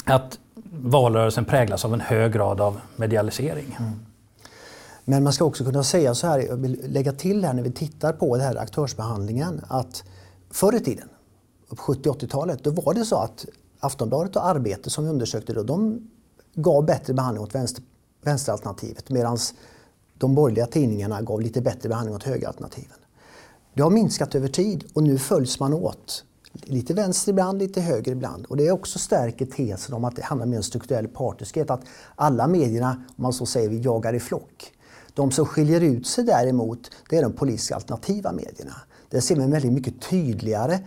att 0.05 0.39
valrörelsen 0.73 1.45
präglas 1.45 1.85
av 1.85 1.95
en 1.95 2.01
hög 2.01 2.33
grad 2.33 2.61
av 2.61 2.81
medialisering. 2.97 3.77
Mm. 3.79 3.93
Men 5.05 5.23
man 5.23 5.33
ska 5.33 5.45
också 5.45 5.65
kunna 5.65 5.85
säga 5.85 6.15
så 6.15 6.27
här, 6.27 6.39
jag 6.39 6.57
vill 6.57 6.81
lägga 6.89 7.13
till 7.13 7.45
här 7.45 7.53
när 7.53 7.63
vi 7.63 7.73
tittar 7.73 8.13
på 8.13 8.37
den 8.37 8.47
här 8.47 8.57
aktörsbehandlingen, 8.57 9.61
att 9.69 10.05
förr 10.51 10.77
i 10.77 10.81
tiden 10.81 11.09
på 11.75 11.83
70 11.83 12.11
80-talet, 12.11 12.65
då 12.65 12.71
var 12.71 12.95
det 12.95 13.05
så 13.05 13.17
att 13.17 13.47
Aftonbladet 13.81 14.37
och 14.37 14.47
Arbete 14.47 14.91
som 14.91 15.05
vi 15.05 15.11
undersökte 15.11 15.53
då, 15.53 15.63
de 15.63 16.11
gav 16.55 16.87
bättre 16.87 17.15
behandling 17.15 17.45
åt 17.45 17.55
vänster, 17.55 17.85
vänsteralternativet 18.23 19.11
medan 19.11 19.39
de 20.19 20.35
borgerliga 20.35 20.67
tidningarna 20.67 21.23
gav 21.23 21.41
lite 21.41 21.61
bättre 21.61 21.89
behandling 21.89 22.17
åt 22.17 22.23
högeralternativen. 22.23 22.97
Det 23.75 23.83
har 23.83 23.91
minskat 23.91 24.35
över 24.35 24.49
tid 24.49 24.85
och 24.95 25.03
nu 25.03 25.19
följs 25.19 25.61
man 25.61 25.75
åt. 25.75 26.25
Lite 26.63 26.95
vänster 26.95 27.33
ibland, 27.33 27.59
lite 27.59 27.81
höger 27.81 28.13
ibland. 28.13 28.47
Och 28.47 28.57
det 28.57 28.71
också 28.71 28.99
stärker 28.99 29.47
tesen 29.47 29.95
om 29.95 30.05
att 30.05 30.17
det 30.17 30.23
handlar 30.23 30.47
mer 30.47 30.57
om 30.57 30.63
strukturell 30.63 31.09
partiskhet. 31.09 31.71
Att 31.71 31.83
alla 32.15 32.47
medierna, 32.47 33.05
om 33.17 33.23
man 33.23 33.33
så 33.33 33.47
säger, 33.47 33.69
vi 33.69 33.79
jagar 33.79 34.15
i 34.15 34.21
flock. 34.21 34.73
De 35.15 35.31
som 35.31 35.47
skiljer 35.47 35.81
ut 35.81 36.07
sig 36.07 36.25
däremot, 36.25 36.91
det 37.11 37.17
är 37.17 37.23
de 37.23 37.33
politiska 37.33 37.75
alternativa 37.75 38.33
medierna. 38.33 38.75
Där 39.11 39.21
ser 39.21 39.37
man 39.37 39.51
väldigt 39.51 39.73
mycket 39.73 40.03
tydligare 40.11 40.79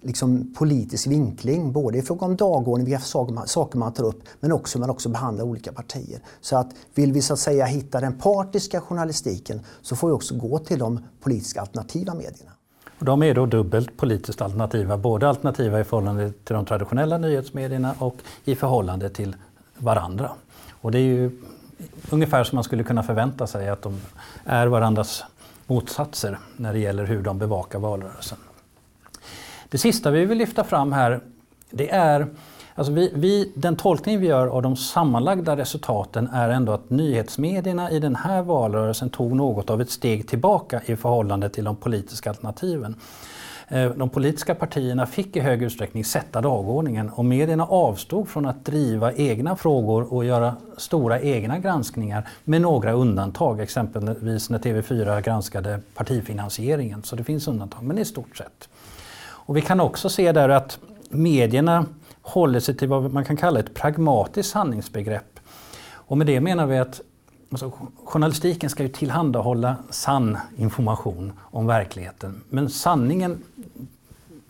liksom 0.00 0.54
politisk 0.54 1.06
vinkling, 1.06 1.72
både 1.72 1.98
i 1.98 2.02
fråga 2.02 2.26
om 2.26 2.36
dagordning, 2.36 2.86
vilka 2.86 3.00
saker 3.46 3.76
man 3.78 3.92
tar 3.92 4.04
upp, 4.04 4.22
men 4.40 4.52
också 4.52 4.78
hur 4.78 4.80
man 4.80 4.90
också 4.90 5.08
behandlar 5.08 5.44
olika 5.44 5.72
partier. 5.72 6.20
Så 6.40 6.56
att 6.56 6.70
vill 6.94 7.12
vi 7.12 7.22
så 7.22 7.32
att 7.32 7.38
säga 7.38 7.64
hitta 7.64 8.00
den 8.00 8.18
partiska 8.18 8.80
journalistiken 8.80 9.60
så 9.82 9.96
får 9.96 10.08
vi 10.08 10.14
också 10.14 10.34
gå 10.34 10.58
till 10.58 10.78
de 10.78 11.00
politiska 11.20 11.60
alternativa 11.60 12.14
medierna. 12.14 12.50
Och 12.98 13.04
de 13.04 13.22
är 13.22 13.34
då 13.34 13.46
dubbelt 13.46 13.96
politiskt 13.96 14.42
alternativa, 14.42 14.96
både 14.96 15.28
alternativa 15.28 15.80
i 15.80 15.84
förhållande 15.84 16.32
till 16.44 16.54
de 16.54 16.64
traditionella 16.64 17.18
nyhetsmedierna 17.18 17.94
och 17.98 18.16
i 18.44 18.54
förhållande 18.54 19.10
till 19.10 19.36
varandra. 19.78 20.30
Och 20.80 20.90
det 20.90 20.98
är 20.98 21.02
ju 21.02 21.42
ungefär 22.10 22.44
som 22.44 22.56
man 22.56 22.64
skulle 22.64 22.84
kunna 22.84 23.02
förvänta 23.02 23.46
sig 23.46 23.68
att 23.68 23.82
de 23.82 24.00
är 24.44 24.66
varandras 24.66 25.24
motsatser 25.66 26.38
när 26.56 26.72
det 26.72 26.78
gäller 26.78 27.04
hur 27.04 27.22
de 27.22 27.38
bevakar 27.38 27.78
valrörelsen. 27.78 28.38
Det 29.68 29.78
sista 29.78 30.10
vi 30.10 30.24
vill 30.24 30.38
lyfta 30.38 30.64
fram 30.64 30.92
här 30.92 31.20
det 31.70 31.90
är 31.90 32.26
Alltså 32.78 32.92
vi, 32.92 33.12
vi, 33.14 33.52
den 33.54 33.76
tolkning 33.76 34.20
vi 34.20 34.26
gör 34.26 34.46
av 34.46 34.62
de 34.62 34.76
sammanlagda 34.76 35.56
resultaten 35.56 36.28
är 36.32 36.48
ändå 36.48 36.72
att 36.72 36.90
nyhetsmedierna 36.90 37.90
i 37.90 37.98
den 37.98 38.16
här 38.16 38.42
valrörelsen 38.42 39.10
tog 39.10 39.36
något 39.36 39.70
av 39.70 39.80
ett 39.80 39.90
steg 39.90 40.28
tillbaka 40.28 40.82
i 40.86 40.96
förhållande 40.96 41.48
till 41.48 41.64
de 41.64 41.76
politiska 41.76 42.30
alternativen. 42.30 42.96
Eh, 43.68 43.90
de 43.90 44.08
politiska 44.08 44.54
partierna 44.54 45.06
fick 45.06 45.36
i 45.36 45.40
hög 45.40 45.62
utsträckning 45.62 46.04
sätta 46.04 46.40
dagordningen 46.40 47.10
och 47.10 47.24
medierna 47.24 47.66
avstod 47.66 48.28
från 48.28 48.46
att 48.46 48.64
driva 48.64 49.12
egna 49.12 49.56
frågor 49.56 50.12
och 50.14 50.24
göra 50.24 50.56
stora 50.76 51.20
egna 51.20 51.58
granskningar 51.58 52.28
med 52.44 52.60
några 52.60 52.92
undantag, 52.92 53.60
exempelvis 53.60 54.50
när 54.50 54.58
TV4 54.58 55.20
granskade 55.20 55.80
partifinansieringen. 55.94 57.02
Så 57.02 57.16
det 57.16 57.24
finns 57.24 57.48
undantag, 57.48 57.82
men 57.82 57.98
i 57.98 58.04
stort 58.04 58.36
sett. 58.36 58.68
Och 59.48 59.56
vi 59.56 59.60
kan 59.60 59.80
också 59.80 60.08
se 60.08 60.32
där 60.32 60.48
att 60.48 60.78
medierna 61.08 61.86
håller 62.22 62.60
sig 62.60 62.76
till 62.76 62.88
vad 62.88 63.12
man 63.12 63.24
kan 63.24 63.36
kalla 63.36 63.60
ett 63.60 63.74
pragmatiskt 63.74 64.52
sanningsbegrepp. 64.52 65.40
Och 65.90 66.18
med 66.18 66.26
det 66.26 66.40
menar 66.40 66.66
vi 66.66 66.78
att 66.78 67.00
alltså, 67.50 67.72
journalistiken 68.04 68.70
ska 68.70 68.82
ju 68.82 68.88
tillhandahålla 68.88 69.76
sann 69.90 70.38
information 70.56 71.32
om 71.40 71.66
verkligheten. 71.66 72.42
Men 72.48 72.70
sanningen 72.70 73.42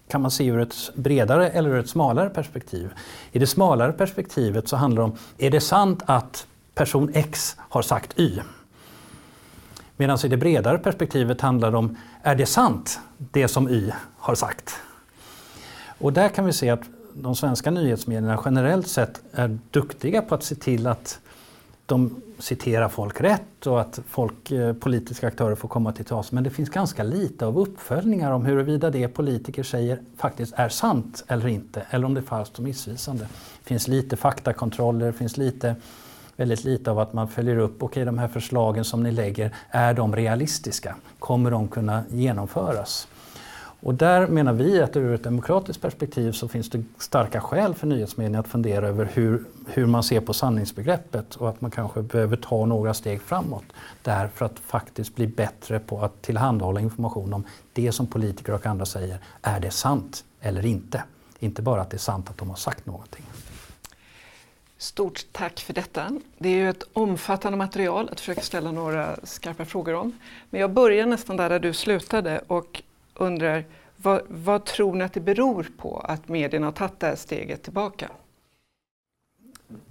kan 0.09 0.23
man 0.23 0.31
se 0.31 0.47
ur 0.47 0.61
ett 0.61 0.91
bredare 0.95 1.49
eller 1.49 1.71
ur 1.71 1.79
ett 1.79 1.89
smalare 1.89 2.31
perspektiv. 2.31 2.91
I 3.33 3.39
det 3.39 3.47
smalare 3.47 3.93
perspektivet 3.93 4.69
så 4.69 4.77
handlar 4.77 5.03
det 5.03 5.05
om, 5.05 5.17
är 5.39 5.51
det 5.51 5.61
sant 5.61 6.03
att 6.07 6.47
person 6.75 7.11
X 7.15 7.57
har 7.59 7.83
sagt 7.83 8.19
Y? 8.19 8.41
Medan 9.97 10.19
i 10.25 10.29
det 10.29 10.37
bredare 10.37 10.79
perspektivet 10.79 11.41
handlar 11.41 11.71
det 11.71 11.77
om, 11.77 11.97
är 12.23 12.35
det 12.35 12.47
sant 12.47 13.01
det 13.19 13.49
som 13.49 13.69
Y 13.69 13.93
har 14.19 14.35
sagt? 14.35 14.81
Och 15.99 16.13
där 16.13 16.29
kan 16.29 16.45
vi 16.45 16.53
se 16.53 16.71
att 16.71 16.83
de 17.15 17.37
svenska 17.37 17.71
nyhetsmedierna 17.71 18.43
generellt 18.45 18.89
sett 18.89 19.23
är 19.33 19.59
duktiga 19.71 20.23
på 20.23 20.35
att 20.35 20.43
se 20.43 20.55
till 20.55 20.87
att 20.87 21.21
de 21.87 22.23
citerar 22.39 22.89
folk 22.89 23.21
rätt 23.21 23.67
och 23.67 23.81
att 23.81 24.01
folk, 24.09 24.51
eh, 24.51 24.73
politiska 24.73 25.27
aktörer 25.27 25.55
får 25.55 25.69
komma 25.69 25.93
till 25.93 26.05
tals. 26.05 26.33
Men 26.33 26.45
det 26.45 26.51
finns 26.51 26.69
ganska 26.69 27.03
lite 27.03 27.47
av 27.47 27.59
uppföljningar 27.59 28.33
om 28.33 28.45
huruvida 28.45 28.91
det 28.91 29.09
politiker 29.09 29.63
säger 29.63 30.01
faktiskt 30.17 30.53
är 30.57 30.69
sant 30.69 31.25
eller 31.29 31.47
inte. 31.47 31.83
Eller 31.91 32.07
om 32.07 32.15
det 32.15 32.21
är 32.21 32.25
falskt 32.25 32.59
och 32.59 32.65
missvisande. 32.65 33.23
Det 33.63 33.69
finns 33.69 33.89
lite 33.89 34.17
faktakontroller, 34.17 35.07
det 35.07 35.13
finns 35.13 35.37
lite, 35.37 35.77
väldigt 36.37 36.65
lite 36.65 36.91
av 36.91 36.99
att 36.99 37.13
man 37.13 37.29
följer 37.29 37.59
upp, 37.59 37.83
okej 37.83 37.87
okay, 37.87 38.05
de 38.05 38.19
här 38.19 38.29
förslagen 38.29 38.85
som 38.85 39.03
ni 39.03 39.11
lägger, 39.11 39.55
är 39.71 39.95
de 39.95 40.17
realistiska? 40.17 40.97
Kommer 41.19 41.51
de 41.51 41.69
kunna 41.69 42.03
genomföras? 42.11 43.09
Och 43.81 43.95
där 43.95 44.27
menar 44.27 44.53
vi 44.53 44.83
att 44.83 44.97
ur 44.97 45.15
ett 45.15 45.23
demokratiskt 45.23 45.83
perspektiv 45.83 46.33
så 46.33 46.49
finns 46.49 46.71
det 46.71 46.85
starka 46.99 47.41
skäl 47.41 47.75
för 47.75 47.87
nyhetsmedierna 47.87 48.39
att 48.39 48.49
fundera 48.49 48.89
över 48.89 49.09
hur, 49.13 49.45
hur 49.67 49.87
man 49.87 50.03
ser 50.03 50.21
på 50.21 50.35
sanningsbegreppet 50.35 51.35
och 51.37 51.49
att 51.49 51.61
man 51.61 51.71
kanske 51.71 52.03
behöver 52.03 52.37
ta 52.37 52.67
några 52.67 52.95
steg 52.95 53.23
framåt 53.23 53.65
där 54.03 54.29
för 54.29 54.47
att 54.47 54.59
faktiskt 54.59 55.15
bli 55.15 55.27
bättre 55.27 55.79
på 55.79 56.01
att 56.01 56.23
tillhandahålla 56.23 56.81
information 56.81 57.33
om 57.33 57.45
det 57.73 57.93
som 57.93 58.07
politiker 58.07 58.55
och 58.55 58.67
andra 58.67 58.87
säger. 58.87 59.19
Är 59.43 59.61
det 59.61 59.71
sant 59.71 60.25
eller 60.41 60.67
inte? 60.67 61.03
Inte 61.39 61.63
bara 61.63 61.81
att 61.81 61.91
det 61.91 61.97
är 61.97 61.99
sant 61.99 62.31
att 62.31 62.39
de 62.39 62.49
har 62.49 62.57
sagt 62.57 62.87
någonting. 62.87 63.25
Stort 64.79 65.27
tack 65.33 65.61
för 65.61 65.75
detta. 65.75 66.21
Det 66.39 66.49
är 66.49 66.57
ju 66.57 66.71
ett 66.71 66.85
omfattande 66.93 67.59
material 67.59 68.09
att 68.13 68.21
försöka 68.21 68.41
ställa 68.41 68.73
några 68.73 69.17
skarpa 69.23 69.65
frågor 69.65 69.95
om. 69.95 70.19
Men 70.51 70.61
jag 70.61 70.73
börjar 70.73 71.07
nästan 71.07 71.37
där, 71.37 71.49
där 71.49 71.59
du 71.59 71.73
slutade 71.73 72.41
och 72.47 72.83
undrar 73.19 73.65
vad, 73.97 74.23
vad 74.29 74.65
tror 74.65 74.95
ni 74.95 75.05
att 75.05 75.13
det 75.13 75.21
beror 75.21 75.67
på 75.79 75.99
att 75.99 76.29
medierna 76.29 76.67
har 76.67 76.73
tagit 76.73 77.01
det 77.01 77.07
här 77.07 77.17
steget 77.17 77.63
tillbaka? 77.63 78.11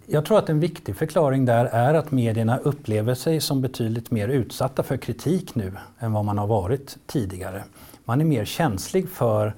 Jag 0.06 0.26
tror 0.26 0.38
att 0.38 0.50
en 0.50 0.60
viktig 0.60 0.96
förklaring 0.96 1.46
där 1.46 1.66
är 1.66 1.94
att 1.94 2.12
medierna 2.12 2.58
upplever 2.58 3.14
sig 3.14 3.42
som 3.42 3.62
betydligt 3.62 4.12
mer 4.12 4.28
utsatta 4.28 4.84
för 4.84 4.98
kritik 4.98 5.56
nu 5.56 5.74
än 6.00 6.14
vad 6.14 6.26
man 6.26 6.38
har 6.38 6.48
varit 6.48 6.98
tidigare. 7.06 7.64
Man 8.06 8.22
är 8.22 8.26
mer 8.26 8.46
känslig 8.46 9.10
för, 9.10 9.54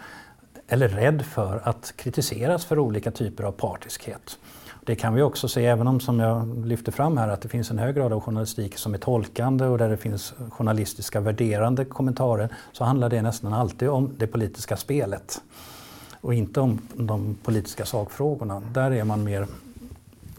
eller 0.67 0.87
rädd 0.87 1.25
för, 1.25 1.61
att 1.63 1.93
kritiseras 1.95 2.65
för 2.65 2.79
olika 2.79 3.11
typer 3.11 3.43
av 3.43 3.51
partiskhet. 3.51 4.39
Det 4.89 4.95
kan 4.95 5.13
vi 5.13 5.21
också 5.21 5.47
se, 5.47 5.65
även 5.65 5.87
om 5.87 5.99
som 5.99 6.19
jag 6.19 6.65
lyfter 6.65 6.91
fram 6.91 7.17
här, 7.17 7.27
att 7.27 7.41
det 7.41 7.49
finns 7.49 7.71
en 7.71 7.79
hög 7.79 7.95
grad 7.95 8.13
av 8.13 8.21
journalistik 8.21 8.77
som 8.77 8.93
är 8.93 8.97
tolkande 8.97 9.65
och 9.65 9.77
där 9.77 9.89
det 9.89 9.97
finns 9.97 10.33
journalistiska 10.49 11.19
värderande 11.19 11.85
kommentarer, 11.85 12.49
så 12.71 12.83
handlar 12.83 13.09
det 13.09 13.21
nästan 13.21 13.53
alltid 13.53 13.89
om 13.89 14.15
det 14.17 14.27
politiska 14.27 14.77
spelet 14.77 15.41
och 16.21 16.33
inte 16.33 16.59
om 16.59 16.81
de 16.93 17.35
politiska 17.43 17.85
sakfrågorna. 17.85 18.61
Där 18.73 18.91
är 18.91 19.03
man 19.03 19.23
mer 19.23 19.47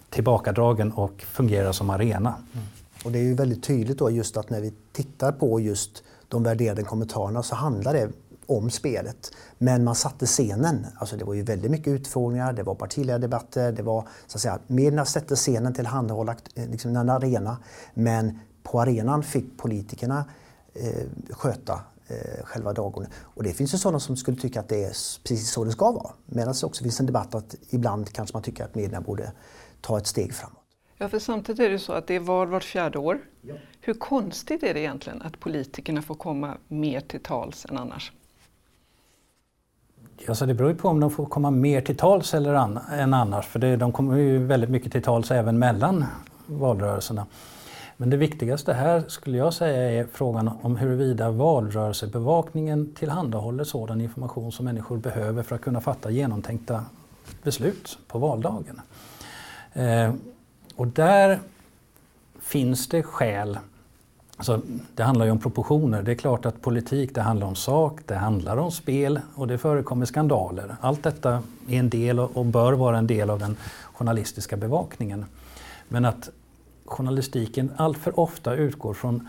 tillbakadragen 0.09 0.93
och 0.93 1.23
fungerar 1.23 1.73
som 1.73 1.91
arena. 1.91 2.35
Mm. 2.53 2.67
Och 3.05 3.13
det 3.13 3.19
är 3.19 3.25
ju 3.25 3.35
väldigt 3.35 3.63
tydligt 3.63 3.99
då 3.99 4.11
just 4.11 4.37
att 4.37 4.51
när 4.51 4.61
vi 4.61 4.73
tittar 4.93 5.33
på 5.33 5.61
just 5.61 6.03
de 6.29 6.43
värderade 6.43 6.83
kommentarerna 6.83 7.43
så 7.43 7.55
handlar 7.55 7.93
det 7.93 8.09
om 8.51 8.71
spelet. 8.71 9.33
Men 9.59 9.85
man 9.85 9.95
satte 9.95 10.27
scenen. 10.27 10.87
Alltså 10.97 11.17
det 11.17 11.25
var 11.25 11.35
ju 11.35 11.43
väldigt 11.43 11.71
mycket 11.71 11.89
utfrågningar, 11.89 12.53
det 12.53 12.63
var 12.63 12.75
partiledardebatter, 12.75 13.73
det 13.73 13.83
var 13.83 14.09
så 14.27 14.37
att 14.37 14.43
säga, 14.43 14.59
medierna 14.67 15.05
sätter 15.05 15.37
scenen 15.37 15.75
till 15.75 15.87
handhålla 15.87 16.37
eh, 16.55 16.71
liksom 16.71 16.97
en 16.97 17.11
arena. 17.11 17.59
Men 17.95 18.39
på 18.63 18.81
arenan 18.81 19.23
fick 19.23 19.59
politikerna 19.59 20.25
eh, 20.75 21.07
sköta 21.31 21.81
eh, 22.09 22.45
själva 22.45 22.73
dagordningen. 22.73 23.19
Och 23.23 23.43
det 23.43 23.53
finns 23.53 23.75
ju 23.75 23.79
sådana 23.79 24.01
som 24.01 24.17
skulle 24.17 24.37
tycka 24.37 24.61
att 24.61 24.69
det 24.69 24.85
är 24.85 24.93
precis 25.25 25.51
så 25.51 25.65
det 25.65 25.73
ska 25.73 25.93
vara. 25.93 26.11
Medan 26.27 26.55
det 26.61 26.67
också 26.67 26.83
finns 26.83 27.01
en 27.01 27.07
debatt 27.07 27.35
att 27.35 27.55
ibland 27.71 28.13
kanske 28.13 28.37
man 28.37 28.43
tycker 28.43 28.65
att 28.65 28.75
medierna 28.75 29.01
borde 29.01 29.33
ta 29.81 29.99
ett 29.99 30.07
steg 30.07 30.35
framåt. 30.35 30.57
Ja, 31.03 31.09
för 31.09 31.19
samtidigt 31.19 31.61
är 31.61 31.71
det 31.71 31.79
så 31.79 31.93
att 31.93 32.07
det 32.07 32.15
är 32.15 32.21
val 32.21 32.49
vart 32.49 32.65
fjärde 32.65 32.99
år. 32.99 33.21
Ja. 33.41 33.55
Hur 33.81 33.95
konstigt 33.95 34.63
är 34.63 34.75
det 34.75 34.81
egentligen 34.81 35.23
att 35.23 35.41
politikerna 35.41 36.03
får 36.03 36.15
komma 36.15 36.57
mer 36.69 37.01
till 37.01 37.21
tals 37.21 37.67
än 37.71 37.79
annars? 37.79 38.13
Alltså 40.29 40.47
det 40.47 40.55
beror 40.55 40.71
ju 40.71 40.77
på 40.77 40.89
om 40.89 41.01
de 41.01 41.11
får 41.11 41.27
komma 41.27 41.51
mer 41.51 41.81
till 41.81 41.97
tals 41.97 42.35
eller 42.35 42.55
an, 42.55 42.79
än 42.93 43.15
annars. 43.15 43.47
För 43.47 43.59
det, 43.59 43.77
de 43.77 43.93
kommer 43.93 44.17
ju 44.17 44.47
väldigt 44.47 44.71
mycket 44.71 44.93
till 44.93 45.03
tals 45.03 45.31
även 45.31 45.59
mellan 45.59 46.05
valrörelserna. 46.47 47.27
Men 47.97 48.11
det 48.11 48.17
viktigaste 48.17 48.73
här 48.73 49.05
skulle 49.09 49.39
jag 49.39 49.55
säga 49.55 50.01
är 50.01 50.07
frågan 50.13 50.51
om 50.63 50.77
huruvida 50.77 51.31
valrörelsebevakningen 51.31 52.95
tillhandahåller 52.95 53.65
sådan 53.65 54.01
information 54.01 54.53
som 54.53 54.65
människor 54.65 54.97
behöver 54.97 55.43
för 55.43 55.55
att 55.55 55.61
kunna 55.61 55.81
fatta 55.81 56.11
genomtänkta 56.11 56.85
beslut 57.43 57.99
på 58.09 58.19
valdagen. 58.19 58.81
Eh, 59.73 60.15
och 60.77 60.87
där 60.87 61.39
finns 62.41 62.89
det 62.89 63.03
skäl 63.03 63.59
Alltså, 64.41 64.61
det 64.95 65.03
handlar 65.03 65.25
ju 65.25 65.31
om 65.31 65.39
proportioner. 65.39 66.03
Det 66.03 66.11
är 66.11 66.15
klart 66.15 66.47
att 66.47 66.63
politik 66.63 67.15
det 67.15 67.21
handlar 67.21 67.47
om 67.47 67.55
sak, 67.55 68.01
det 68.07 68.15
handlar 68.15 68.57
om 68.57 68.71
spel 68.71 69.21
och 69.35 69.47
det 69.47 69.59
förekommer 69.59 70.07
skandaler. 70.07 70.77
Allt 70.81 71.03
detta 71.03 71.43
är 71.69 71.79
en 71.79 71.91
del 71.91 72.19
och 72.19 72.47
bör 72.47 72.73
vara 72.73 72.99
en 72.99 73.07
del 73.07 73.31
av 73.31 73.39
den 73.39 73.57
journalistiska 73.93 74.57
bevakningen. 74.57 75.25
Men 75.89 76.05
att 76.05 76.31
journalistiken 76.85 77.73
alltför 77.77 78.21
ofta 78.21 78.55
utgår 78.55 78.95
från 78.95 79.29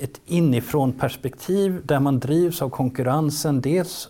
ett 0.00 0.20
inifrån 0.26 0.92
perspektiv 0.92 1.80
där 1.84 2.00
man 2.00 2.18
drivs 2.18 2.62
av 2.62 2.68
konkurrensen 2.70 3.60
dels 3.60 4.08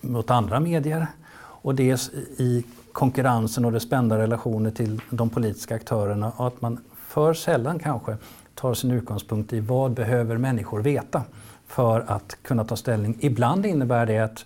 mot 0.00 0.30
andra 0.30 0.60
medier 0.60 1.06
och 1.36 1.74
dels 1.74 2.10
i 2.36 2.64
konkurrensen 2.92 3.64
och 3.64 3.72
det 3.72 3.80
spända 3.80 4.18
relationer 4.18 4.70
till 4.70 5.00
de 5.10 5.30
politiska 5.30 5.74
aktörerna 5.74 6.32
och 6.36 6.46
att 6.46 6.60
man 6.60 6.78
för 7.08 7.34
sällan 7.34 7.78
kanske 7.78 8.16
tar 8.54 8.74
sin 8.74 8.90
utgångspunkt 8.90 9.52
i 9.52 9.60
vad 9.60 9.92
behöver 9.92 10.36
människor 10.36 10.80
veta 10.80 11.22
för 11.66 12.00
att 12.00 12.36
kunna 12.42 12.64
ta 12.64 12.76
ställning. 12.76 13.16
Ibland 13.20 13.66
innebär 13.66 14.06
det 14.06 14.18
att 14.18 14.44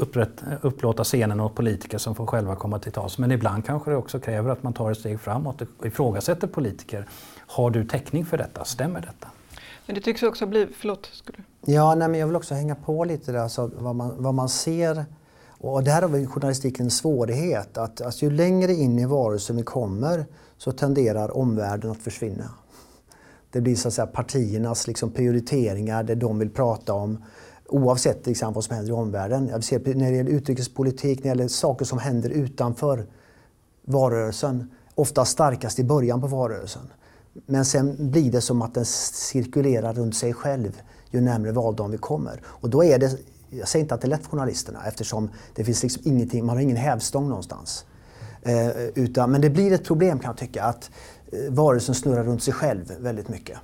upprätt, 0.00 0.42
upplåta 0.62 1.04
scenen 1.04 1.40
åt 1.40 1.54
politiker 1.54 1.98
som 1.98 2.14
får 2.14 2.26
själva 2.26 2.56
komma 2.56 2.78
till 2.78 2.92
tals. 2.92 3.18
Men 3.18 3.32
ibland 3.32 3.64
kanske 3.64 3.90
det 3.90 3.96
också 3.96 4.20
kräver 4.20 4.50
att 4.50 4.62
man 4.62 4.72
tar 4.72 4.90
ett 4.90 4.98
steg 4.98 5.20
framåt 5.20 5.62
och 5.62 5.86
ifrågasätter 5.86 6.46
politiker. 6.46 7.08
Har 7.46 7.70
du 7.70 7.84
täckning 7.84 8.26
för 8.26 8.38
detta? 8.38 8.64
Stämmer 8.64 9.00
detta? 9.00 9.28
Men 9.86 9.94
det 9.94 10.00
tycks 10.00 10.22
också 10.22 10.46
bli... 10.46 10.68
Förlåt? 10.76 11.10
Skulle... 11.12 11.38
Ja, 11.66 11.94
nej, 11.94 12.08
men 12.08 12.20
jag 12.20 12.26
vill 12.26 12.36
också 12.36 12.54
hänga 12.54 12.74
på 12.74 13.04
lite 13.04 13.32
där, 13.32 13.38
alltså, 13.38 13.70
vad, 13.78 13.96
man, 13.96 14.22
vad 14.22 14.34
man 14.34 14.48
ser. 14.48 15.04
Och 15.48 15.84
det 15.84 15.90
här 15.90 16.02
har 16.02 16.08
väl 16.08 16.26
journalistiken 16.26 16.86
en 16.86 16.90
svårighet. 16.90 17.78
Att, 17.78 18.00
alltså, 18.00 18.24
ju 18.24 18.30
längre 18.30 18.72
in 18.72 18.98
i 18.98 19.04
varelsen 19.04 19.56
vi 19.56 19.62
kommer 19.62 20.26
så 20.58 20.72
tenderar 20.72 21.36
omvärlden 21.36 21.90
att 21.90 21.98
försvinna. 21.98 22.50
Det 23.52 23.60
blir 23.60 23.76
så 23.76 23.88
att 23.88 23.94
säga 23.94 24.06
partiernas 24.06 24.86
liksom 24.86 25.10
prioriteringar, 25.10 26.02
det 26.02 26.14
de 26.14 26.38
vill 26.38 26.50
prata 26.50 26.94
om. 26.94 27.24
Oavsett 27.66 28.26
liksom 28.26 28.52
vad 28.52 28.64
som 28.64 28.76
händer 28.76 28.90
i 28.90 28.94
omvärlden. 28.94 29.48
Jag 29.48 29.64
ser 29.64 29.94
när 29.94 30.10
det 30.10 30.16
gäller 30.16 30.30
utrikespolitik, 30.30 31.18
när 31.18 31.22
det 31.22 31.28
gäller 31.28 31.48
saker 31.48 31.84
som 31.84 31.98
händer 31.98 32.30
utanför 32.30 33.06
valrörelsen. 33.84 34.70
Ofta 34.94 35.24
starkast 35.24 35.78
i 35.78 35.84
början 35.84 36.20
på 36.20 36.26
valrörelsen. 36.26 36.82
Men 37.46 37.64
sen 37.64 38.10
blir 38.10 38.32
det 38.32 38.40
som 38.40 38.62
att 38.62 38.74
den 38.74 38.84
cirkulerar 38.84 39.92
runt 39.92 40.16
sig 40.16 40.34
själv 40.34 40.80
ju 41.10 41.20
närmare 41.20 41.52
valdagen 41.52 41.90
vi 41.90 41.98
kommer. 41.98 42.42
Och 42.46 42.70
då 42.70 42.84
är 42.84 42.98
det, 42.98 43.18
jag 43.50 43.68
säger 43.68 43.82
inte 43.82 43.94
att 43.94 44.00
det 44.00 44.06
är 44.06 44.08
lätt 44.08 44.22
för 44.22 44.30
journalisterna 44.30 44.78
eftersom 44.86 45.30
det 45.54 45.64
finns 45.64 45.82
liksom 45.82 46.02
ingenting, 46.04 46.46
man 46.46 46.56
har 46.56 46.62
ingen 46.62 46.76
hävstång 46.76 47.28
någonstans. 47.28 47.84
Eh, 48.42 48.68
utan, 48.94 49.30
men 49.30 49.40
det 49.40 49.50
blir 49.50 49.72
ett 49.72 49.84
problem 49.84 50.18
kan 50.18 50.28
jag 50.28 50.36
tycka 50.36 50.64
att 50.64 50.90
Eh, 51.32 51.52
varelsen 51.52 51.94
snurrar 51.94 52.24
runt 52.24 52.42
sig 52.42 52.54
själv 52.54 52.92
väldigt 53.00 53.28
mycket. 53.28 53.58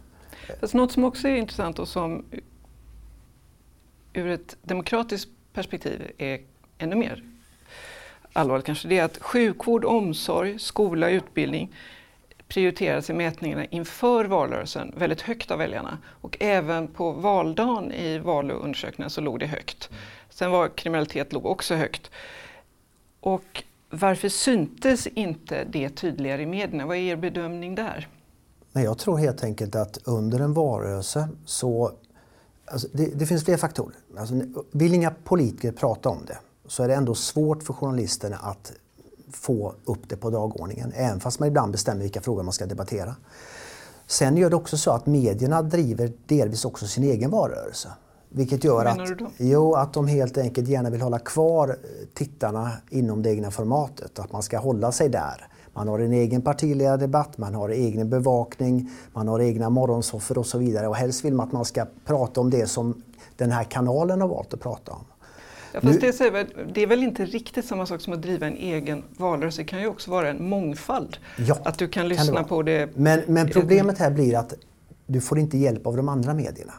Fast 0.60 0.74
något 0.74 0.92
som 0.92 1.04
också 1.04 1.28
är 1.28 1.36
intressant 1.36 1.78
och 1.78 1.88
som 1.88 2.24
ur 4.12 4.26
ett 4.30 4.56
demokratiskt 4.62 5.30
perspektiv 5.52 6.10
är 6.18 6.40
ännu 6.78 6.96
mer 6.96 7.22
allvarligt 8.36 8.66
kanske, 8.66 8.88
det 8.88 8.98
är 8.98 9.04
att 9.04 9.18
sjukvård, 9.22 9.84
omsorg, 9.84 10.58
skola, 10.58 11.10
utbildning 11.10 11.74
prioriteras 12.48 13.10
i 13.10 13.12
mätningarna 13.12 13.64
inför 13.64 14.24
valrörelsen 14.24 14.94
väldigt 14.96 15.20
högt 15.20 15.50
av 15.50 15.58
väljarna. 15.58 15.98
Och 16.04 16.36
även 16.40 16.88
på 16.88 17.12
valdagen 17.12 17.92
i 17.92 18.18
valundersökningarna 18.18 19.10
så 19.10 19.20
låg 19.20 19.38
det 19.38 19.46
högt. 19.46 19.90
Sen 20.30 20.50
var 20.50 20.68
kriminalitet 20.68 21.32
låg 21.32 21.46
också 21.46 21.74
högt. 21.74 22.10
Och 23.20 23.64
varför 23.90 24.28
syntes 24.28 25.06
inte 25.06 25.64
det 25.64 25.88
tydligare 25.88 26.42
i 26.42 26.46
medierna? 26.46 26.86
Vad 26.86 26.96
är 26.96 27.00
er 27.00 27.16
bedömning 27.16 27.74
där? 27.74 28.08
Nej, 28.72 28.84
jag 28.84 28.98
tror 28.98 29.16
helt 29.16 29.44
enkelt 29.44 29.74
att 29.74 29.98
under 30.04 30.40
en 30.40 30.52
valrörelse 30.52 31.28
så 31.44 31.92
Alltså 32.70 32.88
det, 32.92 33.06
det, 33.06 33.26
finns 33.26 33.44
flera 33.44 33.58
faktorer. 33.58 33.96
Alltså, 34.18 34.34
vill 34.70 34.94
inga 34.94 35.10
politiker 35.10 35.72
prata 35.72 36.08
om 36.08 36.18
det 36.26 36.38
så 36.66 36.82
är 36.82 36.88
det 36.88 36.94
ändå 36.94 37.14
svårt 37.14 37.62
för 37.62 37.72
journalisterna 37.72 38.36
att 38.36 38.72
få 39.32 39.74
upp 39.84 40.08
det 40.08 40.16
på 40.16 40.30
dagordningen, 40.30 40.92
även 40.96 41.20
fast 41.20 41.40
man 41.40 41.48
ibland 41.48 41.72
bestämmer 41.72 42.02
vilka 42.02 42.20
frågor 42.20 42.42
man 42.42 42.52
ska 42.52 42.66
debattera. 42.66 43.16
Sen 44.06 44.36
gör 44.36 44.50
det 44.50 44.56
också 44.56 44.76
så 44.76 44.90
att 44.90 45.06
medierna 45.06 45.62
driver 45.62 46.12
delvis 46.26 46.64
också 46.64 46.86
sin 46.86 47.04
egen 47.04 47.30
valrörelse. 47.30 47.88
Vilket 48.36 48.64
gör 48.64 48.74
Vad 48.74 48.84
menar 48.84 49.02
att, 49.02 49.08
du 49.08 49.14
då? 49.14 49.30
jo, 49.38 49.74
att 49.74 49.92
de 49.92 50.06
helt 50.06 50.38
enkelt 50.38 50.68
gärna 50.68 50.90
vill 50.90 51.00
hålla 51.00 51.18
kvar 51.18 51.68
eh, 51.68 52.06
tittarna 52.14 52.72
inom 52.90 53.22
det 53.22 53.30
egna 53.30 53.50
formatet. 53.50 54.18
Att 54.18 54.32
man 54.32 54.42
ska 54.42 54.58
hålla 54.58 54.92
sig 54.92 55.08
där. 55.08 55.46
Man 55.72 55.88
har 55.88 55.98
en 55.98 56.12
egen 56.12 56.42
partiledardebatt, 56.42 57.38
man 57.38 57.54
har 57.54 57.68
egen 57.68 58.10
bevakning, 58.10 58.90
man 59.12 59.28
har 59.28 59.40
egna 59.40 59.70
morgonsoffor 59.70 60.38
och 60.38 60.46
så 60.46 60.58
vidare. 60.58 60.88
Och 60.88 60.96
helst 60.96 61.24
vill 61.24 61.34
man 61.34 61.46
att 61.46 61.52
man 61.52 61.64
ska 61.64 61.86
prata 62.04 62.40
om 62.40 62.50
det 62.50 62.66
som 62.66 63.02
den 63.36 63.50
här 63.50 63.64
kanalen 63.64 64.20
har 64.20 64.28
valt 64.28 64.54
att 64.54 64.60
prata 64.60 64.92
om. 64.92 65.04
Ja, 65.72 65.80
fast 65.80 66.00
det, 66.00 66.30
väl, 66.30 66.46
det 66.74 66.82
är 66.82 66.86
väl 66.86 67.02
inte 67.02 67.24
riktigt 67.24 67.64
samma 67.64 67.86
sak 67.86 68.00
som 68.00 68.12
att 68.12 68.22
driva 68.22 68.46
en 68.46 68.56
egen 68.56 69.02
valrörelse. 69.16 69.62
Det 69.62 69.66
kan 69.66 69.80
ju 69.80 69.86
också 69.86 70.10
vara 70.10 70.28
en 70.28 70.48
mångfald. 70.48 71.16
Ja, 71.38 71.56
att 71.64 71.78
du 71.78 71.88
kan 71.88 72.02
kan 72.02 72.08
lyssna 72.08 72.24
det 72.24 72.32
vara. 72.32 72.44
på 72.44 72.62
det. 72.62 72.90
Men, 72.96 73.20
men 73.26 73.50
problemet 73.50 73.98
här 73.98 74.10
blir 74.10 74.36
att 74.38 74.54
du 75.06 75.20
får 75.20 75.38
inte 75.38 75.58
hjälp 75.58 75.86
av 75.86 75.96
de 75.96 76.08
andra 76.08 76.34
medierna. 76.34 76.72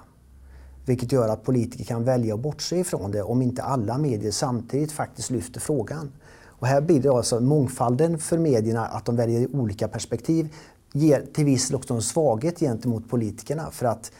Vilket 0.87 1.11
gör 1.11 1.29
att 1.29 1.43
politiker 1.43 1.83
kan 1.83 2.03
välja 2.03 2.33
att 2.33 2.39
bortse 2.39 2.77
ifrån 2.77 3.11
det 3.11 3.23
om 3.23 3.41
inte 3.41 3.63
alla 3.63 3.97
medier 3.97 4.31
samtidigt 4.31 4.91
faktiskt 4.91 5.29
lyfter 5.29 5.59
frågan. 5.59 6.11
Och 6.45 6.67
här 6.67 6.81
blir 6.81 7.01
det 7.01 7.09
alltså 7.09 7.39
mångfalden 7.39 8.19
för 8.19 8.37
medierna, 8.37 8.85
att 8.85 9.05
de 9.05 9.15
väljer 9.15 9.55
olika 9.55 9.87
perspektiv, 9.87 10.53
ger 10.93 11.25
till 11.33 11.45
viss 11.45 11.67
del 11.67 11.75
också 11.75 11.93
en 11.93 12.01
svaghet 12.01 12.59
gentemot 12.59 13.09
politikerna. 13.09 13.71
För 13.71 13.85
att 13.85 14.11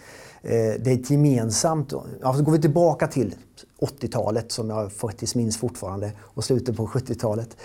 eh, 0.41 0.51
det 0.51 0.87
är 0.87 0.93
ett 0.93 1.09
gemensamt... 1.09 1.93
Alltså 2.23 2.43
går 2.43 2.51
vi 2.51 2.61
tillbaka 2.61 3.07
till 3.07 3.35
80-talet, 3.79 4.51
som 4.51 4.69
jag 4.69 4.91
faktiskt 4.91 5.35
minns 5.35 5.57
fortfarande, 5.57 6.11
och 6.21 6.43
slutet 6.43 6.77
på 6.77 6.87
70-talet 6.87 7.57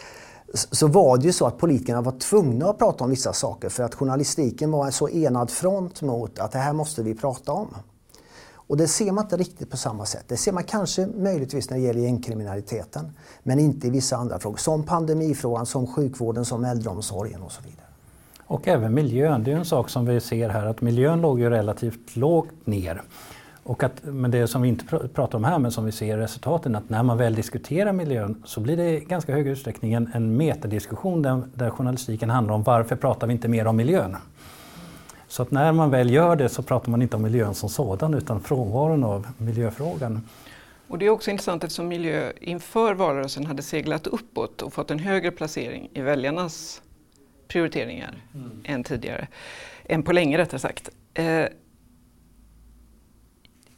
så 0.55 0.87
var 0.87 1.17
det 1.17 1.25
ju 1.25 1.33
så 1.33 1.47
att 1.47 1.59
politikerna 1.59 2.01
var 2.01 2.13
tvungna 2.13 2.71
att 2.71 2.79
prata 2.79 3.05
om 3.05 3.11
vissa 3.11 3.33
saker 3.33 3.69
för 3.69 3.83
att 3.83 3.95
journalistiken 3.95 4.71
var 4.71 4.87
en 4.87 4.93
så 4.93 5.09
enad 5.09 5.51
front 5.51 6.03
mot 6.03 6.39
att 6.39 6.53
det 6.53 6.59
här 6.59 6.73
måste 6.73 7.03
vi 7.03 7.15
prata 7.15 7.53
om. 7.53 7.75
Och 8.73 8.79
det 8.79 8.89
ser 8.89 9.13
man 9.13 9.25
inte 9.25 9.37
riktigt 9.37 9.71
på 9.71 9.77
samma 9.77 10.07
sätt. 10.07 10.25
Det 10.29 10.37
ser 10.37 10.53
man 10.53 10.65
kanske 10.65 11.07
möjligtvis 11.07 11.71
när 11.71 11.77
det 11.77 11.83
gäller 11.83 12.01
gängkriminaliteten, 12.01 13.13
men 13.43 13.59
inte 13.59 13.87
i 13.87 13.91
vissa 13.91 14.17
andra 14.17 14.39
frågor. 14.39 14.57
Som 14.57 14.83
pandemifrågan, 14.83 15.67
som 15.67 15.87
sjukvården, 15.87 16.45
som 16.45 16.65
äldreomsorgen 16.65 17.43
och 17.43 17.53
så 17.53 17.63
vidare. 17.63 17.87
Och 18.47 18.69
även 18.69 18.95
miljön, 18.95 19.45
det 19.45 19.53
är 19.53 19.57
en 19.57 19.65
sak 19.65 19.89
som 19.89 20.07
vi 20.07 20.21
ser 20.21 20.49
här 20.49 20.67
att 20.67 20.81
miljön 20.81 21.21
låg 21.21 21.41
ju 21.41 21.51
relativt 21.51 22.17
lågt 22.17 22.67
ner. 22.67 23.03
Och 23.63 23.83
att, 23.83 23.93
men 24.03 24.31
det 24.31 24.47
som 24.47 24.63
vi 24.63 24.69
inte 24.69 24.85
pr- 24.85 25.09
pratar 25.09 25.39
om 25.39 25.45
här 25.45 25.59
men 25.59 25.73
som 25.73 25.85
vi 25.85 25.93
ser 25.93 26.19
i 26.19 26.21
resultaten 26.21 26.77
att 26.77 26.91
när 26.91 27.03
man 27.03 27.19
väl 27.19 27.35
diskuterar 27.35 27.93
miljön 27.93 28.43
så 28.45 28.61
blir 28.61 28.77
det 28.77 28.91
i 28.91 29.01
ganska 29.01 29.33
hög 29.33 29.47
utsträckning 29.47 29.93
en, 29.93 30.11
en 30.15 30.37
metadiskussion 30.37 31.23
där, 31.23 31.43
där 31.55 31.71
journalistiken 31.71 32.31
handlar 32.31 32.55
om 32.55 32.63
varför 32.63 32.97
pratar 32.97 33.27
vi 33.27 33.33
inte 33.33 33.49
mer 33.49 33.67
om 33.67 33.77
miljön? 33.77 34.17
Så 35.33 35.43
att 35.43 35.51
när 35.51 35.73
man 35.73 35.91
väl 35.91 36.11
gör 36.11 36.37
det 36.37 36.49
så 36.49 36.63
pratar 36.63 36.91
man 36.91 37.03
inte 37.03 37.17
om 37.17 37.23
miljön 37.23 37.55
som 37.55 37.69
sådan 37.69 38.15
utan 38.15 38.41
frånvaron 38.41 39.05
av 39.05 39.27
miljöfrågan. 39.39 40.29
Och 40.89 40.99
det 40.99 41.07
är 41.07 41.11
också 41.11 41.31
intressant 41.31 41.65
eftersom 41.65 41.89
miljö 41.89 42.33
inför 42.41 42.95
valrörelsen 42.95 43.47
hade 43.47 43.63
seglat 43.63 44.07
uppåt 44.07 44.63
och 44.63 44.73
fått 44.73 44.91
en 44.91 44.99
högre 44.99 45.31
placering 45.31 45.91
i 45.95 46.01
väljarnas 46.01 46.83
prioriteringar 47.49 48.23
än 48.65 48.85
tidigare. 48.85 49.29
Än 49.85 50.03
på 50.03 50.13
länge 50.13 50.39
rättare 50.39 50.61
sagt. 50.61 50.91
Eh, 51.15 51.47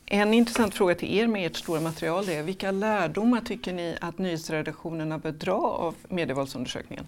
en 0.06 0.34
intressant 0.34 0.74
fråga 0.74 0.94
till 0.94 1.18
er 1.18 1.26
med 1.26 1.46
ert 1.46 1.56
stora 1.56 1.80
material 1.80 2.28
är 2.28 2.42
vilka 2.42 2.70
lärdomar 2.70 3.40
tycker 3.40 3.72
ni 3.72 3.96
att 4.00 4.18
nyhetsredaktionerna 4.18 5.18
bör 5.18 5.32
dra 5.32 5.60
av 5.60 5.94
medievalsundersökningen? 6.08 7.06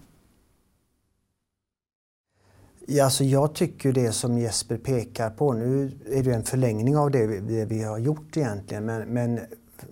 Ja, 2.89 3.03
alltså 3.03 3.23
jag 3.23 3.53
tycker 3.53 3.91
det 3.91 4.11
som 4.11 4.37
Jesper 4.37 4.77
pekar 4.77 5.29
på, 5.29 5.53
nu 5.53 5.91
är 6.11 6.23
det 6.23 6.33
en 6.33 6.43
förlängning 6.43 6.97
av 6.97 7.11
det 7.11 7.27
vi, 7.27 7.39
det 7.39 7.65
vi 7.65 7.83
har 7.83 7.97
gjort 7.97 8.37
egentligen, 8.37 8.85
men, 8.85 9.07
men 9.07 9.39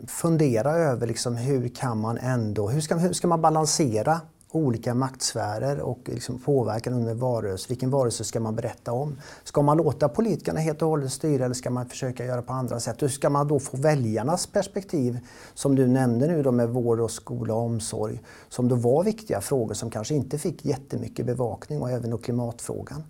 fundera 0.07 0.71
över 0.71 1.07
liksom 1.07 1.35
hur 1.35 1.67
kan 1.67 1.99
man 1.99 2.17
ändå, 2.17 2.69
hur 2.69 2.81
ska, 2.81 2.95
hur 2.95 3.13
ska 3.13 3.27
man 3.27 3.41
balansera 3.41 4.21
olika 4.55 4.93
maktsfärer 4.93 5.79
och 5.79 5.99
liksom 6.05 6.39
påverkan 6.39 6.93
under 6.93 7.13
en. 7.13 7.69
Vilken 7.69 7.89
valrörelse 7.89 8.23
ska 8.23 8.39
man 8.39 8.55
berätta 8.55 8.91
om? 8.91 9.15
Ska 9.43 9.61
man 9.61 9.77
låta 9.77 10.09
politikerna 10.09 10.59
helt 10.59 10.81
och 10.81 10.89
hållet 10.89 11.11
styra 11.11 11.45
eller 11.45 11.55
ska 11.55 11.69
man 11.69 11.85
försöka 11.85 12.25
göra 12.25 12.41
på 12.41 12.53
andra 12.53 12.79
sätt? 12.79 13.01
Hur 13.01 13.07
ska 13.07 13.29
man 13.29 13.47
då 13.47 13.59
få 13.59 13.77
väljarnas 13.77 14.47
perspektiv, 14.47 15.19
som 15.53 15.75
du 15.75 15.87
nämnde 15.87 16.27
nu 16.27 16.43
då 16.43 16.51
med 16.51 16.69
vård 16.69 16.99
och 16.99 17.11
skola 17.11 17.53
och 17.53 17.61
omsorg, 17.61 18.21
som 18.49 18.67
då 18.67 18.75
var 18.75 19.03
viktiga 19.03 19.41
frågor 19.41 19.73
som 19.73 19.89
kanske 19.89 20.15
inte 20.15 20.37
fick 20.37 20.65
jättemycket 20.65 21.25
bevakning 21.25 21.81
och 21.81 21.91
även 21.91 22.09
då 22.09 22.17
klimatfrågan. 22.17 23.03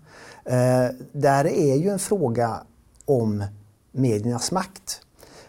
Eh, 0.44 0.86
där 1.12 1.44
är 1.46 1.76
ju 1.76 1.88
en 1.88 1.98
fråga 1.98 2.62
om 3.04 3.44
mediernas 3.92 4.52
makt. 4.52 5.00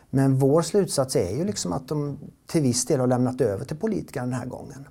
Men 0.10 0.40
vår 0.40 0.62
slutsats 0.62 1.16
är 1.16 1.36
ju 1.38 1.46
liksom 1.46 1.74
att 1.74 1.88
de 1.88 2.18
till 2.46 2.62
viss 2.62 2.86
del 2.86 3.00
har 3.00 3.08
lämnat 3.08 3.42
över 3.42 3.66
till 3.66 3.78
politikerna 3.78 4.26
den 4.26 4.34
här 4.34 4.46
gången. 4.46 4.88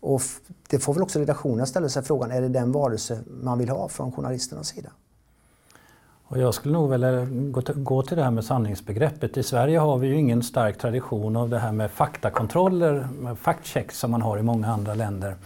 Och 0.00 0.22
det 0.70 0.78
får 0.78 0.94
väl 0.94 1.02
också 1.02 1.18
redaktionen 1.18 1.66
ställa 1.66 1.88
sig 1.88 2.02
frågan, 2.02 2.30
är 2.30 2.40
det 2.40 2.48
den 2.48 2.72
varelse 2.72 3.18
man 3.26 3.58
vill 3.58 3.68
ha 3.68 3.88
från 3.88 4.12
journalisternas 4.12 4.68
sida? 4.68 4.90
Och 6.30 6.38
jag 6.38 6.54
skulle 6.54 6.74
nog 6.74 6.90
vilja 6.90 7.24
gå 7.24 7.62
till, 7.62 7.74
gå 7.74 8.02
till 8.02 8.16
det 8.16 8.24
här 8.24 8.30
med 8.30 8.44
sanningsbegreppet. 8.44 9.36
I 9.36 9.42
Sverige 9.42 9.78
har 9.78 9.98
vi 9.98 10.06
ju 10.08 10.14
ingen 10.14 10.42
stark 10.42 10.78
tradition 10.78 11.36
av 11.36 11.48
det 11.48 11.58
här 11.58 11.72
med 11.72 11.90
faktakontroller, 11.90 13.08
med 13.20 13.36
fact-checks 13.36 13.90
som 13.90 14.10
man 14.10 14.22
har 14.22 14.38
i 14.38 14.42
många 14.42 14.66
andra 14.66 14.94
länder. 14.94 15.36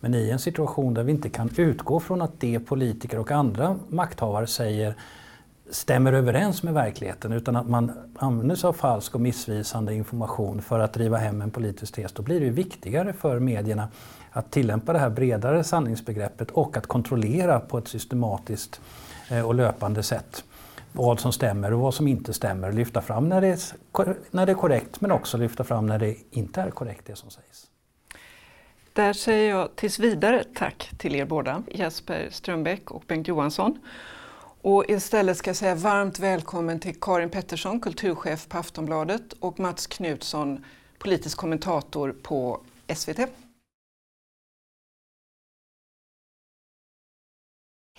Men 0.00 0.14
i 0.14 0.30
en 0.30 0.38
situation 0.38 0.94
där 0.94 1.02
vi 1.02 1.12
inte 1.12 1.28
kan 1.28 1.50
utgå 1.56 2.00
från 2.00 2.22
att 2.22 2.40
det 2.40 2.60
politiker 2.60 3.18
och 3.18 3.30
andra 3.30 3.76
makthavare 3.88 4.46
säger 4.46 4.94
stämmer 5.72 6.12
överens 6.12 6.62
med 6.62 6.74
verkligheten 6.74 7.32
utan 7.32 7.56
att 7.56 7.68
man 7.68 7.92
använder 8.18 8.56
sig 8.56 8.68
av 8.68 8.72
falsk 8.72 9.14
och 9.14 9.20
missvisande 9.20 9.94
information 9.94 10.62
för 10.62 10.78
att 10.78 10.92
driva 10.92 11.16
hem 11.16 11.42
en 11.42 11.50
politisk 11.50 11.94
tes, 11.94 12.12
då 12.12 12.22
blir 12.22 12.40
det 12.40 12.46
ju 12.46 12.52
viktigare 12.52 13.12
för 13.12 13.38
medierna 13.38 13.88
att 14.30 14.50
tillämpa 14.50 14.92
det 14.92 14.98
här 14.98 15.10
bredare 15.10 15.64
sanningsbegreppet 15.64 16.50
och 16.50 16.76
att 16.76 16.86
kontrollera 16.86 17.60
på 17.60 17.78
ett 17.78 17.88
systematiskt 17.88 18.80
eh, 19.30 19.46
och 19.46 19.54
löpande 19.54 20.02
sätt 20.02 20.44
vad 20.92 21.20
som 21.20 21.32
stämmer 21.32 21.72
och 21.72 21.80
vad 21.80 21.94
som 21.94 22.08
inte 22.08 22.32
stämmer. 22.32 22.72
Lyfta 22.72 23.00
fram 23.00 23.28
när 23.28 23.40
det 23.40 23.48
är, 23.48 24.16
när 24.30 24.46
det 24.46 24.52
är 24.52 24.56
korrekt 24.56 25.00
men 25.00 25.12
också 25.12 25.36
lyfta 25.38 25.64
fram 25.64 25.86
när 25.86 25.98
det 25.98 26.16
inte 26.30 26.60
är 26.60 26.70
korrekt 26.70 27.06
det 27.06 27.16
som 27.16 27.30
sägs. 27.30 27.66
Där 28.92 29.12
säger 29.12 29.50
jag 29.50 29.76
tills 29.76 29.98
vidare 29.98 30.44
tack 30.54 30.90
till 30.98 31.14
er 31.14 31.24
båda, 31.24 31.62
Jesper 31.70 32.28
Strömbäck 32.30 32.90
och 32.90 33.02
Bengt 33.06 33.28
Johansson. 33.28 33.78
Och 34.64 34.84
istället 34.88 35.36
ska 35.36 35.50
jag 35.50 35.56
säga 35.56 35.74
varmt 35.74 36.18
välkommen 36.18 36.80
till 36.80 37.00
Karin 37.00 37.30
Pettersson, 37.30 37.80
kulturchef 37.80 38.48
på 38.48 38.58
Aftonbladet 38.58 39.32
och 39.32 39.60
Mats 39.60 39.86
Knutsson, 39.86 40.64
politisk 40.98 41.38
kommentator 41.38 42.14
på 42.22 42.60
SVT. 42.94 43.18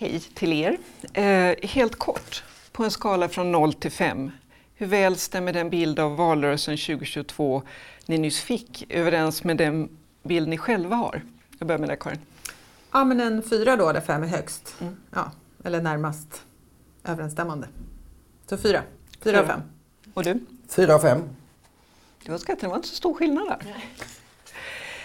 Hej 0.00 0.20
till 0.20 0.52
er. 0.52 0.78
Eh, 1.12 1.68
helt 1.68 1.96
kort, 1.96 2.44
på 2.72 2.84
en 2.84 2.90
skala 2.90 3.28
från 3.28 3.52
0 3.52 3.72
till 3.72 3.92
5, 3.92 4.30
hur 4.74 4.86
väl 4.86 5.16
stämmer 5.16 5.52
den 5.52 5.70
bild 5.70 5.98
av 5.98 6.16
valrörelsen 6.16 6.76
2022 6.76 7.62
ni 8.06 8.18
nyss 8.18 8.40
fick 8.40 8.86
överens 8.88 9.44
med 9.44 9.56
den 9.56 9.96
bild 10.22 10.48
ni 10.48 10.58
själva 10.58 10.96
har? 10.96 11.22
Jag 11.58 11.68
börjar 11.68 11.78
med 11.78 11.88
dig 11.88 11.98
Karin. 12.00 12.20
Ja, 12.92 13.04
men 13.04 13.20
en 13.20 13.42
fyra 13.42 13.76
då, 13.76 13.92
där 13.92 14.00
fem 14.00 14.22
är 14.22 14.26
högst. 14.26 14.76
Mm. 14.80 14.96
Ja, 15.10 15.30
eller 15.64 15.82
närmast 15.82 16.44
överensstämmande. 17.04 17.68
Så 18.46 18.56
fyra. 18.56 18.82
Fyra 19.20 19.40
av 19.40 19.46
fem. 19.46 19.60
Och 20.14 20.24
du? 20.24 20.40
Fyra 20.68 20.94
av 20.94 20.98
fem. 20.98 21.22
Det 22.24 22.30
var 22.30 22.38
skatten, 22.38 22.60
det 22.60 22.68
var 22.68 22.76
inte 22.76 22.88
så 22.88 22.94
stor 22.94 23.14
skillnad 23.14 23.48
där. 23.48 23.74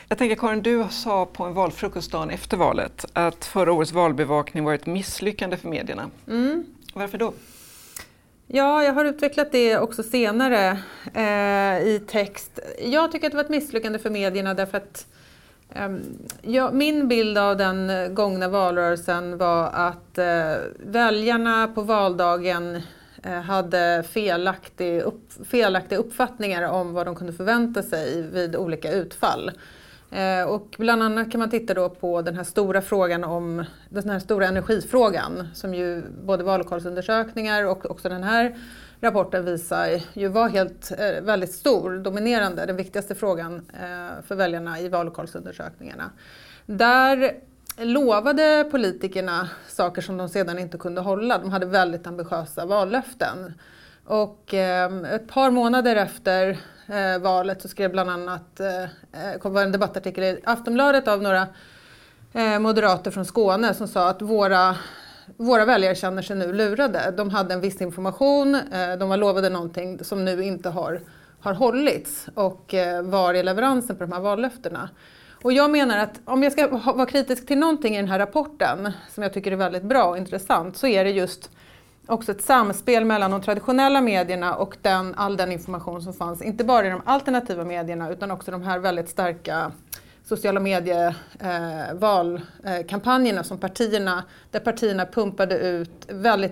Jag 0.08 0.18
tänker 0.18 0.36
Karin, 0.36 0.62
du 0.62 0.86
sa 0.90 1.26
på 1.26 1.44
en 1.44 1.54
valfrukost 1.54 2.12
dagen 2.12 2.30
efter 2.30 2.58
valet 2.58 3.06
att 3.14 3.46
förra 3.46 3.72
årets 3.72 3.92
valbevakning 3.92 4.64
var 4.64 4.74
ett 4.74 4.86
misslyckande 4.86 5.58
för 5.58 5.68
medierna. 5.68 6.10
Mm. 6.28 6.66
Varför 6.94 7.18
då? 7.18 7.34
Ja, 8.48 8.84
jag 8.84 8.94
har 8.94 9.06
utvecklat 9.06 9.52
det 9.52 9.78
också 9.78 10.04
senare 10.04 10.80
eh, 11.14 11.88
i 11.88 12.02
text. 12.08 12.60
Jag 12.84 13.12
tycker 13.12 13.28
att 13.28 13.32
det 13.32 13.38
var 13.38 13.44
ett 13.44 13.50
misslyckande 13.50 14.00
för 14.00 14.10
medierna 14.10 14.54
därför 14.54 14.78
att 14.78 15.06
eh, 15.14 15.19
Ehm, 15.76 16.02
ja, 16.42 16.72
min 16.72 17.08
bild 17.08 17.38
av 17.38 17.58
den 17.58 17.90
eh, 17.90 18.08
gångna 18.08 18.48
valrörelsen 18.48 19.38
var 19.38 19.70
att 19.74 20.18
eh, 20.18 20.54
väljarna 20.80 21.68
på 21.68 21.82
valdagen 21.82 22.82
eh, 23.24 23.42
hade 23.42 24.04
felaktig 24.10 25.02
upp, 25.02 25.48
felaktiga 25.48 26.00
uppfattningar 26.00 26.72
om 26.72 26.94
vad 26.94 27.08
de 27.08 27.16
kunde 27.16 27.34
förvänta 27.34 27.84
sig 27.84 28.22
vid 28.22 28.56
olika 28.56 28.92
utfall. 28.92 29.52
Och 30.48 30.76
bland 30.78 31.04
annat 31.04 31.32
kan 31.32 31.40
man 31.40 31.50
titta 31.50 31.74
då 31.74 31.90
på 31.90 32.22
den 32.22 32.36
här 32.36 32.44
stora 32.44 32.82
frågan 32.82 33.24
om 33.24 33.66
den 33.90 34.10
här 34.10 34.20
stora 34.20 34.48
energifrågan 34.48 35.48
som 35.54 35.74
ju 35.74 36.04
både 36.24 36.44
vallokalsundersökningar 36.44 37.66
och 37.66 37.92
också 37.92 38.10
den 38.10 38.24
här 38.24 38.56
rapporten 39.02 39.46
visar 39.46 40.02
ju 40.14 40.28
var 40.28 40.50
helt 40.50 40.92
eh, 40.92 41.22
väldigt 41.22 41.52
stor, 41.52 41.98
dominerande, 41.98 42.66
den 42.66 42.76
viktigaste 42.76 43.16
frågan 43.16 43.56
eh, 43.74 44.24
för 44.28 44.36
väljarna 44.36 44.80
i 44.80 44.90
vallokalsundersökningarna. 44.90 46.12
Där 46.66 47.34
lovade 47.78 48.68
politikerna 48.72 49.50
saker 49.68 50.02
som 50.02 50.18
de 50.18 50.30
sedan 50.30 50.60
inte 50.60 50.78
kunde 50.78 51.02
hålla. 51.02 51.38
De 51.38 51.52
hade 51.52 51.66
väldigt 51.66 52.08
ambitiösa 52.08 52.66
vallöften. 52.66 53.54
Och 54.06 54.54
eh, 54.54 54.94
ett 55.04 55.28
par 55.28 55.52
månader 55.52 55.96
efter 55.96 56.58
eh, 56.88 57.22
valet 57.22 57.62
så 57.62 57.68
skrev 57.68 57.92
bland 57.92 58.10
annat, 58.10 58.60
eh, 58.60 58.68
var 59.12 59.40
kom 59.40 59.58
en 59.58 59.72
debattartikel 59.72 60.24
i 60.24 60.40
Aftonbladet 60.44 61.08
av 61.08 61.22
några 61.22 61.48
moderater 62.60 63.12
från 63.12 63.26
Skåne 63.26 63.74
som 63.74 63.88
sa 63.88 64.10
att 64.10 64.22
våra 64.22 64.76
våra 65.38 65.66
väljare 65.66 65.96
känner 65.96 66.22
sig 66.22 66.36
nu 66.36 66.54
lurade. 66.54 67.14
De 67.18 67.30
hade 67.30 67.54
en 67.54 67.62
viss 67.62 67.82
information, 67.82 68.56
eh, 68.56 68.98
de 69.00 69.10
var 69.10 69.18
lovade 69.18 69.50
någonting 69.50 70.04
som 70.04 70.26
nu 70.26 70.44
inte 70.44 70.70
har, 70.70 71.02
har 71.40 71.54
hållits. 71.54 72.28
Och 72.34 72.74
eh, 72.74 73.02
var 73.02 73.34
är 73.34 73.44
leveransen 73.44 73.96
på 73.96 74.04
de 74.04 74.12
här 74.12 74.20
vallöftena? 74.20 74.90
Och 75.44 75.54
jag 75.54 75.72
menar 75.72 75.98
att 75.98 76.20
om 76.26 76.44
jag 76.44 76.52
ska 76.52 76.68
vara 76.68 77.06
kritisk 77.06 77.48
till 77.48 77.58
någonting 77.58 77.94
i 77.94 77.98
den 77.98 78.08
här 78.08 78.20
rapporten 78.20 78.92
som 79.14 79.24
jag 79.24 79.34
tycker 79.34 79.52
är 79.52 79.56
väldigt 79.56 79.84
bra 79.84 80.04
och 80.04 80.18
intressant 80.18 80.78
så 80.78 80.88
är 80.88 81.04
det 81.04 81.12
just 81.12 81.50
också 82.08 82.32
ett 82.32 82.42
samspel 82.42 83.06
mellan 83.06 83.32
de 83.32 83.42
traditionella 83.42 84.02
medierna 84.02 84.56
och 84.56 84.78
den, 84.82 85.16
all 85.16 85.38
den 85.38 85.52
information 85.52 86.02
som 86.02 86.14
fanns, 86.14 86.42
inte 86.42 86.64
bara 86.64 86.88
i 86.88 86.90
de 86.90 87.02
alternativa 87.06 87.64
medierna 87.64 88.10
utan 88.10 88.32
också 88.32 88.52
de 88.52 88.64
här 88.64 88.80
väldigt 88.80 89.10
starka 89.10 89.72
sociala 90.30 90.60
medievalkampanjerna 90.60 93.40
eh, 93.40 93.44
som 93.44 93.60
partierna, 93.60 94.24
där 94.52 94.60
partierna 94.60 95.06
pumpade 95.06 95.58
ut 95.58 96.06
väldigt, 96.08 96.52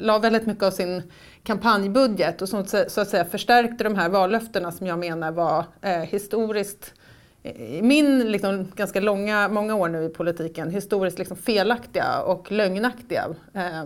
la 0.00 0.18
väldigt 0.18 0.46
mycket 0.46 0.64
av 0.64 0.70
sin 0.70 1.02
kampanjbudget 1.42 2.42
och 2.42 2.48
som 2.48 2.66
så 2.66 3.00
att 3.00 3.08
säga 3.08 3.24
förstärkte 3.24 3.84
de 3.84 3.94
här 3.94 4.08
vallöftena 4.08 4.72
som 4.72 4.86
jag 4.86 4.98
menar 4.98 5.32
var 5.32 5.64
eh, 5.82 5.92
historiskt 5.92 6.94
i 7.42 7.82
min 7.82 8.32
liksom, 8.32 8.72
ganska 8.74 9.00
långa, 9.00 9.48
många 9.48 9.74
år 9.74 9.88
nu 9.88 10.04
i 10.04 10.08
politiken, 10.08 10.70
historiskt 10.70 11.18
liksom 11.18 11.36
felaktiga 11.36 12.20
och 12.20 12.52
lögnaktiga 12.52 13.24
eh, 13.54 13.84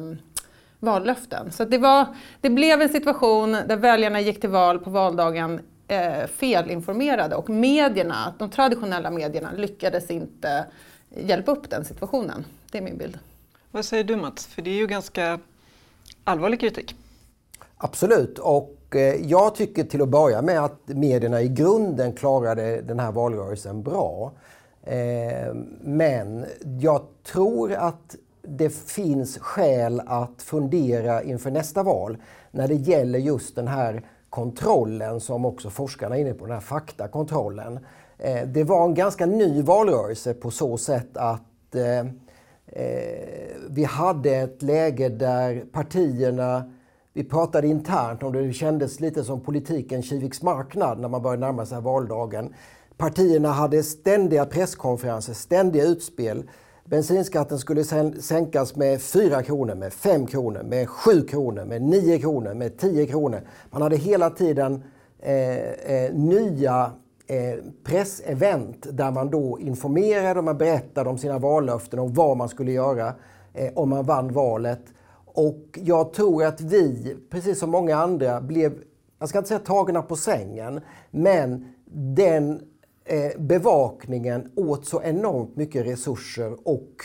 vallöften. 0.79 1.53
Så 1.53 1.65
det, 1.65 1.79
var, 1.79 2.07
det 2.41 2.51
blev 2.51 2.83
en 2.83 2.89
situation 2.89 3.53
där 3.53 3.77
väljarna 3.77 4.21
gick 4.21 4.41
till 4.41 4.51
val 4.51 4.79
på 4.79 4.91
valdagen 4.91 5.61
eh, 5.93 6.27
felinformerade 6.27 7.37
och 7.37 7.51
medierna, 7.51 8.35
de 8.39 8.51
traditionella 8.51 9.11
medierna 9.11 9.53
lyckades 9.53 10.11
inte 10.11 10.67
hjälpa 11.11 11.53
upp 11.53 11.71
den 11.71 11.85
situationen. 11.85 12.45
Det 12.71 12.79
är 12.79 12.83
min 12.83 12.99
bild. 12.99 13.19
Vad 13.71 13.85
säger 13.85 14.05
du 14.05 14.17
Mats? 14.17 14.47
För 14.47 14.63
det 14.63 14.71
är 14.71 14.75
ju 14.75 14.87
ganska 14.87 15.39
allvarlig 16.25 16.61
kritik. 16.61 16.97
Absolut, 17.77 18.39
och 18.39 18.97
eh, 18.97 19.15
jag 19.15 19.55
tycker 19.55 19.85
till 19.85 20.03
att 20.03 20.09
börja 20.09 20.43
med 20.43 20.65
att 20.65 20.81
medierna 20.87 21.43
i 21.43 21.49
grunden 21.49 22.13
klarade 22.13 22.81
den 22.83 23.01
här 23.01 23.13
valrörelsen 23.13 23.83
bra. 23.83 24.33
Eh, 24.83 25.55
men 25.81 26.47
jag 26.81 27.03
tror 27.25 27.73
att 27.73 28.17
det 28.43 28.71
finns 28.71 29.39
skäl 29.39 30.03
att 30.07 30.43
fundera 30.43 31.23
inför 31.23 31.51
nästa 31.51 31.83
val 31.83 32.17
när 32.51 32.69
det 32.69 32.75
gäller 32.75 33.19
just 33.19 33.55
den 33.55 33.69
här 33.69 34.03
kontrollen 34.33 35.21
som 35.21 35.45
också 35.45 35.71
forskarna 35.71 36.17
är 36.17 36.21
inne 36.21 36.35
på, 36.35 36.47
den 36.47 36.55
här 36.55 36.61
faktakontrollen. 36.61 37.79
Eh, 38.19 38.47
det 38.47 38.65
var 38.65 38.85
en 38.85 38.95
ganska 38.95 39.27
ny 39.27 39.63
valrörelse 39.63 40.35
på 40.35 40.51
så 40.51 40.77
sätt 40.77 41.17
att 41.17 41.75
eh, 41.75 41.99
eh, 42.67 43.57
vi 43.71 43.85
hade 43.85 44.31
ett 44.31 44.63
läge 44.63 45.09
där 45.09 45.65
partierna 45.73 46.73
vi 47.13 47.25
pratade 47.25 47.67
internt 47.67 48.23
om 48.23 48.33
det, 48.33 48.47
det 48.47 48.53
kändes 48.53 49.01
lite 49.01 49.25
som 49.25 49.41
politiken 49.41 50.03
Kiviks 50.03 50.43
marknad 50.43 51.01
när 51.01 51.09
man 51.09 51.23
började 51.23 51.41
närma 51.41 51.67
sig 51.67 51.81
valdagen. 51.81 52.55
Partierna 52.97 53.49
hade 53.49 53.83
ständiga 53.83 54.47
presskonferenser, 54.47 55.35
ständiga 55.35 55.85
utspel. 55.85 56.49
Bensinskatten 56.93 57.59
skulle 57.59 57.85
sänkas 58.21 58.77
med 58.77 59.03
4 59.03 59.43
kronor, 59.43 59.75
med 59.75 59.93
5 59.93 60.27
kronor, 60.27 60.63
med 60.63 60.89
7 60.89 61.23
kronor, 61.23 61.65
med 61.65 61.83
9 61.83 62.19
kronor, 62.19 62.55
med 62.55 62.79
10 62.79 63.07
kronor. 63.07 63.41
Man 63.71 63.83
hade 63.83 63.97
hela 63.97 64.31
tiden 64.31 64.83
eh, 65.19 65.59
eh, 65.71 66.15
nya 66.15 66.91
eh, 67.27 67.65
pressevent 67.85 68.87
där 68.91 69.11
man 69.11 69.31
då 69.31 69.61
informerade 69.61 70.39
och 70.39 70.45
man 70.45 70.59
berättade 70.59 71.11
om 71.11 71.19
sina 71.19 71.39
vallöften 71.39 71.99
och 71.99 72.15
vad 72.15 72.37
man 72.37 72.49
skulle 72.49 72.73
göra 72.73 73.15
eh, 73.55 73.73
om 73.75 73.89
man 73.89 74.05
vann 74.05 74.33
valet. 74.33 74.83
Och 75.25 75.79
jag 75.85 76.13
tror 76.13 76.45
att 76.45 76.61
vi, 76.61 77.17
precis 77.31 77.59
som 77.59 77.71
många 77.71 77.97
andra, 77.97 78.41
blev, 78.41 78.73
jag 79.19 79.29
ska 79.29 79.39
inte 79.39 79.49
säga 79.49 79.61
tagna 79.61 80.03
på 80.03 80.17
sängen, 80.17 80.81
men 81.11 81.75
den 81.95 82.61
eh, 83.05 83.41
bevakningen 83.41 84.53
åt 84.57 84.87
så 84.87 85.03
enormt 85.03 85.57
mycket 85.57 85.87
resurser 85.87 86.69
och 86.69 87.05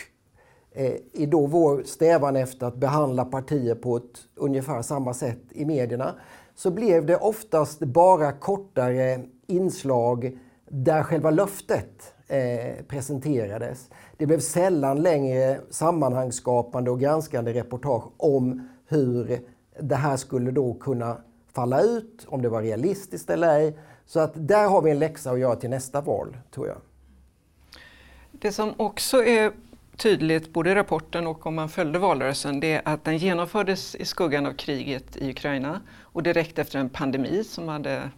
eh, 0.72 0.93
i 1.14 1.26
då 1.26 1.45
vår 1.45 1.84
strävan 1.84 2.36
efter 2.36 2.66
att 2.66 2.76
behandla 2.76 3.26
partier 3.26 3.76
på 3.76 3.98
ett 3.98 4.20
ungefär 4.36 4.82
samma 4.82 5.14
sätt 5.14 5.41
i 5.52 5.66
medierna 5.66 6.16
så 6.56 6.72
blev 6.72 7.06
det 7.06 7.18
oftast 7.18 7.80
bara 7.80 8.32
kortare 8.32 9.22
inslag 9.48 10.38
där 10.70 11.04
själva 11.04 11.32
löftet 11.32 12.14
eh, 12.28 12.86
presenterades. 12.88 13.89
Det 14.18 14.26
blev 14.26 14.39
sällan 14.39 15.02
längre 15.02 15.60
sammanhangsskapande 15.70 16.91
och 16.91 17.00
granskande 17.00 17.54
reportage 17.54 18.04
om 18.18 18.70
hur 18.88 19.39
det 19.80 19.95
här 19.95 20.18
skulle 20.18 20.52
då 20.52 20.74
kunna 20.74 21.18
falla 21.54 21.82
ut, 21.82 22.26
om 22.28 22.41
det 22.41 22.50
var 22.50 22.62
realistiskt 22.62 23.30
eller 23.30 23.60
ej. 23.60 23.78
Så 24.08 24.20
att 24.20 24.32
där 24.36 24.68
har 24.68 24.82
vi 24.82 24.91
en 24.91 24.99
läxa 24.99 25.32
att 25.32 25.39
göra 25.39 25.55
till 25.55 25.70
nästa 25.70 26.01
val, 26.01 26.38
tror 26.51 26.68
jag. 26.68 26.78
Det 28.32 28.51
som 28.51 28.74
också 28.78 29.24
är 29.24 29.51
tydligt, 29.97 30.53
både 30.53 30.72
i 30.72 30.76
rapporten 30.76 31.28
och 31.28 31.45
om 31.45 31.55
man 31.55 31.70
följde 31.70 31.99
valrörelsen, 31.99 32.60
det 32.60 32.74
är 32.74 32.82
att 32.86 33.03
den 33.03 33.18
genomfördes 33.18 33.95
i 33.95 34.05
skuggan 34.05 34.45
av 34.45 34.53
kriget 34.53 35.18
i 35.18 35.30
Ukraina 35.30 35.82
och 35.99 36.24
direkt 36.24 36.60
efter 36.60 36.80
en 36.80 36.89
pandemi 36.89 37.43
som 37.43 37.68
hade 37.68 38.10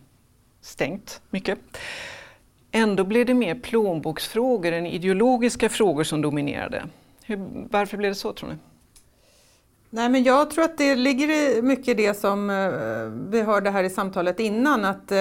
stängt 0.62 1.22
mycket. 1.30 1.60
Ändå 2.72 3.04
blev 3.04 3.26
det 3.26 3.34
mer 3.34 3.56
plånboksfrågor 3.56 4.72
än 4.72 4.86
ideologiska 4.86 5.70
frågor 5.70 6.04
som 6.04 6.22
dominerade. 6.22 6.84
Hur, 7.24 7.68
varför 7.72 7.98
blev 7.98 8.12
det 8.12 8.16
så 8.16 8.34
tror 8.34 8.50
ni? 8.50 8.56
Nej, 9.92 10.10
men 10.10 10.24
jag 10.24 10.50
tror 10.50 10.64
att 10.64 10.78
det 10.78 10.96
ligger 10.96 11.62
mycket 11.62 11.88
i 11.88 11.94
det 11.94 12.14
som 12.14 12.50
eh, 12.50 13.30
vi 13.32 13.42
hörde 13.42 13.70
här 13.70 13.84
i 13.84 13.90
samtalet 13.90 14.40
innan. 14.40 14.86
Att, 14.86 15.12
eh, 15.12 15.18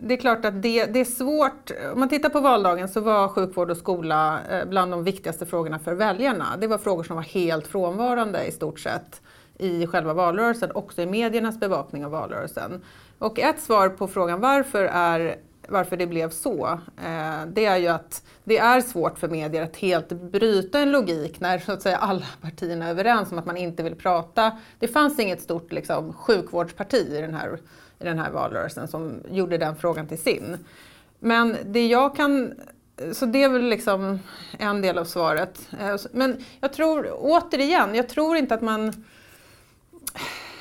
det 0.00 0.14
är 0.14 0.16
klart 0.16 0.44
att 0.44 0.62
det, 0.62 0.84
det, 0.84 1.00
är 1.00 1.04
svårt. 1.04 1.70
Om 1.92 2.00
man 2.00 2.08
tittar 2.08 2.28
på 2.28 2.40
valdagen 2.40 2.88
så 2.88 3.00
var 3.00 3.28
sjukvård 3.28 3.70
och 3.70 3.76
skola 3.76 4.40
eh, 4.50 4.68
bland 4.68 4.92
de 4.92 5.04
viktigaste 5.04 5.46
frågorna 5.46 5.78
för 5.78 5.94
väljarna. 5.94 6.56
Det 6.60 6.66
var 6.66 6.78
frågor 6.78 7.04
som 7.04 7.16
var 7.16 7.22
helt 7.22 7.66
frånvarande 7.66 8.44
i 8.44 8.52
stort 8.52 8.80
sett 8.80 9.20
i 9.58 9.86
själva 9.86 10.14
valrörelsen, 10.14 10.70
också 10.74 11.02
i 11.02 11.06
mediernas 11.06 11.60
bevakning 11.60 12.04
av 12.04 12.10
valrörelsen. 12.10 12.82
Och 13.18 13.38
ett 13.38 13.60
svar 13.60 13.88
på 13.88 14.08
frågan 14.08 14.40
varför 14.40 14.84
är 14.84 15.36
varför 15.68 15.96
det 15.96 16.06
blev 16.06 16.30
så, 16.30 16.66
eh, 17.04 17.46
det 17.46 17.64
är 17.64 17.76
ju 17.76 17.88
att 17.88 18.22
det 18.44 18.58
är 18.58 18.80
svårt 18.80 19.18
för 19.18 19.28
medier 19.28 19.62
att 19.62 19.76
helt 19.76 20.08
bryta 20.08 20.78
en 20.78 20.90
logik 20.90 21.40
när 21.40 21.58
så 21.58 21.72
att 21.72 21.82
säga, 21.82 21.96
alla 21.96 22.26
partierna 22.40 22.86
är 22.86 22.90
överens 22.90 23.32
om 23.32 23.38
att 23.38 23.46
man 23.46 23.56
inte 23.56 23.82
vill 23.82 23.94
prata. 23.94 24.58
Det 24.78 24.88
fanns 24.88 25.18
inget 25.18 25.42
stort 25.42 25.72
liksom, 25.72 26.12
sjukvårdsparti 26.12 27.06
i 27.10 27.20
den, 27.20 27.34
här, 27.34 27.58
i 27.98 28.04
den 28.04 28.18
här 28.18 28.30
valrörelsen 28.30 28.88
som 28.88 29.20
gjorde 29.30 29.58
den 29.58 29.76
frågan 29.76 30.06
till 30.06 30.18
sin. 30.18 30.58
Men 31.18 31.56
det 31.64 31.86
jag 31.86 32.16
kan 32.16 32.54
så 33.12 33.26
det 33.26 33.42
är 33.42 33.48
väl 33.48 33.62
liksom 33.62 34.18
en 34.58 34.80
del 34.80 34.98
av 34.98 35.04
svaret. 35.04 35.68
Eh, 35.80 35.96
men 36.12 36.44
jag 36.60 36.72
tror, 36.72 37.10
återigen, 37.18 37.94
jag 37.94 38.08
tror 38.08 38.36
inte 38.36 38.54
att 38.54 38.62
man 38.62 39.04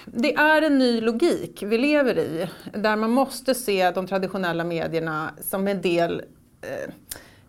det 0.05 0.33
är 0.33 0.61
en 0.61 0.77
ny 0.77 1.01
logik 1.01 1.63
vi 1.63 1.77
lever 1.77 2.17
i, 2.17 2.47
där 2.73 2.95
man 2.95 3.11
måste 3.11 3.55
se 3.55 3.91
de 3.91 4.07
traditionella 4.07 4.63
medierna 4.63 5.29
som 5.41 5.67
en 5.67 5.81
del 5.81 6.23
eh, 6.61 6.93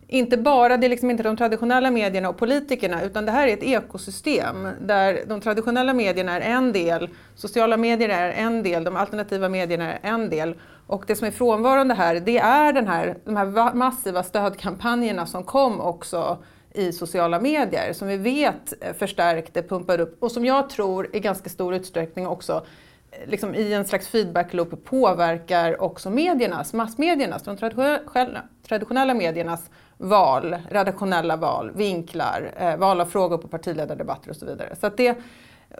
inte 0.06 0.36
bara, 0.36 0.76
det 0.76 0.86
är 0.86 0.88
liksom 0.88 1.10
inte 1.10 1.22
de 1.22 1.36
traditionella 1.36 1.90
medierna 1.90 2.28
och 2.28 2.36
politikerna, 2.36 3.02
utan 3.02 3.26
det 3.26 3.32
här 3.32 3.48
är 3.48 3.52
ett 3.52 3.62
ekosystem 3.62 4.68
där 4.80 5.20
de 5.26 5.40
traditionella 5.40 5.94
medierna 5.94 6.40
är 6.40 6.40
en 6.40 6.72
del, 6.72 7.08
sociala 7.34 7.76
medier 7.76 8.08
är 8.08 8.30
en 8.30 8.62
del, 8.62 8.84
de 8.84 8.96
alternativa 8.96 9.48
medierna 9.48 9.92
är 9.92 9.98
en 10.02 10.30
del. 10.30 10.54
Och 10.86 11.04
det 11.06 11.16
som 11.16 11.26
är 11.26 11.30
frånvarande 11.30 11.94
här, 11.94 12.20
det 12.20 12.38
är 12.38 12.72
den 12.72 12.88
här, 12.88 13.16
de 13.24 13.36
här 13.36 13.74
massiva 13.74 14.22
stödkampanjerna 14.22 15.26
som 15.26 15.44
kom 15.44 15.80
också 15.80 16.38
i 16.74 16.92
sociala 16.92 17.40
medier, 17.40 17.92
som 17.92 18.08
vi 18.08 18.16
vet 18.16 18.74
förstärkte, 18.98 19.62
pumpade 19.62 20.02
upp 20.02 20.22
och 20.22 20.32
som 20.32 20.44
jag 20.44 20.70
tror 20.70 21.16
i 21.16 21.20
ganska 21.20 21.50
stor 21.50 21.74
utsträckning 21.74 22.26
också 22.26 22.66
eh, 23.10 23.28
liksom 23.28 23.54
i 23.54 23.72
en 23.72 23.84
slags 23.84 24.08
feedback-loop 24.08 24.84
påverkar 24.84 25.82
också 25.82 26.10
mediernas, 26.10 26.72
massmediernas, 26.72 27.42
de 27.42 27.56
traditionella 28.66 29.14
mediernas 29.14 29.70
val, 29.98 30.56
redaktionella 30.70 31.36
val, 31.36 31.70
vinklar, 31.74 32.52
eh, 32.56 32.76
val 32.76 33.00
av 33.00 33.06
frågor 33.06 33.38
på 33.38 33.48
partiledardebatter 33.48 34.30
och 34.30 34.36
så 34.36 34.46
vidare. 34.46 34.76
Så 34.80 34.88
det, 34.88 35.16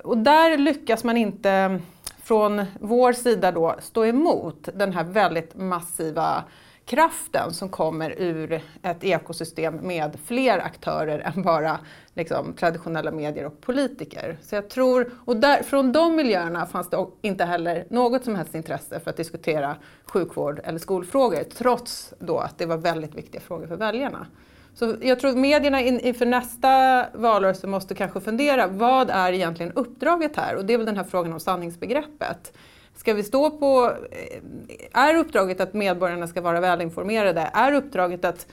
och 0.04 0.18
där 0.18 0.58
lyckas 0.58 1.04
man 1.04 1.16
inte 1.16 1.50
eh, 1.50 1.76
från 2.22 2.64
vår 2.80 3.12
sida 3.12 3.52
då 3.52 3.74
stå 3.80 4.04
emot 4.04 4.68
den 4.74 4.92
här 4.92 5.04
väldigt 5.04 5.54
massiva 5.54 6.44
kraften 6.86 7.54
som 7.54 7.68
kommer 7.68 8.14
ur 8.18 8.62
ett 8.82 9.04
ekosystem 9.04 9.74
med 9.74 10.18
fler 10.24 10.58
aktörer 10.58 11.18
än 11.18 11.42
bara 11.42 11.78
liksom, 12.14 12.52
traditionella 12.54 13.10
medier 13.10 13.46
och 13.46 13.60
politiker. 13.60 14.36
Så 14.42 14.54
jag 14.54 14.70
tror, 14.70 15.10
och 15.24 15.36
där, 15.36 15.62
från 15.62 15.92
de 15.92 16.16
miljöerna 16.16 16.66
fanns 16.66 16.90
det 16.90 17.06
inte 17.22 17.44
heller 17.44 17.86
något 17.90 18.24
som 18.24 18.34
helst 18.34 18.54
intresse 18.54 19.00
för 19.00 19.10
att 19.10 19.16
diskutera 19.16 19.76
sjukvård 20.04 20.60
eller 20.64 20.78
skolfrågor, 20.78 21.42
trots 21.56 22.14
då 22.18 22.38
att 22.38 22.58
det 22.58 22.66
var 22.66 22.76
väldigt 22.76 23.14
viktiga 23.14 23.40
frågor 23.40 23.66
för 23.66 23.76
väljarna. 23.76 24.26
Så 24.74 24.96
jag 25.02 25.20
tror 25.20 25.32
medierna 25.36 25.80
inför 25.80 26.26
nästa 26.26 27.06
valrörelse 27.14 27.66
måste 27.66 27.94
kanske 27.94 28.20
fundera, 28.20 28.66
vad 28.66 29.10
är 29.10 29.32
egentligen 29.32 29.72
uppdraget 29.72 30.36
här? 30.36 30.56
Och 30.56 30.64
det 30.64 30.72
är 30.72 30.76
väl 30.78 30.86
den 30.86 30.96
här 30.96 31.04
frågan 31.04 31.32
om 31.32 31.40
sanningsbegreppet. 31.40 32.52
Ska 32.96 33.14
vi 33.14 33.22
stå 33.22 33.50
på... 33.50 33.96
Eh, 34.10 34.40
är 34.92 35.14
uppdraget 35.14 35.60
att 35.60 35.74
medborgarna 35.74 36.26
ska 36.26 36.40
vara 36.40 36.60
välinformerade? 36.60 37.50
Är 37.52 37.72
uppdraget 37.72 38.24
att, 38.24 38.46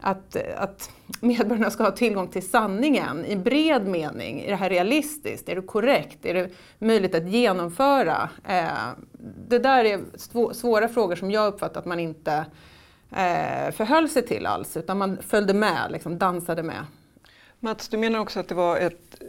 att, 0.00 0.36
att 0.56 0.90
medborgarna 1.20 1.70
ska 1.70 1.82
ha 1.82 1.90
tillgång 1.90 2.28
till 2.28 2.48
sanningen 2.48 3.24
i 3.24 3.36
bred 3.36 3.86
mening? 3.86 4.40
Är 4.40 4.50
det 4.50 4.56
här 4.56 4.70
realistiskt? 4.70 5.48
Är 5.48 5.56
det 5.56 5.62
korrekt? 5.62 6.26
Är 6.26 6.34
det 6.34 6.50
möjligt 6.78 7.14
att 7.14 7.28
genomföra? 7.28 8.28
Eh, 8.48 8.68
det 9.48 9.58
där 9.58 9.84
är 9.84 10.00
svåra 10.54 10.88
frågor 10.88 11.16
som 11.16 11.30
jag 11.30 11.54
uppfattar 11.54 11.80
att 11.80 11.86
man 11.86 12.00
inte 12.00 12.46
eh, 13.10 13.72
förhöll 13.72 14.08
sig 14.08 14.26
till 14.26 14.46
alls, 14.46 14.76
utan 14.76 14.98
man 14.98 15.18
följde 15.26 15.54
med, 15.54 15.90
liksom 15.90 16.18
dansade 16.18 16.62
med. 16.62 16.84
Mats, 17.60 17.88
du 17.88 17.96
menar 17.96 18.18
också 18.18 18.40
att 18.40 18.48
det 18.48 18.54
var 18.54 18.76
ett 18.76 19.22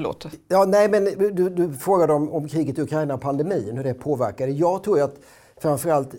Förlåt. 0.00 0.26
Ja, 0.48 0.64
nej, 0.64 0.88
men 0.88 1.04
du, 1.04 1.50
du 1.50 1.72
frågade 1.72 2.12
om, 2.12 2.32
om 2.32 2.48
kriget 2.48 2.78
i 2.78 2.82
Ukraina 2.82 3.14
och 3.14 3.20
pandemin, 3.20 3.76
hur 3.76 3.84
det 3.84 3.94
påverkade. 3.94 4.52
Jag 4.52 4.84
tror 4.84 5.00
att 5.00 5.14
framförallt 5.56 6.14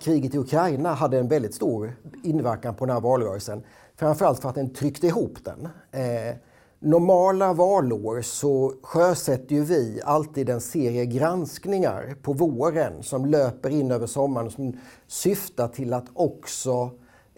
kriget 0.00 0.34
i 0.34 0.38
Ukraina 0.38 0.92
hade 0.94 1.18
en 1.18 1.28
väldigt 1.28 1.54
stor 1.54 1.96
inverkan 2.22 2.74
på 2.74 2.86
den 2.86 2.94
här 2.94 3.00
valrörelsen. 3.00 3.62
Framförallt 3.96 4.40
för 4.40 4.48
att 4.48 4.54
den 4.54 4.74
tryckte 4.74 5.06
ihop 5.06 5.38
den. 5.44 5.68
Eh, 5.90 6.36
normala 6.78 7.52
valår 7.52 8.22
så 8.22 8.72
sjösätter 8.82 9.54
ju 9.54 9.64
vi 9.64 10.00
alltid 10.04 10.48
en 10.48 10.60
serie 10.60 11.06
granskningar 11.06 12.14
på 12.22 12.32
våren 12.32 13.02
som 13.02 13.26
löper 13.26 13.70
in 13.70 13.90
över 13.90 14.06
sommaren 14.06 14.50
som 14.50 14.78
syftar 15.06 15.68
till 15.68 15.92
att 15.92 16.06
också 16.14 16.90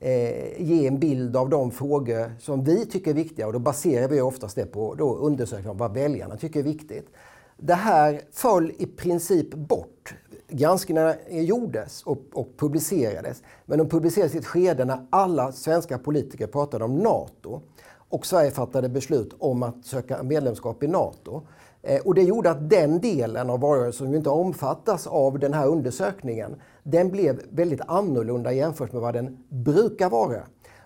eh, 0.04 0.62
ge 0.62 0.86
en 0.86 0.98
bild 0.98 1.36
av 1.36 1.48
de 1.48 1.70
frågor 1.70 2.32
som 2.40 2.64
vi 2.64 2.86
tycker 2.86 3.10
är 3.10 3.14
viktiga 3.14 3.46
och 3.46 3.52
då 3.52 3.58
baserar 3.58 4.08
vi 4.08 4.20
oftast 4.20 4.56
det 4.56 4.66
på 4.66 4.94
då 4.94 5.14
undersökningar 5.14 5.70
om 5.70 5.76
vad 5.76 5.94
väljarna 5.94 6.36
tycker 6.36 6.60
är 6.60 6.64
viktigt. 6.64 7.08
Det 7.56 7.74
här 7.74 8.20
föll 8.32 8.72
i 8.78 8.86
princip 8.86 9.54
bort. 9.54 10.14
Granskningarna 10.48 11.14
gjordes 11.30 12.02
och, 12.02 12.18
och 12.32 12.48
publicerades 12.56 13.42
men 13.66 13.78
de 13.78 13.88
publicerades 13.88 14.34
i 14.34 14.38
ett 14.38 14.46
skede 14.46 14.84
när 14.84 15.06
alla 15.10 15.52
svenska 15.52 15.98
politiker 15.98 16.46
pratade 16.46 16.84
om 16.84 16.98
NATO 16.98 17.60
och 18.08 18.26
Sverige 18.26 18.50
fattade 18.50 18.88
beslut 18.88 19.34
om 19.38 19.62
att 19.62 19.86
söka 19.86 20.22
medlemskap 20.22 20.82
i 20.82 20.88
NATO. 20.88 21.42
Eh, 21.82 22.00
och 22.00 22.14
det 22.14 22.22
gjorde 22.22 22.50
att 22.50 22.70
den 22.70 23.00
delen 23.00 23.50
av 23.50 23.60
valrörelsen 23.60 24.06
som 24.06 24.14
inte 24.14 24.30
omfattas 24.30 25.06
av 25.06 25.38
den 25.38 25.54
här 25.54 25.66
undersökningen, 25.66 26.56
den 26.84 27.10
blev 27.10 27.40
väldigt 27.50 27.80
annorlunda 27.86 28.52
jämfört 28.52 28.92
med 28.92 29.02
vad 29.02 29.14
den 29.14 29.38
brukar 29.48 30.10
vara. 30.10 30.42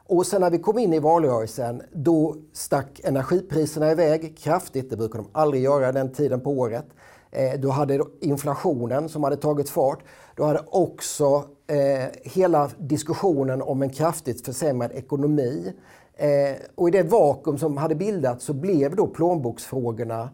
Och 0.07 0.27
sen 0.27 0.41
när 0.41 0.51
vi 0.51 0.59
kom 0.59 0.79
in 0.79 0.93
i 0.93 0.99
valrörelsen, 0.99 1.83
då 1.93 2.37
stack 2.53 3.01
energipriserna 3.05 3.91
iväg 3.91 4.39
kraftigt. 4.39 4.91
Det 4.91 4.97
brukar 4.97 5.19
de 5.19 5.29
aldrig 5.33 5.63
göra 5.63 5.93
den 5.93 6.13
tiden 6.13 6.41
på 6.41 6.51
året. 6.51 6.87
Eh, 7.31 7.61
då 7.61 7.71
hade 7.71 8.01
inflationen 8.21 9.09
som 9.09 9.25
hade 9.25 9.37
tagit 9.37 9.71
fart. 9.71 9.99
Då 10.37 10.45
hade 10.45 10.63
också 10.67 11.45
eh, 11.67 12.07
hela 12.23 12.71
diskussionen 12.79 13.63
om 13.63 13.83
en 13.83 13.91
kraftigt 13.91 14.45
försämrad 14.47 14.93
ekonomi. 14.93 15.73
Eh, 16.15 16.57
och 16.75 16.89
i 16.89 16.91
det 16.91 17.03
vakuum 17.03 17.59
som 17.59 17.77
hade 17.77 17.95
bildats 17.95 18.45
så 18.45 18.53
blev 18.53 18.97
då 18.97 19.07
plånboksfrågorna 19.07 20.31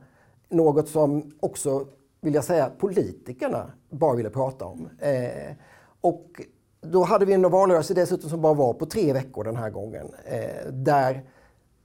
något 0.50 0.88
som 0.88 1.32
också, 1.40 1.86
vill 2.24 2.34
jag 2.34 2.44
säga, 2.44 2.70
politikerna 2.78 3.72
bara 3.90 4.14
ville 4.14 4.30
prata 4.30 4.64
om. 4.64 4.88
Eh, 4.98 5.52
och 6.00 6.40
då 6.80 7.02
hade 7.02 7.24
vi 7.24 7.32
en 7.32 7.50
valrörelse 7.50 7.94
dessutom 7.94 8.30
som 8.30 8.42
bara 8.42 8.54
var 8.54 8.74
på 8.74 8.86
tre 8.86 9.12
veckor 9.12 9.44
den 9.44 9.56
här 9.56 9.70
gången. 9.70 10.06
Eh, 10.24 10.72
där, 10.72 11.22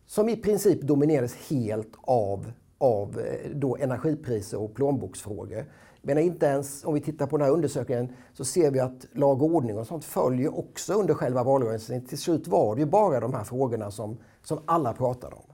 som 0.06 0.30
i 0.30 0.36
princip 0.36 0.82
dominerades 0.82 1.36
helt 1.50 1.92
av, 2.02 2.52
av 2.78 3.20
eh, 3.20 3.50
då 3.56 3.78
energipriser 3.78 4.62
och 4.62 4.76
plånboksfrågor. 4.76 5.66
Men 6.02 6.18
inte 6.18 6.46
ens 6.46 6.86
om 6.86 6.94
vi 6.94 7.02
tittar 7.02 7.28
på 7.28 7.38
den 7.38 7.46
här 7.46 7.54
undersökningen 7.54 8.14
så 8.34 8.46
ser 8.46 8.72
vi 8.72 8.80
att 8.80 9.06
lag 9.12 9.42
och 9.42 9.50
ordning 9.50 9.78
och 9.78 9.88
sånt 9.88 10.06
följer 10.06 10.60
också 10.60 10.94
under 10.94 11.14
själva 11.14 11.44
valrörelsen. 11.44 12.06
Till 12.06 12.18
slut 12.18 12.48
var 12.48 12.76
det 12.76 12.82
ju 12.82 12.88
bara 12.88 13.20
de 13.20 13.34
här 13.34 13.44
frågorna 13.44 13.92
som, 13.92 14.18
som 14.44 14.60
alla 14.66 14.94
pratade 14.94 15.36
om. 15.36 15.49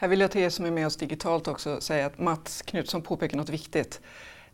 Här 0.00 0.08
vill 0.08 0.20
jag 0.20 0.30
till 0.30 0.40
er 0.40 0.50
som 0.50 0.64
är 0.64 0.70
med 0.70 0.86
oss 0.86 0.96
digitalt 0.96 1.48
också 1.48 1.80
säga 1.80 2.06
att 2.06 2.18
Mats 2.18 2.62
Knutsson 2.62 3.02
påpekar 3.02 3.36
något 3.36 3.48
viktigt. 3.48 4.00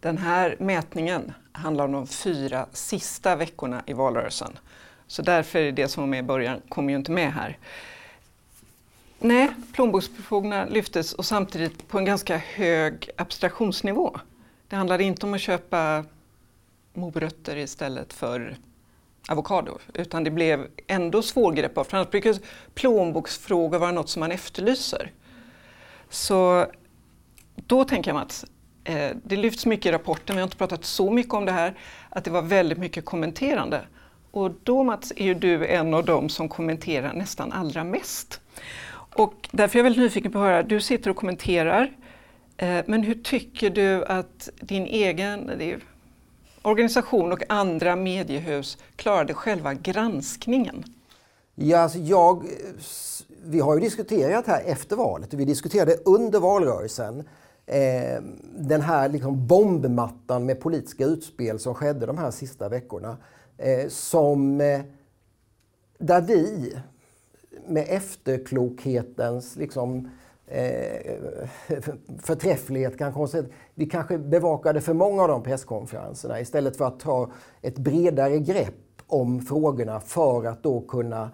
Den 0.00 0.18
här 0.18 0.56
mätningen 0.58 1.32
handlar 1.52 1.84
om 1.84 1.92
de 1.92 2.06
fyra 2.06 2.66
sista 2.72 3.36
veckorna 3.36 3.82
i 3.86 3.92
valrörelsen. 3.92 4.58
Så 5.06 5.22
därför 5.22 5.58
är 5.58 5.72
det 5.72 5.88
som 5.88 6.02
var 6.02 6.08
med 6.08 6.18
i 6.18 6.22
början 6.22 6.60
kommer 6.68 6.90
ju 6.90 6.96
inte 6.96 7.10
med 7.10 7.32
här. 7.32 7.58
Nej, 9.18 9.48
plånboksfrågorna 9.72 10.66
lyftes 10.66 11.12
och 11.12 11.24
samtidigt 11.24 11.88
på 11.88 11.98
en 11.98 12.04
ganska 12.04 12.36
hög 12.36 13.10
abstraktionsnivå. 13.16 14.16
Det 14.68 14.76
handlade 14.76 15.04
inte 15.04 15.26
om 15.26 15.34
att 15.34 15.40
köpa 15.40 16.04
morötter 16.94 17.56
istället 17.56 18.12
för 18.12 18.56
avokado, 19.28 19.78
utan 19.94 20.24
det 20.24 20.30
blev 20.30 20.66
ändå 20.86 21.22
svårgreppbart. 21.22 21.86
För 21.86 21.96
annars 21.96 22.10
brukar 22.10 22.36
plånboksfrågor 22.74 23.78
vara 23.78 23.92
något 23.92 24.08
som 24.08 24.20
man 24.20 24.32
efterlyser. 24.32 25.12
Så 26.10 26.66
då 27.66 27.84
tänker 27.84 28.10
jag 28.10 28.14
Mats, 28.14 28.44
eh, 28.84 29.10
det 29.24 29.36
lyfts 29.36 29.66
mycket 29.66 29.86
i 29.86 29.92
rapporten, 29.92 30.36
vi 30.36 30.40
har 30.40 30.46
inte 30.46 30.56
pratat 30.56 30.84
så 30.84 31.10
mycket 31.10 31.34
om 31.34 31.44
det 31.44 31.52
här, 31.52 31.78
att 32.10 32.24
det 32.24 32.30
var 32.30 32.42
väldigt 32.42 32.78
mycket 32.78 33.04
kommenterande. 33.04 33.80
Och 34.30 34.50
då 34.62 34.84
Mats 34.84 35.12
är 35.16 35.24
ju 35.24 35.34
du 35.34 35.66
en 35.66 35.94
av 35.94 36.04
dem 36.04 36.28
som 36.28 36.48
kommenterar 36.48 37.12
nästan 37.12 37.52
allra 37.52 37.84
mest. 37.84 38.40
Och 39.16 39.48
därför 39.50 39.76
är 39.76 39.78
jag 39.78 39.84
väldigt 39.84 40.02
nyfiken 40.02 40.32
på 40.32 40.38
att 40.38 40.44
höra, 40.44 40.62
du 40.62 40.80
sitter 40.80 41.10
och 41.10 41.16
kommenterar, 41.16 41.92
eh, 42.56 42.84
men 42.86 43.02
hur 43.02 43.14
tycker 43.14 43.70
du 43.70 44.04
att 44.04 44.48
din 44.60 44.86
egen 44.86 45.50
organisation 46.62 47.32
och 47.32 47.42
andra 47.48 47.96
mediehus 47.96 48.78
klarade 48.96 49.34
själva 49.34 49.74
granskningen? 49.74 50.84
Ja, 51.54 51.78
alltså 51.78 51.98
jag 51.98 52.44
vi 53.46 53.60
har 53.60 53.74
ju 53.74 53.80
diskuterat 53.80 54.46
här 54.46 54.62
efter 54.66 54.96
valet 54.96 55.32
och 55.32 55.40
vi 55.40 55.44
diskuterade 55.44 55.96
under 56.04 56.40
valrörelsen 56.40 57.28
eh, 57.66 58.22
den 58.58 58.80
här 58.80 59.08
liksom 59.08 59.46
bombmattan 59.46 60.46
med 60.46 60.60
politiska 60.60 61.04
utspel 61.04 61.58
som 61.58 61.74
skedde 61.74 62.06
de 62.06 62.18
här 62.18 62.30
sista 62.30 62.68
veckorna. 62.68 63.16
Eh, 63.58 63.88
som, 63.88 64.60
eh, 64.60 64.80
där 65.98 66.20
vi 66.20 66.72
med 67.66 67.86
efterklokhetens 67.88 69.56
liksom, 69.56 70.10
eh, 70.46 71.14
förträfflighet 72.18 72.98
kan 72.98 73.12
konstatera 73.12 73.52
vi 73.74 73.86
kanske 73.86 74.18
bevakade 74.18 74.80
för 74.80 74.94
många 74.94 75.22
av 75.22 75.28
de 75.28 75.42
presskonferenserna 75.42 76.40
istället 76.40 76.76
för 76.76 76.84
att 76.84 77.00
ta 77.00 77.30
ett 77.62 77.78
bredare 77.78 78.38
grepp 78.38 79.02
om 79.06 79.40
frågorna 79.40 80.00
för 80.00 80.46
att 80.46 80.62
då 80.62 80.80
kunna 80.80 81.30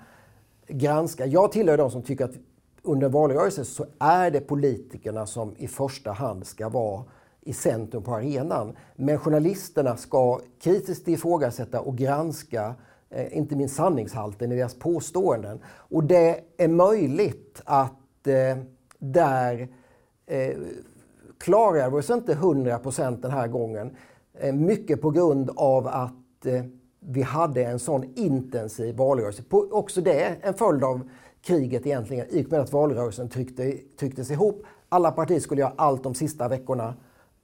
granska. 0.73 1.27
Jag 1.27 1.53
tillhör 1.53 1.79
de 1.79 1.91
som 1.91 2.03
tycker 2.03 2.25
att 2.25 2.35
under 2.83 3.09
valrörelsen 3.09 3.65
så 3.65 3.87
är 3.99 4.31
det 4.31 4.41
politikerna 4.41 5.27
som 5.27 5.55
i 5.57 5.69
första 5.69 6.13
hand 6.13 6.47
ska 6.47 6.69
vara 6.69 7.05
i 7.41 7.53
centrum 7.53 8.03
på 8.03 8.15
arenan. 8.15 8.77
Men 8.97 9.19
journalisterna 9.19 9.97
ska 9.97 10.41
kritiskt 10.61 11.09
ifrågasätta 11.09 11.81
och 11.81 11.97
granska 11.97 12.75
eh, 13.11 13.37
inte 13.37 13.57
minst 13.57 13.77
sanningshalten 13.77 14.53
i 14.53 14.57
deras 14.57 14.75
påståenden. 14.75 15.59
Och 15.67 16.05
det 16.05 16.41
är 16.57 16.69
möjligt 16.69 17.63
att 17.65 18.27
eh, 18.27 18.65
där 18.99 19.69
eh, 20.27 20.57
klarar 21.39 21.91
vi 21.91 21.97
oss 21.97 22.11
inte 22.11 22.35
100% 22.35 23.23
den 23.23 23.31
här 23.31 23.49
gången. 23.49 23.97
Eh, 24.35 24.55
mycket 24.55 25.01
på 25.01 25.11
grund 25.11 25.51
av 25.57 25.87
att 25.87 26.47
eh, 26.47 26.63
vi 27.07 27.23
hade 27.23 27.65
en 27.65 27.79
sån 27.79 28.05
intensiv 28.15 28.97
valrörelse. 28.97 29.43
På, 29.43 29.69
också 29.71 30.01
det 30.01 30.37
en 30.43 30.55
följd 30.55 30.85
av 30.85 31.01
kriget 31.43 31.87
egentligen, 31.87 32.27
i 32.31 32.45
och 32.45 32.51
med 32.51 32.61
att 32.61 32.73
valrörelsen 32.73 33.29
tryckte, 33.29 33.79
trycktes 33.99 34.31
ihop. 34.31 34.63
Alla 34.89 35.13
partier 35.13 35.41
skulle 35.41 35.61
göra 35.61 35.73
allt 35.77 36.03
de 36.03 36.15
sista 36.15 36.49
veckorna 36.49 36.95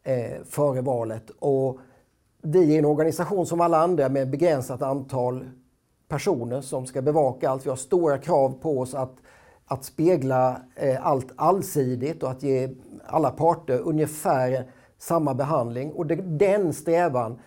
eh, 0.02 0.42
före 0.44 0.80
valet. 0.80 1.30
Och 1.38 1.78
vi 2.42 2.74
är 2.74 2.78
en 2.78 2.84
organisation 2.84 3.46
som 3.46 3.61
alla 3.61 3.78
andra 3.78 4.09
med 4.09 4.30
begränsat 4.30 4.82
antal 4.82 5.44
personer 6.09 6.61
som 6.61 6.86
ska 6.86 7.02
bevaka 7.02 7.50
allt. 7.50 7.66
Vi 7.66 7.70
har 7.70 7.76
stora 7.76 8.18
krav 8.18 8.50
på 8.61 8.80
oss 8.80 8.94
att, 8.94 9.16
att 9.66 9.84
spegla 9.84 10.61
eh, 10.74 11.06
allt 11.06 11.32
allsidigt 11.36 12.22
och 12.22 12.30
att 12.30 12.42
ge 12.42 12.68
alla 13.06 13.30
parter 13.30 13.80
ungefär 13.80 14.70
samma 14.98 15.34
behandling. 15.34 15.92
Och 15.92 16.06
det, 16.06 16.14
den 16.14 16.72
strävan 16.72 17.38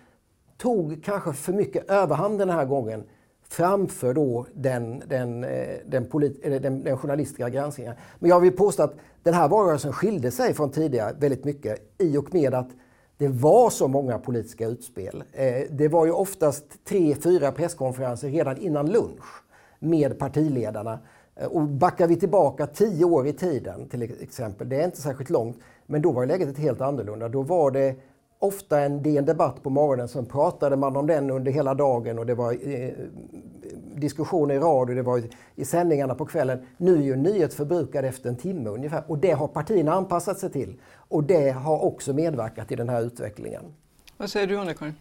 tog 0.62 1.04
kanske 1.04 1.34
för 1.34 1.54
mycket 1.54 1.90
överhand 1.90 2.40
den 2.40 2.50
här 2.50 2.66
gången 2.66 3.04
framför 3.50 4.14
då 4.14 4.46
den, 4.54 5.04
den, 5.08 5.44
eh, 5.44 5.78
den, 5.86 6.06
polit, 6.06 6.44
den, 6.44 6.84
den 6.84 6.98
journalistiska 6.98 7.50
granskningen. 7.50 7.94
Men 8.20 8.30
jag 8.30 8.40
vill 8.40 8.52
påstå 8.52 8.84
att 8.84 8.96
den 9.24 9.34
här 9.34 9.48
valrörelsen 9.48 9.94
skilde 9.94 10.32
sig 10.32 10.54
från 10.54 10.72
tidigare 10.72 11.16
väldigt 11.20 11.44
mycket 11.44 11.80
i 11.98 12.18
och 12.18 12.34
med 12.34 12.54
att 12.54 12.70
det 13.18 13.28
var 13.28 13.70
så 13.70 13.88
många 13.88 14.20
politiska 14.20 14.68
utspel. 14.68 15.24
Eh, 15.32 15.62
det 15.70 15.88
var 15.88 16.06
ju 16.06 16.12
oftast 16.12 16.86
tre, 16.86 17.16
fyra 17.16 17.52
presskonferenser 17.52 18.30
redan 18.30 18.58
innan 18.58 18.92
lunch 18.92 19.44
med 19.80 20.20
partiledarna. 20.20 21.00
Eh, 21.36 21.48
och 21.48 21.62
backar 21.62 22.08
vi 22.08 22.16
tillbaka 22.16 22.68
tio 22.68 23.06
år 23.06 23.28
i 23.28 23.34
tiden 23.34 23.90
till 23.90 24.02
exempel, 24.22 24.70
det 24.70 24.82
är 24.82 24.86
inte 24.86 25.02
särskilt 25.02 25.30
långt, 25.30 25.58
men 25.86 26.02
då 26.02 26.12
var 26.12 26.26
läget 26.26 26.58
helt 26.58 26.82
annorlunda. 26.82 27.30
Då 27.30 27.42
var 27.42 27.72
det 27.72 27.96
ofta 28.42 28.80
en 28.80 29.04
DN 29.04 29.26
Debatt 29.26 29.64
på 29.64 29.70
morgonen, 29.70 30.08
sen 30.08 30.26
pratade 30.26 30.76
man 30.76 30.96
om 30.96 31.08
den 31.08 31.32
under 31.32 31.52
hela 31.52 31.74
dagen 31.74 32.20
och 32.20 32.26
det 32.26 32.36
var 32.36 32.70
eh, 32.70 32.90
diskussioner 33.96 34.56
i 34.56 34.60
radio, 34.60 34.96
det 34.96 35.02
var 35.02 35.18
i, 35.18 35.30
i 35.56 35.66
sändningarna 35.66 36.16
på 36.16 36.26
kvällen. 36.26 36.66
Nu 36.78 36.98
är 36.98 37.02
ju 37.02 37.16
nyhet 37.16 37.54
förbrukad 37.54 38.06
efter 38.06 38.30
en 38.30 38.36
timme 38.36 38.70
ungefär 38.70 39.04
och 39.08 39.18
det 39.18 39.32
har 39.32 39.48
partierna 39.48 39.94
anpassat 39.94 40.40
sig 40.40 40.52
till. 40.52 40.80
Och 40.96 41.24
det 41.24 41.50
har 41.52 41.84
också 41.84 42.14
medverkat 42.14 42.72
i 42.72 42.76
den 42.76 42.90
här 42.90 43.02
utvecklingen. 43.02 43.64
Vad 44.18 44.30
säger 44.30 44.48
du 44.48 44.58
Anna-Karin? 44.58 44.94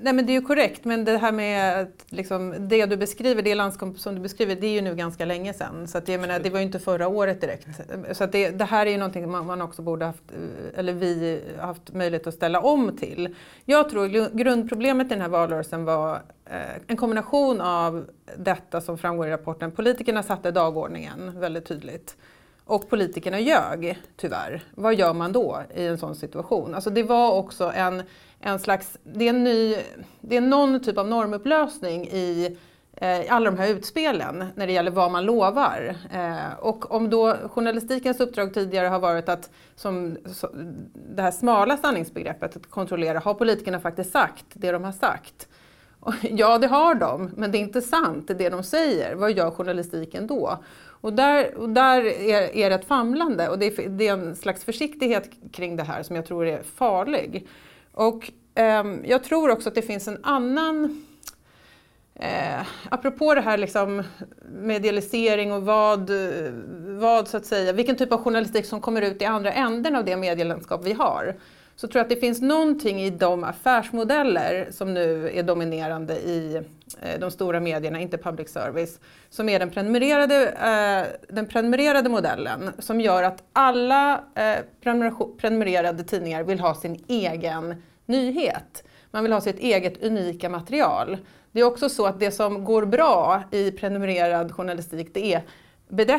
Nej 0.00 0.12
men 0.12 0.26
det 0.26 0.32
är 0.32 0.34
ju 0.34 0.46
korrekt, 0.46 0.84
men 0.84 1.04
det 1.04 1.18
här 1.18 1.32
med 1.32 1.86
liksom, 2.08 2.54
det 2.58 2.86
du 2.86 2.96
beskriver, 2.96 3.42
det 3.42 3.54
landskap 3.54 3.98
som 3.98 4.14
du 4.14 4.20
beskriver, 4.20 4.54
det 4.54 4.66
är 4.66 4.70
ju 4.70 4.80
nu 4.80 4.94
ganska 4.94 5.24
länge 5.24 5.52
sedan. 5.52 5.88
Så 5.88 5.98
att 5.98 6.08
jag 6.08 6.20
menar, 6.20 6.38
det 6.38 6.50
var 6.50 6.58
ju 6.58 6.64
inte 6.64 6.78
förra 6.78 7.08
året 7.08 7.40
direkt. 7.40 7.68
Så 8.12 8.24
att 8.24 8.32
det, 8.32 8.50
det 8.50 8.64
här 8.64 8.86
är 8.86 8.90
ju 8.90 8.98
någonting 8.98 9.30
man, 9.30 9.46
man 9.46 9.62
också 9.62 9.82
borde 9.82 10.04
haft, 10.04 10.22
eller 10.74 10.92
vi 10.92 11.42
haft 11.60 11.92
möjlighet 11.92 12.26
att 12.26 12.34
ställa 12.34 12.60
om 12.60 12.96
till. 12.96 13.34
Jag 13.64 13.90
tror 13.90 14.36
grundproblemet 14.36 15.06
i 15.06 15.10
den 15.10 15.20
här 15.20 15.28
valrörelsen 15.28 15.84
var 15.84 16.14
eh, 16.44 16.56
en 16.86 16.96
kombination 16.96 17.60
av 17.60 18.06
detta 18.36 18.80
som 18.80 18.98
framgår 18.98 19.26
i 19.26 19.30
rapporten. 19.30 19.70
Politikerna 19.70 20.22
satte 20.22 20.50
dagordningen 20.50 21.40
väldigt 21.40 21.66
tydligt. 21.66 22.16
Och 22.68 22.88
politikerna 22.88 23.40
ljög, 23.40 23.98
tyvärr. 24.16 24.62
Vad 24.74 24.94
gör 24.94 25.14
man 25.14 25.32
då 25.32 25.62
i 25.74 25.86
en 25.86 25.98
sån 25.98 26.14
situation? 26.14 26.74
Alltså 26.74 26.90
det 26.90 27.02
var 27.02 27.32
också 27.32 27.72
en, 27.74 28.02
en 28.40 28.58
slags, 28.58 28.98
det 29.02 29.24
är, 29.24 29.30
en 29.30 29.44
ny, 29.44 29.76
det 30.20 30.36
är 30.36 30.40
någon 30.40 30.80
typ 30.80 30.98
av 30.98 31.08
normupplösning 31.08 32.06
i 32.06 32.58
eh, 32.96 33.20
alla 33.28 33.50
de 33.50 33.58
här 33.58 33.68
utspelen 33.68 34.44
när 34.54 34.66
det 34.66 34.72
gäller 34.72 34.90
vad 34.90 35.10
man 35.10 35.24
lovar. 35.24 35.96
Eh, 36.12 36.58
och 36.58 36.94
om 36.94 37.10
då 37.10 37.36
journalistikens 37.50 38.20
uppdrag 38.20 38.54
tidigare 38.54 38.86
har 38.86 38.98
varit 38.98 39.28
att, 39.28 39.50
som 39.76 40.16
så, 40.26 40.48
det 40.94 41.22
här 41.22 41.30
smala 41.30 41.76
sanningsbegreppet, 41.76 42.56
att 42.56 42.70
kontrollera, 42.70 43.18
har 43.18 43.34
politikerna 43.34 43.80
faktiskt 43.80 44.12
sagt 44.12 44.46
det 44.52 44.72
de 44.72 44.84
har 44.84 44.92
sagt? 44.92 45.48
Och, 46.00 46.14
ja, 46.22 46.58
det 46.58 46.66
har 46.66 46.94
de, 46.94 47.30
men 47.36 47.52
det 47.52 47.58
är 47.58 47.60
inte 47.60 47.82
sant, 47.82 48.30
det 48.38 48.48
de 48.48 48.62
säger. 48.62 49.14
Vad 49.14 49.32
gör 49.32 49.50
journalistiken 49.50 50.26
då? 50.26 50.58
Och 51.00 51.12
där, 51.12 51.54
och 51.54 51.68
där 51.68 52.04
är, 52.04 52.56
är 52.56 52.70
det 52.70 52.76
ett 52.76 52.84
famlande 52.84 53.48
och 53.48 53.58
det 53.58 53.66
är, 53.66 53.88
det 53.88 54.08
är, 54.08 54.12
en 54.12 54.36
slags 54.36 54.64
försiktighet 54.64 55.30
kring 55.52 55.76
det 55.76 55.82
här 55.82 56.02
som 56.02 56.16
jag 56.16 56.26
tror 56.26 56.46
är 56.46 56.62
farlig. 56.62 57.48
Och 57.92 58.30
eh, 58.54 58.84
jag 59.04 59.24
tror 59.24 59.50
också 59.50 59.68
att 59.68 59.74
det 59.74 59.82
finns 59.82 60.08
en 60.08 60.24
annan 60.24 61.04
Eh, 62.20 62.66
apropå 62.88 63.34
det 63.34 63.40
här 63.40 63.58
liksom 63.58 64.02
medialisering 64.52 65.52
och 65.52 65.62
vad, 65.62 66.10
vad 66.98 67.28
så 67.28 67.36
att 67.36 67.46
säga, 67.46 67.72
vilken 67.72 67.96
typ 67.96 68.12
av 68.12 68.22
journalistik 68.22 68.66
som 68.66 68.80
kommer 68.80 69.02
ut 69.02 69.22
i 69.22 69.24
andra 69.24 69.52
änden 69.52 69.96
av 69.96 70.04
det 70.04 70.16
medielandskap 70.16 70.84
vi 70.84 70.92
har 70.92 71.36
så 71.80 71.88
tror 71.88 71.98
jag 71.98 72.04
att 72.04 72.10
det 72.10 72.16
finns 72.20 72.40
någonting 72.40 73.00
i 73.00 73.10
de 73.10 73.44
affärsmodeller 73.44 74.68
som 74.70 74.94
nu 74.94 75.30
är 75.34 75.42
dominerande 75.42 76.14
i 76.14 76.62
eh, 77.02 77.20
de 77.20 77.30
stora 77.30 77.60
medierna, 77.60 78.00
inte 78.00 78.18
public 78.18 78.48
service, 78.48 79.00
som 79.30 79.48
är 79.48 79.58
den 79.58 79.70
prenumererade, 79.70 80.48
eh, 80.48 81.34
den 81.34 81.46
prenumererade 81.46 82.08
modellen 82.08 82.70
som 82.78 83.00
gör 83.00 83.22
att 83.22 83.44
alla 83.52 84.24
eh, 84.34 84.56
prenumererade 85.40 86.04
tidningar 86.04 86.42
vill 86.42 86.60
ha 86.60 86.74
sin 86.74 87.04
egen 87.08 87.82
nyhet. 88.06 88.84
Man 89.10 89.22
vill 89.22 89.32
ha 89.32 89.40
sitt 89.40 89.58
eget 89.58 90.02
unika 90.02 90.48
material. 90.48 91.16
Det 91.52 91.60
är 91.60 91.64
också 91.64 91.88
så 91.88 92.06
att 92.06 92.20
det 92.20 92.30
som 92.30 92.64
går 92.64 92.86
bra 92.86 93.42
i 93.50 93.70
prenumererad 93.70 94.52
journalistik 94.52 95.14
det 95.14 95.34
är 95.34 95.42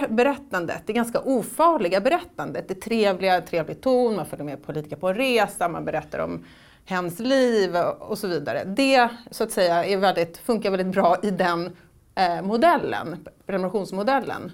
berättandet, 0.10 0.82
det 0.86 0.94
ganska 0.94 1.20
ofarliga 1.20 2.02
berättandet, 2.02 2.68
det 2.68 2.76
trevliga, 2.76 3.42
trevlig 3.42 3.82
ton, 3.82 4.16
man 4.16 4.26
följer 4.26 4.46
med 4.46 4.64
politiker 4.64 4.96
på 4.96 5.10
en 5.10 5.16
resa, 5.16 5.70
man 5.70 5.86
berättar 5.86 6.20
om 6.20 6.46
hens 6.86 7.20
liv 7.20 7.76
och 8.00 8.18
så 8.18 8.28
vidare. 8.28 8.64
Det 8.64 9.10
så 9.32 9.44
att 9.44 9.52
säga 9.52 9.86
är 9.86 9.98
väldigt, 9.98 10.38
funkar 10.38 10.72
väldigt 10.72 10.94
bra 10.94 11.18
i 11.24 11.32
den 11.32 11.78
eh, 12.16 12.42
modellen, 12.42 13.28
prenumerationsmodellen. 13.46 14.52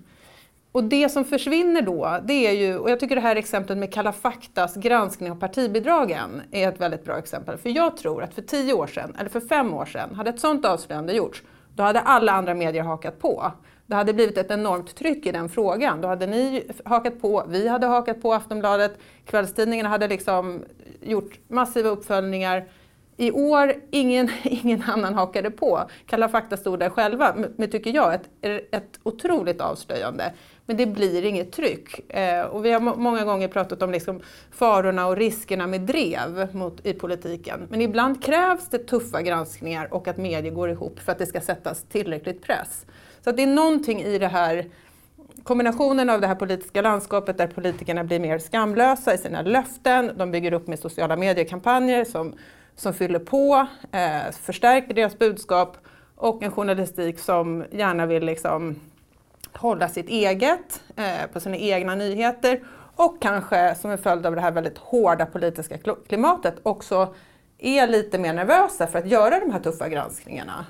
Och 0.72 0.84
det 0.84 1.10
som 1.10 1.26
försvinner 1.26 1.82
då, 1.82 2.20
det 2.24 2.48
är 2.48 2.52
ju, 2.52 2.78
och 2.78 2.92
jag 2.92 3.00
tycker 3.00 3.16
det 3.16 3.22
här 3.22 3.36
exemplet 3.36 3.78
med 3.78 3.94
Kalla 3.94 4.12
faktas 4.12 4.76
granskning 4.76 5.32
av 5.32 5.36
partibidragen 5.36 6.42
är 6.52 6.70
ett 6.70 6.82
väldigt 6.82 7.06
bra 7.06 7.18
exempel. 7.18 7.58
För 7.58 7.70
jag 7.70 7.98
tror 7.98 8.24
att 8.24 8.34
för 8.34 8.42
tio 8.42 8.74
år 8.74 8.88
sedan, 8.88 9.16
eller 9.20 9.30
för 9.30 9.40
fem 9.40 9.74
år 9.74 9.86
sedan, 9.86 10.16
hade 10.16 10.30
ett 10.30 10.40
sådant 10.40 10.66
avslöjande 10.66 11.14
gjorts, 11.14 11.44
då 11.76 11.84
hade 11.84 12.00
alla 12.00 12.32
andra 12.32 12.54
medier 12.54 12.84
hakat 12.84 13.20
på. 13.20 13.52
Det 13.88 13.96
hade 13.96 14.14
blivit 14.14 14.38
ett 14.38 14.52
enormt 14.52 14.96
tryck 14.96 15.26
i 15.26 15.32
den 15.32 15.50
frågan. 15.50 16.02
Då 16.02 16.08
hade 16.08 16.28
ni 16.28 16.68
hakat 16.86 17.22
på, 17.22 17.46
vi 17.48 17.68
hade 17.68 17.88
hakat 17.88 18.22
på 18.22 18.34
Aftonbladet, 18.34 18.98
kvällstidningarna 19.26 19.90
hade 19.90 20.08
liksom 20.08 20.64
gjort 21.02 21.40
massiva 21.48 21.90
uppföljningar. 21.90 22.66
I 23.18 23.32
år, 23.32 23.74
ingen, 23.92 24.30
ingen 24.44 24.82
annan 24.82 25.14
hakade 25.14 25.52
på. 25.52 25.90
Kalla 26.06 26.30
fakta 26.30 26.58
stod 26.58 26.80
där 26.80 26.90
själva 26.90 27.36
med, 27.58 27.72
tycker 27.72 27.94
jag, 27.94 28.14
ett, 28.14 28.30
ett 28.72 29.00
otroligt 29.04 29.62
avslöjande. 29.62 30.34
Men 30.66 30.78
det 30.78 30.86
blir 30.86 31.26
inget 31.26 31.52
tryck. 31.52 32.12
Eh, 32.14 32.46
och 32.46 32.66
vi 32.66 32.72
har 32.72 32.80
många 32.80 33.26
gånger 33.26 33.48
pratat 33.48 33.82
om 33.82 33.92
liksom 33.92 34.22
farorna 34.52 35.08
och 35.08 35.18
riskerna 35.18 35.68
med 35.68 35.82
drev 35.82 36.56
mot, 36.56 36.86
i 36.86 36.94
politiken. 36.94 37.68
Men 37.70 37.82
ibland 37.82 38.24
krävs 38.24 38.70
det 38.70 38.78
tuffa 38.78 39.22
granskningar 39.22 39.94
och 39.94 40.08
att 40.08 40.18
medier 40.18 40.52
går 40.52 40.70
ihop 40.70 41.00
för 41.00 41.12
att 41.12 41.18
det 41.18 41.26
ska 41.26 41.42
sättas 41.42 41.84
tillräckligt 41.84 42.44
press. 42.44 42.86
Så 43.26 43.32
det 43.32 43.44
är 43.44 43.48
någonting 43.48 44.02
i 44.02 44.18
det 44.18 44.28
här 44.28 44.66
kombinationen 45.44 46.10
av 46.10 46.22
det 46.22 46.28
här 46.28 46.36
politiska 46.36 46.82
landskapet 46.82 47.38
där 47.38 47.48
politikerna 47.48 48.04
blir 48.04 48.20
mer 48.20 48.40
skamlösa 48.40 49.14
i 49.14 49.18
sina 49.18 49.42
löften, 49.42 50.12
de 50.18 50.32
bygger 50.32 50.54
upp 50.54 50.68
med 50.68 50.80
sociala 50.80 51.16
mediekampanjer 51.16 52.06
som, 52.06 52.34
som 52.76 52.94
fyller 52.94 53.20
på, 53.20 53.68
eh, 53.92 54.32
förstärker 54.32 54.94
deras 54.94 55.20
budskap 55.20 55.78
och 56.16 56.44
en 56.44 56.52
journalistik 56.52 57.20
som 57.20 57.66
gärna 57.72 58.06
vill 58.06 58.26
liksom 58.26 58.76
hålla 59.54 59.90
sitt 59.90 60.10
eget 60.10 60.84
eh, 60.96 61.32
på 61.34 61.40
sina 61.40 61.58
egna 61.58 61.96
nyheter 61.96 62.64
och 62.96 63.22
kanske 63.22 63.76
som 63.76 63.92
en 63.92 63.98
följd 63.98 64.26
av 64.26 64.36
det 64.36 64.42
här 64.42 64.52
väldigt 64.52 64.78
hårda 64.78 65.26
politiska 65.26 65.78
klimatet 66.08 66.56
också 66.64 67.16
är 67.58 67.88
lite 67.88 68.18
mer 68.18 68.34
nervösa 68.34 68.88
för 68.88 69.00
att 69.00 69.08
göra 69.08 69.40
de 69.40 69.52
här 69.52 69.60
tuffa 69.60 69.90
granskningarna. 69.90 70.66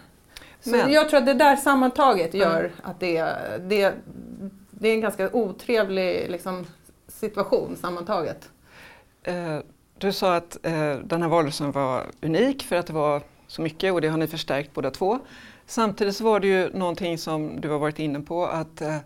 Så 0.70 0.76
jag 0.76 1.10
tror 1.10 1.20
att 1.20 1.26
det 1.26 1.34
där 1.34 1.56
sammantaget 1.56 2.34
gör 2.34 2.60
mm. 2.60 2.72
att 2.84 3.00
det, 3.00 3.22
det, 3.60 3.94
det 4.72 4.90
är 4.90 4.94
en 4.94 5.02
ganska 5.02 5.30
otrevlig 5.34 6.30
liksom, 6.30 6.66
situation 7.08 7.76
sammantaget. 7.76 8.50
Eh, 9.24 9.60
du 9.98 10.12
sa 10.12 10.36
att 10.36 10.66
eh, 10.66 10.96
den 10.96 11.22
här 11.22 11.30
valrörelsen 11.30 11.72
var 11.72 12.06
unik 12.22 12.64
för 12.64 12.76
att 12.76 12.88
det 12.88 12.94
var 12.94 13.22
så 13.48 13.62
mycket 13.62 13.94
och 13.94 14.02
det 14.02 14.08
har 14.08 14.18
ni 14.18 14.28
förstärkt 14.28 14.74
båda 14.74 14.92
två. 14.92 15.20
Samtidigt 15.66 16.16
så 16.16 16.24
var 16.24 16.40
det 16.40 16.48
ju 16.48 16.70
någonting 16.74 17.18
som 17.18 17.62
du 17.62 17.70
har 17.70 17.80
varit 17.80 18.00
inne 18.00 18.20
på 18.20 18.46
att 18.46 18.82
eh, 18.82 18.98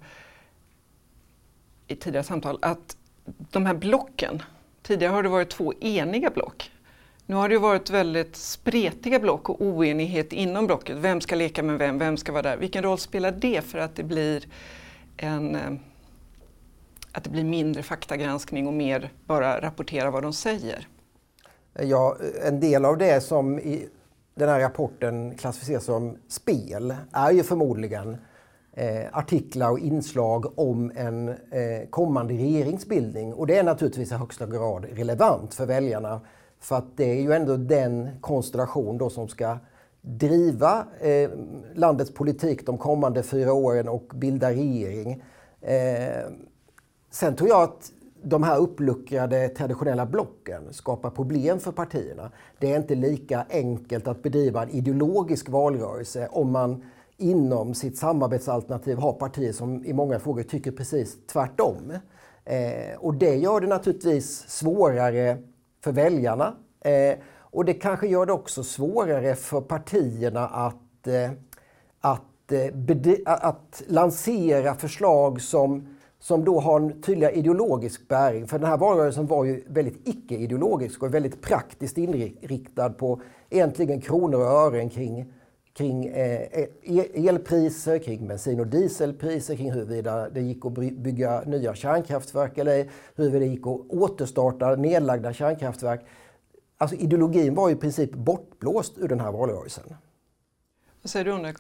i 1.88 1.96
tidigare 1.96 2.24
samtal 2.24 2.60
att 2.62 2.98
de 3.52 3.66
här 3.66 3.74
blocken 3.74 4.44
Tidigare 4.82 5.12
har 5.14 5.24
det 5.24 5.30
varit 5.30 5.50
två 5.50 5.74
eniga 5.82 6.30
block. 6.30 6.72
Nu 7.30 7.36
har 7.36 7.50
det 7.50 7.54
ju 7.54 7.60
varit 7.60 7.90
väldigt 7.90 8.36
spretiga 8.36 9.20
block 9.20 9.50
och 9.50 9.62
oenighet 9.62 10.34
inom 10.34 10.68
blocket. 10.68 10.98
Vem 10.98 11.22
ska 11.22 11.36
leka 11.36 11.64
med 11.64 11.78
vem? 11.78 12.00
Vem 12.00 12.18
ska 12.18 12.32
vara 12.32 12.42
där? 12.42 12.58
Vilken 12.58 12.84
roll 12.84 12.98
spelar 12.98 13.32
det 13.32 13.62
för 13.62 13.80
att 13.80 13.96
det 13.96 14.04
blir 14.04 14.48
en 15.18 15.56
eh, 15.56 15.72
att 17.12 17.24
det 17.24 17.30
blir 17.30 17.44
mindre 17.44 17.84
faktagranskning 17.84 18.68
och 18.68 18.74
mer 18.74 19.12
bara 19.26 19.62
rapportera 19.62 20.12
vad 20.12 20.24
de 20.24 20.34
säger? 20.34 20.88
Ja, 21.74 22.18
en 22.46 22.60
del 22.60 22.86
av 22.86 22.98
det 22.98 23.22
som 23.22 23.60
i 23.60 23.88
den 24.36 24.50
här 24.50 24.60
rapporten 24.60 25.36
klassificeras 25.38 25.84
som 25.84 26.18
spel 26.28 26.96
är 27.12 27.32
ju 27.32 27.44
förmodligen 27.44 28.18
eh, 28.74 29.06
artiklar 29.12 29.72
och 29.72 29.80
inslag 29.80 30.60
om 30.60 30.92
en 30.96 31.30
eh, 31.30 31.90
kommande 31.90 32.34
regeringsbildning. 32.34 33.34
Och 33.34 33.48
det 33.48 33.58
är 33.58 33.64
naturligtvis 33.64 34.12
i 34.12 34.16
högsta 34.16 34.48
grad 34.48 34.86
relevant 34.86 35.54
för 35.54 35.66
väljarna. 35.66 36.22
För 36.60 36.76
att 36.76 36.98
det 36.98 37.12
är 37.12 37.22
ju 37.22 37.34
ändå 37.34 37.58
den 37.58 38.10
konstellation 38.22 38.98
då 38.98 39.10
som 39.10 39.28
ska 39.28 39.58
driva 40.02 40.86
eh, 41.00 41.30
landets 41.76 42.14
politik 42.14 42.66
de 42.66 42.78
kommande 42.78 43.24
fyra 43.24 43.54
åren 43.54 43.88
och 43.88 44.12
bilda 44.16 44.52
regering. 44.52 45.24
Eh, 45.62 46.32
sen 47.12 47.36
tror 47.36 47.50
jag 47.50 47.64
att 47.64 47.92
de 48.24 48.44
här 48.44 48.58
uppluckrade 48.58 49.50
traditionella 49.50 50.06
blocken 50.06 50.74
skapar 50.74 51.10
problem 51.10 51.60
för 51.60 51.72
partierna. 51.72 52.32
Det 52.60 52.72
är 52.72 52.78
inte 52.78 52.96
lika 52.96 53.46
enkelt 53.50 54.08
att 54.08 54.24
bedriva 54.24 54.64
en 54.64 54.70
ideologisk 54.70 55.50
valrörelse 55.50 56.28
om 56.32 56.52
man 56.52 56.84
inom 57.18 57.74
sitt 57.74 57.98
samarbetsalternativ 57.98 58.98
har 58.98 59.14
partier 59.14 59.54
som 59.54 59.86
i 59.86 59.94
många 59.94 60.20
frågor 60.20 60.44
tycker 60.44 60.72
precis 60.72 61.18
tvärtom. 61.28 61.94
Eh, 62.46 62.98
och 63.00 63.14
det 63.14 63.36
gör 63.36 63.62
det 63.62 63.68
naturligtvis 63.68 64.50
svårare 64.50 65.38
för 65.84 65.92
väljarna. 65.92 66.56
Eh, 66.82 67.18
och 67.52 67.66
det 67.66 67.74
kanske 67.74 68.08
gör 68.08 68.26
det 68.26 68.34
också 68.34 68.64
svårare 68.64 69.36
för 69.36 69.62
partierna 69.62 70.48
att, 70.48 71.08
eh, 71.08 71.32
att, 72.02 72.52
eh, 72.52 73.18
att 73.26 73.84
lansera 73.88 74.76
förslag 74.76 75.42
som 75.42 75.88
som 76.20 76.46
då 76.46 76.60
har 76.60 76.80
en 76.80 77.02
tydligare 77.02 77.34
ideologisk 77.34 78.08
bäring. 78.08 78.48
För 78.48 78.60
den 78.60 78.70
här 78.70 78.78
valrörelsen 78.78 79.28
var 79.28 79.46
ju 79.46 79.64
väldigt 79.68 80.08
icke-ideologisk 80.08 81.04
och 81.04 81.14
väldigt 81.14 81.42
praktiskt 81.42 81.98
inriktad 81.98 82.90
på 82.90 83.22
egentligen 83.50 84.02
kronor 84.02 84.40
och 84.40 84.52
ören 84.52 84.90
kring, 84.90 85.34
kring 85.80 86.06
eh, 86.06 86.68
elpriser, 87.28 88.00
kring 88.00 88.28
bensin 88.28 88.60
och 88.60 88.68
dieselpriser, 88.68 89.56
kring 89.56 89.72
huruvida 89.72 90.30
det 90.30 90.42
gick 90.42 90.66
att 90.66 90.74
bygga 90.74 91.42
nya 91.42 91.76
kärnkraftverk 91.76 92.58
eller 92.58 92.90
huruvida 93.16 93.40
det 93.40 93.52
gick 93.52 93.68
att 93.68 93.82
återstarta 93.90 94.76
nedlagda 94.76 95.34
kärnkraftverk. 95.34 96.06
Alltså 96.78 96.96
ideologin 96.96 97.56
var 97.56 97.70
i 97.70 97.76
princip 97.76 98.14
bortblåst 98.14 98.98
ur 98.98 99.08
den 99.08 99.20
här 99.20 99.32
valrörelsen. 99.32 99.84
Vad 101.02 101.10
säger 101.10 101.26
du 101.26 101.32
om 101.32 101.44
det? 101.44 101.54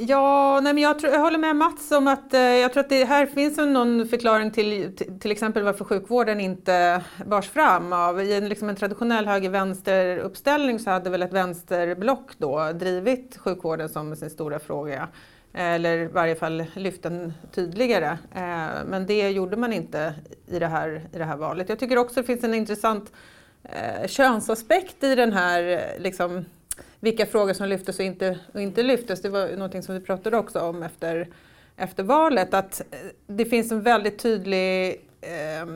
Ja, 0.00 0.60
nej 0.62 0.74
men 0.74 0.82
jag, 0.82 0.98
tror, 0.98 1.12
jag 1.12 1.20
håller 1.20 1.38
med 1.38 1.56
Mats 1.56 1.92
om 1.92 2.08
att 2.08 2.34
eh, 2.34 2.40
jag 2.40 2.72
tror 2.72 2.80
att 2.80 2.88
det 2.88 3.04
här 3.04 3.26
finns 3.26 3.56
någon 3.56 4.08
förklaring 4.08 4.50
till 4.50 4.96
till 5.20 5.30
exempel 5.30 5.62
varför 5.62 5.84
sjukvården 5.84 6.40
inte 6.40 7.04
bars 7.26 7.48
fram. 7.48 7.92
Av, 7.92 8.22
I 8.22 8.34
en, 8.34 8.48
liksom 8.48 8.68
en 8.68 8.76
traditionell 8.76 9.26
höger-vänster-uppställning 9.26 10.78
så 10.78 10.90
hade 10.90 11.10
väl 11.10 11.22
ett 11.22 11.32
vänsterblock 11.32 12.30
då 12.38 12.72
drivit 12.72 13.36
sjukvården 13.36 13.88
som 13.88 14.16
sin 14.16 14.30
stora 14.30 14.58
fråga. 14.58 15.08
Eh, 15.52 15.74
eller 15.74 15.98
i 15.98 16.06
varje 16.06 16.36
fall 16.36 16.64
lyft 16.74 17.02
den 17.02 17.32
tydligare. 17.52 18.18
Eh, 18.34 18.84
men 18.86 19.06
det 19.06 19.30
gjorde 19.30 19.56
man 19.56 19.72
inte 19.72 20.14
i 20.46 20.58
det 20.58 20.66
här, 20.66 21.08
i 21.12 21.18
det 21.18 21.24
här 21.24 21.36
valet. 21.36 21.68
Jag 21.68 21.78
tycker 21.78 21.98
också 21.98 22.20
det 22.20 22.26
finns 22.26 22.44
en 22.44 22.54
intressant 22.54 23.12
eh, 23.62 24.06
könsaspekt 24.06 25.04
i 25.04 25.14
den 25.14 25.32
här 25.32 25.82
liksom, 25.98 26.44
vilka 27.00 27.26
frågor 27.26 27.52
som 27.52 27.68
lyftes 27.68 27.98
och 27.98 28.04
inte, 28.04 28.38
och 28.54 28.60
inte 28.60 28.82
lyftes. 28.82 29.22
Det 29.22 29.28
var 29.28 29.48
någonting 29.48 29.82
som 29.82 29.94
vi 29.94 30.00
pratade 30.00 30.36
också 30.36 30.60
om 30.60 30.82
efter, 30.82 31.28
efter 31.76 32.02
valet. 32.02 32.54
Att 32.54 32.80
eh, 32.80 32.98
det 33.26 33.44
finns 33.44 33.72
en 33.72 33.82
väldigt 33.82 34.18
tydlig 34.18 34.88
eh, 35.20 35.66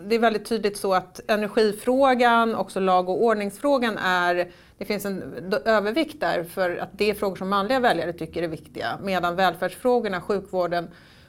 det 0.00 0.14
är 0.14 0.18
väldigt 0.18 0.44
tydligt 0.44 0.76
så 0.76 0.94
att 0.94 1.20
energifrågan, 1.26 2.54
också 2.54 2.80
lag 2.80 3.08
och 3.08 3.22
ordningsfrågan 3.22 3.98
är, 3.98 4.50
det 4.78 4.84
finns 4.84 5.04
en 5.04 5.22
övervikt 5.64 6.20
där 6.20 6.44
för 6.44 6.76
att 6.76 6.88
det 6.92 7.10
är 7.10 7.14
frågor 7.14 7.36
som 7.36 7.48
manliga 7.48 7.80
väljare 7.80 8.12
tycker 8.12 8.42
är 8.42 8.48
viktiga. 8.48 8.98
Medan 9.02 9.36
välfärdsfrågorna, 9.36 10.20
sjukvården 10.20 10.88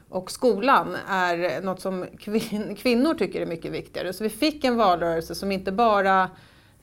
och 0.10 0.32
skolan 0.32 0.98
är 1.08 1.62
något 1.62 1.82
som 1.82 2.06
kvin 2.20 2.76
kvinnor 2.76 3.14
tycker 3.14 3.42
är 3.42 3.46
mycket 3.46 3.72
viktigare. 3.72 4.14
Så 4.14 4.24
vi 4.24 4.30
fick 4.30 4.64
en 4.64 4.78
valrörelse 4.78 5.36
som 5.36 5.52
inte 5.52 5.72
bara 5.72 6.30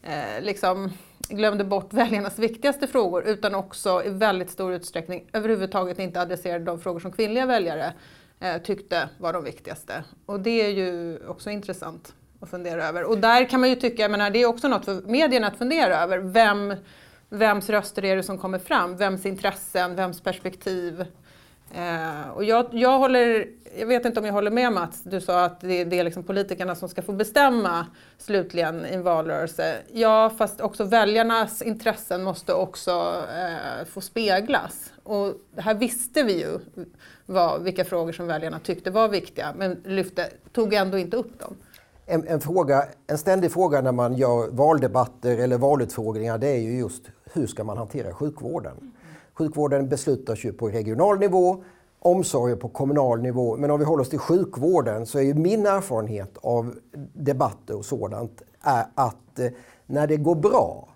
eh, 0.03 0.43
liksom 0.43 0.91
glömde 1.29 1.65
bort 1.65 1.89
väljarnas 1.93 2.39
viktigaste 2.39 2.87
frågor 2.87 3.25
utan 3.27 3.55
också 3.55 4.03
i 4.05 4.09
väldigt 4.09 4.51
stor 4.51 4.73
utsträckning 4.73 5.29
överhuvudtaget 5.33 5.99
inte 5.99 6.21
adresserade 6.21 6.65
de 6.65 6.81
frågor 6.81 7.01
som 7.01 7.13
kvinnliga 7.13 7.47
väljare 7.47 7.93
eh, 8.41 8.63
tyckte 8.63 9.09
var 9.19 9.33
de 9.33 9.45
viktigaste. 9.45 10.05
Och 10.27 10.41
det 10.41 10.51
är 10.63 10.71
ju 10.71 11.19
också 11.29 11.51
intressant 11.51 12.15
att 12.41 12.51
fundera 12.51 12.85
över. 12.85 13.05
Och 13.05 13.19
där 13.19 13.49
kan 13.49 13.61
man 13.61 13.69
ju 13.69 13.77
tycka, 13.77 14.03
jag 14.03 14.11
menar, 14.11 14.31
det 14.31 14.43
är 14.43 14.47
också 14.47 14.69
något 14.69 14.85
för 14.85 15.03
medierna 15.03 15.47
att 15.47 15.59
fundera 15.59 15.99
över. 15.99 16.19
Vem, 16.19 16.75
vems 17.29 17.71
röster 17.71 18.05
är 18.05 18.17
det 18.17 18.23
som 18.23 18.39
kommer 18.39 18.59
fram? 18.59 18.97
Vems 18.97 19.27
intressen, 19.27 19.95
vems 19.97 20.21
perspektiv? 20.21 21.05
Eh, 21.75 22.29
och 22.35 22.45
jag, 22.45 22.67
jag, 22.73 22.99
håller, 22.99 23.47
jag 23.79 23.87
vet 23.87 24.05
inte 24.05 24.21
om 24.21 24.27
jag 24.27 24.33
håller 24.33 24.51
med 24.51 24.73
Mats, 24.73 25.03
du 25.03 25.21
sa 25.21 25.45
att 25.45 25.61
det, 25.61 25.85
det 25.85 25.99
är 25.99 26.05
liksom 26.05 26.23
politikerna 26.23 26.75
som 26.75 26.89
ska 26.89 27.03
få 27.03 27.13
bestämma 27.13 27.87
slutligen 28.19 28.87
i 28.87 28.95
en 28.95 29.03
valrörelse. 29.03 29.77
Ja, 29.93 30.31
fast 30.39 30.61
också 30.61 30.85
väljarnas 30.85 31.63
intressen 31.63 32.23
måste 32.23 32.55
också 32.55 33.15
eh, 33.37 33.87
få 33.87 34.01
speglas. 34.01 34.93
Och 35.03 35.35
här 35.57 35.75
visste 35.75 36.23
vi 36.23 36.41
ju 36.41 36.59
vad, 37.27 37.63
vilka 37.63 37.85
frågor 37.85 38.13
som 38.13 38.27
väljarna 38.27 38.59
tyckte 38.59 38.91
var 38.91 39.09
viktiga, 39.09 39.55
men 39.57 39.83
lyfte, 39.85 40.31
tog 40.53 40.75
ändå 40.75 40.99
inte 40.99 41.17
upp 41.17 41.39
dem. 41.39 41.57
En, 42.07 42.29
en, 42.29 42.41
fråga, 42.41 42.85
en 43.07 43.19
ständig 43.19 43.53
fråga 43.53 43.81
när 43.81 43.93
man 43.93 44.15
gör 44.15 44.51
valdebatter 44.51 45.39
eller 45.39 45.59
valutfrågningar 45.59 46.39
det 46.39 46.49
är 46.49 46.61
ju 46.61 46.79
just 46.79 47.03
hur 47.33 47.47
ska 47.47 47.65
man 47.65 47.77
hantera 47.77 48.15
sjukvården? 48.15 48.93
Sjukvården 49.39 49.89
beslutas 49.89 50.45
ju 50.45 50.53
på 50.53 50.69
regional 50.69 51.19
nivå, 51.19 51.65
omsorgen 51.99 52.59
på 52.59 52.69
kommunal 52.69 53.23
nivå. 53.23 53.57
Men 53.57 53.71
om 53.71 53.79
vi 53.79 53.85
håller 53.85 54.03
oss 54.03 54.11
till 54.11 54.19
sjukvården 54.19 55.07
så 55.07 55.19
är 55.19 55.23
ju 55.23 55.35
min 55.35 55.67
erfarenhet 55.67 56.39
av 56.43 56.75
debatter 57.13 57.77
och 57.77 57.85
sådant 57.85 58.43
är 58.63 58.87
att 58.95 59.39
eh, 59.39 59.49
när 59.87 60.07
det 60.07 60.17
går 60.17 60.35
bra, 60.35 60.89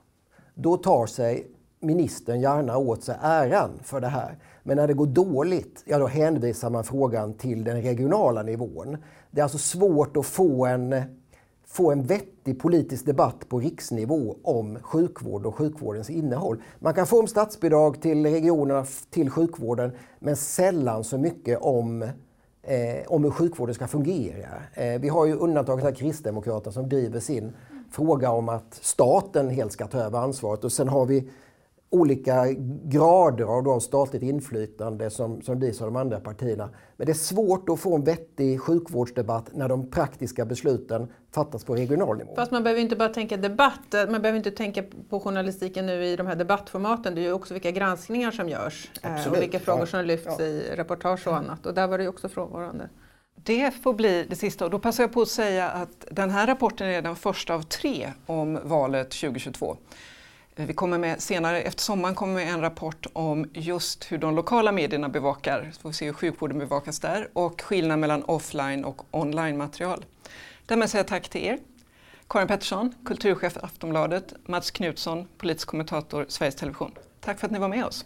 då 0.55 0.77
tar 0.77 1.07
sig 1.07 1.47
ministern 1.81 2.41
gärna 2.41 2.77
åt 2.77 3.05
sig 3.05 3.17
äran 3.23 3.71
för 3.83 4.01
det 4.01 4.09
här. 4.09 4.39
Men 4.63 4.77
när 4.77 4.87
det 4.87 4.95
går 4.95 5.07
dåligt, 5.07 5.83
ja 5.85 5.99
då 5.99 6.07
hänvisar 6.07 6.71
man 6.71 6.85
frågan 6.85 7.35
till 7.35 7.65
den 7.65 7.83
regionala 7.83 8.43
nivån. 8.43 8.97
Det 9.31 9.41
är 9.41 9.43
alltså 9.43 9.59
svårt 9.59 10.17
att 10.17 10.27
få 10.27 10.67
en 10.67 10.95
få 11.73 11.93
en 11.93 12.03
vettig 12.03 12.61
politisk 12.61 13.07
debatt 13.07 13.49
på 13.49 13.61
riksnivå 13.61 14.37
om 14.43 14.79
sjukvård 14.83 15.47
och 15.47 15.55
sjukvårdens 15.55 16.11
innehåll. 16.11 16.63
Man 16.79 16.95
kan 16.95 17.07
få 17.07 17.21
om 17.21 17.27
statsbidrag 17.27 18.03
till 18.03 18.27
regionerna 18.27 18.87
till 19.11 19.31
sjukvården 19.31 19.93
men 20.19 20.37
sällan 20.37 21.05
så 21.05 21.19
mycket 21.19 21.59
om 21.61 22.03
eh, 22.63 23.07
om 23.07 23.25
hur 23.25 23.31
sjukvården 23.31 23.75
ska 23.75 23.87
fungera. 23.87 24.49
Eh, 24.75 25.01
vi 25.01 25.09
har 25.09 25.27
ju 25.27 25.35
undantaget 25.35 25.85
här 25.85 25.93
Kristdemokraterna 25.93 26.73
som 26.73 26.89
driver 26.89 27.21
sin 27.21 27.53
fråga 27.91 28.31
om 28.31 28.49
att 28.49 28.79
staten 28.83 29.51
helt 29.51 29.73
ska 29.73 29.87
ta 29.87 29.99
över 29.99 30.19
ansvaret 30.19 30.65
och 30.65 30.73
sen 30.73 30.89
har 30.89 31.07
vi 31.07 31.31
olika 31.91 32.47
grader 32.85 33.45
av 33.45 33.63
då 33.63 33.81
statligt 33.81 34.23
inflytande 34.23 35.11
som, 35.11 35.43
som 35.43 35.61
drivs 35.61 35.81
av 35.81 35.87
de 35.87 35.97
andra 35.97 36.21
partierna. 36.21 36.71
Men 36.97 37.07
det 37.07 37.13
är 37.13 37.15
svårt 37.15 37.69
att 37.69 37.81
få 37.81 37.95
en 37.95 38.05
vettig 38.05 38.61
sjukvårdsdebatt 38.61 39.51
när 39.53 39.69
de 39.69 39.91
praktiska 39.91 40.45
besluten 40.45 41.13
fattas 41.35 41.65
på 41.65 41.75
regional 41.75 42.19
nivå. 42.19 42.35
Fast 42.37 42.53
man 42.53 42.63
behöver 42.63 42.83
inte 42.83 42.97
bara 42.97 43.09
tänka 43.09 43.37
debatt, 43.37 43.93
man 43.93 44.23
behöver 44.23 44.37
inte 44.37 44.51
tänka 44.51 44.83
på 45.09 45.21
journalistiken 45.21 45.87
nu 45.87 46.05
i 46.05 46.17
de 46.17 46.27
här 46.27 46.37
debattformaten. 46.37 47.15
Det 47.15 47.21
är 47.21 47.23
ju 47.23 47.33
också 47.33 47.55
vilka 47.55 47.71
granskningar 47.71 48.31
som 48.31 48.49
görs 48.49 48.91
Absolut. 49.03 49.27
Eh, 49.27 49.33
och 49.33 49.43
vilka 49.43 49.59
frågor 49.61 49.87
som 49.87 50.05
lyfts 50.05 50.35
ja. 50.39 50.45
i 50.45 50.77
reportage 50.77 51.27
och 51.27 51.37
annat. 51.37 51.67
Och 51.67 51.75
där 51.75 51.87
var 51.87 51.99
det 51.99 52.05
ju 52.05 52.09
också 52.11 52.29
frånvarande. 52.29 52.89
Det 53.43 53.71
får 53.71 53.95
bli 53.95 54.27
det 54.29 54.37
sista 54.37 54.65
och 54.65 54.71
då 54.71 54.79
passar 54.79 55.03
jag 55.03 55.13
på 55.13 55.23
att 55.23 55.29
säga 55.29 55.71
att 55.71 56.07
den 56.11 56.31
här 56.31 56.47
rapporten 56.47 56.89
är 56.89 57.03
den 57.03 57.17
första 57.17 57.55
av 57.55 57.63
tre 57.63 58.13
om 58.27 58.59
valet 58.65 59.11
2022. 59.11 59.77
Vi 60.57 60.75
kommer 60.75 60.99
med 60.99 61.23
senare 61.23 61.63
efter 61.63 61.83
sommaren 61.83 62.15
kommer 62.15 62.35
med 62.35 62.49
en 62.49 62.61
rapport 62.61 63.07
om 63.13 63.51
just 63.53 64.13
hur 64.13 64.19
de 64.19 64.35
lokala 64.35 64.73
medierna 64.73 65.09
bevakar, 65.09 65.71
så 65.73 65.81
får 65.81 65.89
vi 65.89 65.95
se 65.95 66.07
hur 66.07 66.13
sjukvården 66.13 66.59
bevakas 66.59 67.01
där 67.01 67.29
och 67.33 67.61
skillnaden 67.63 68.01
mellan 68.01 68.25
offline 68.25 68.85
och 68.85 69.03
online 69.11 69.57
material. 69.59 70.05
Därmed 70.67 70.91
säger 70.91 71.05
jag 71.05 71.09
tack 71.09 71.29
till 71.29 71.45
er. 71.45 71.59
Karin 72.29 72.49
Pettersson, 72.49 72.95
kulturchef 73.05 73.57
Aftonbladet, 73.57 74.35
Mats 74.47 74.71
Knutsson, 74.71 75.29
politisk 75.39 75.69
kommentator 75.69 76.27
Sveriges 76.29 76.55
Television. 76.55 76.93
Tack 77.21 77.41
för 77.41 77.47
att 77.47 77.53
ni 77.53 77.59
var 77.59 77.69
med 77.69 77.85
oss. 77.85 78.05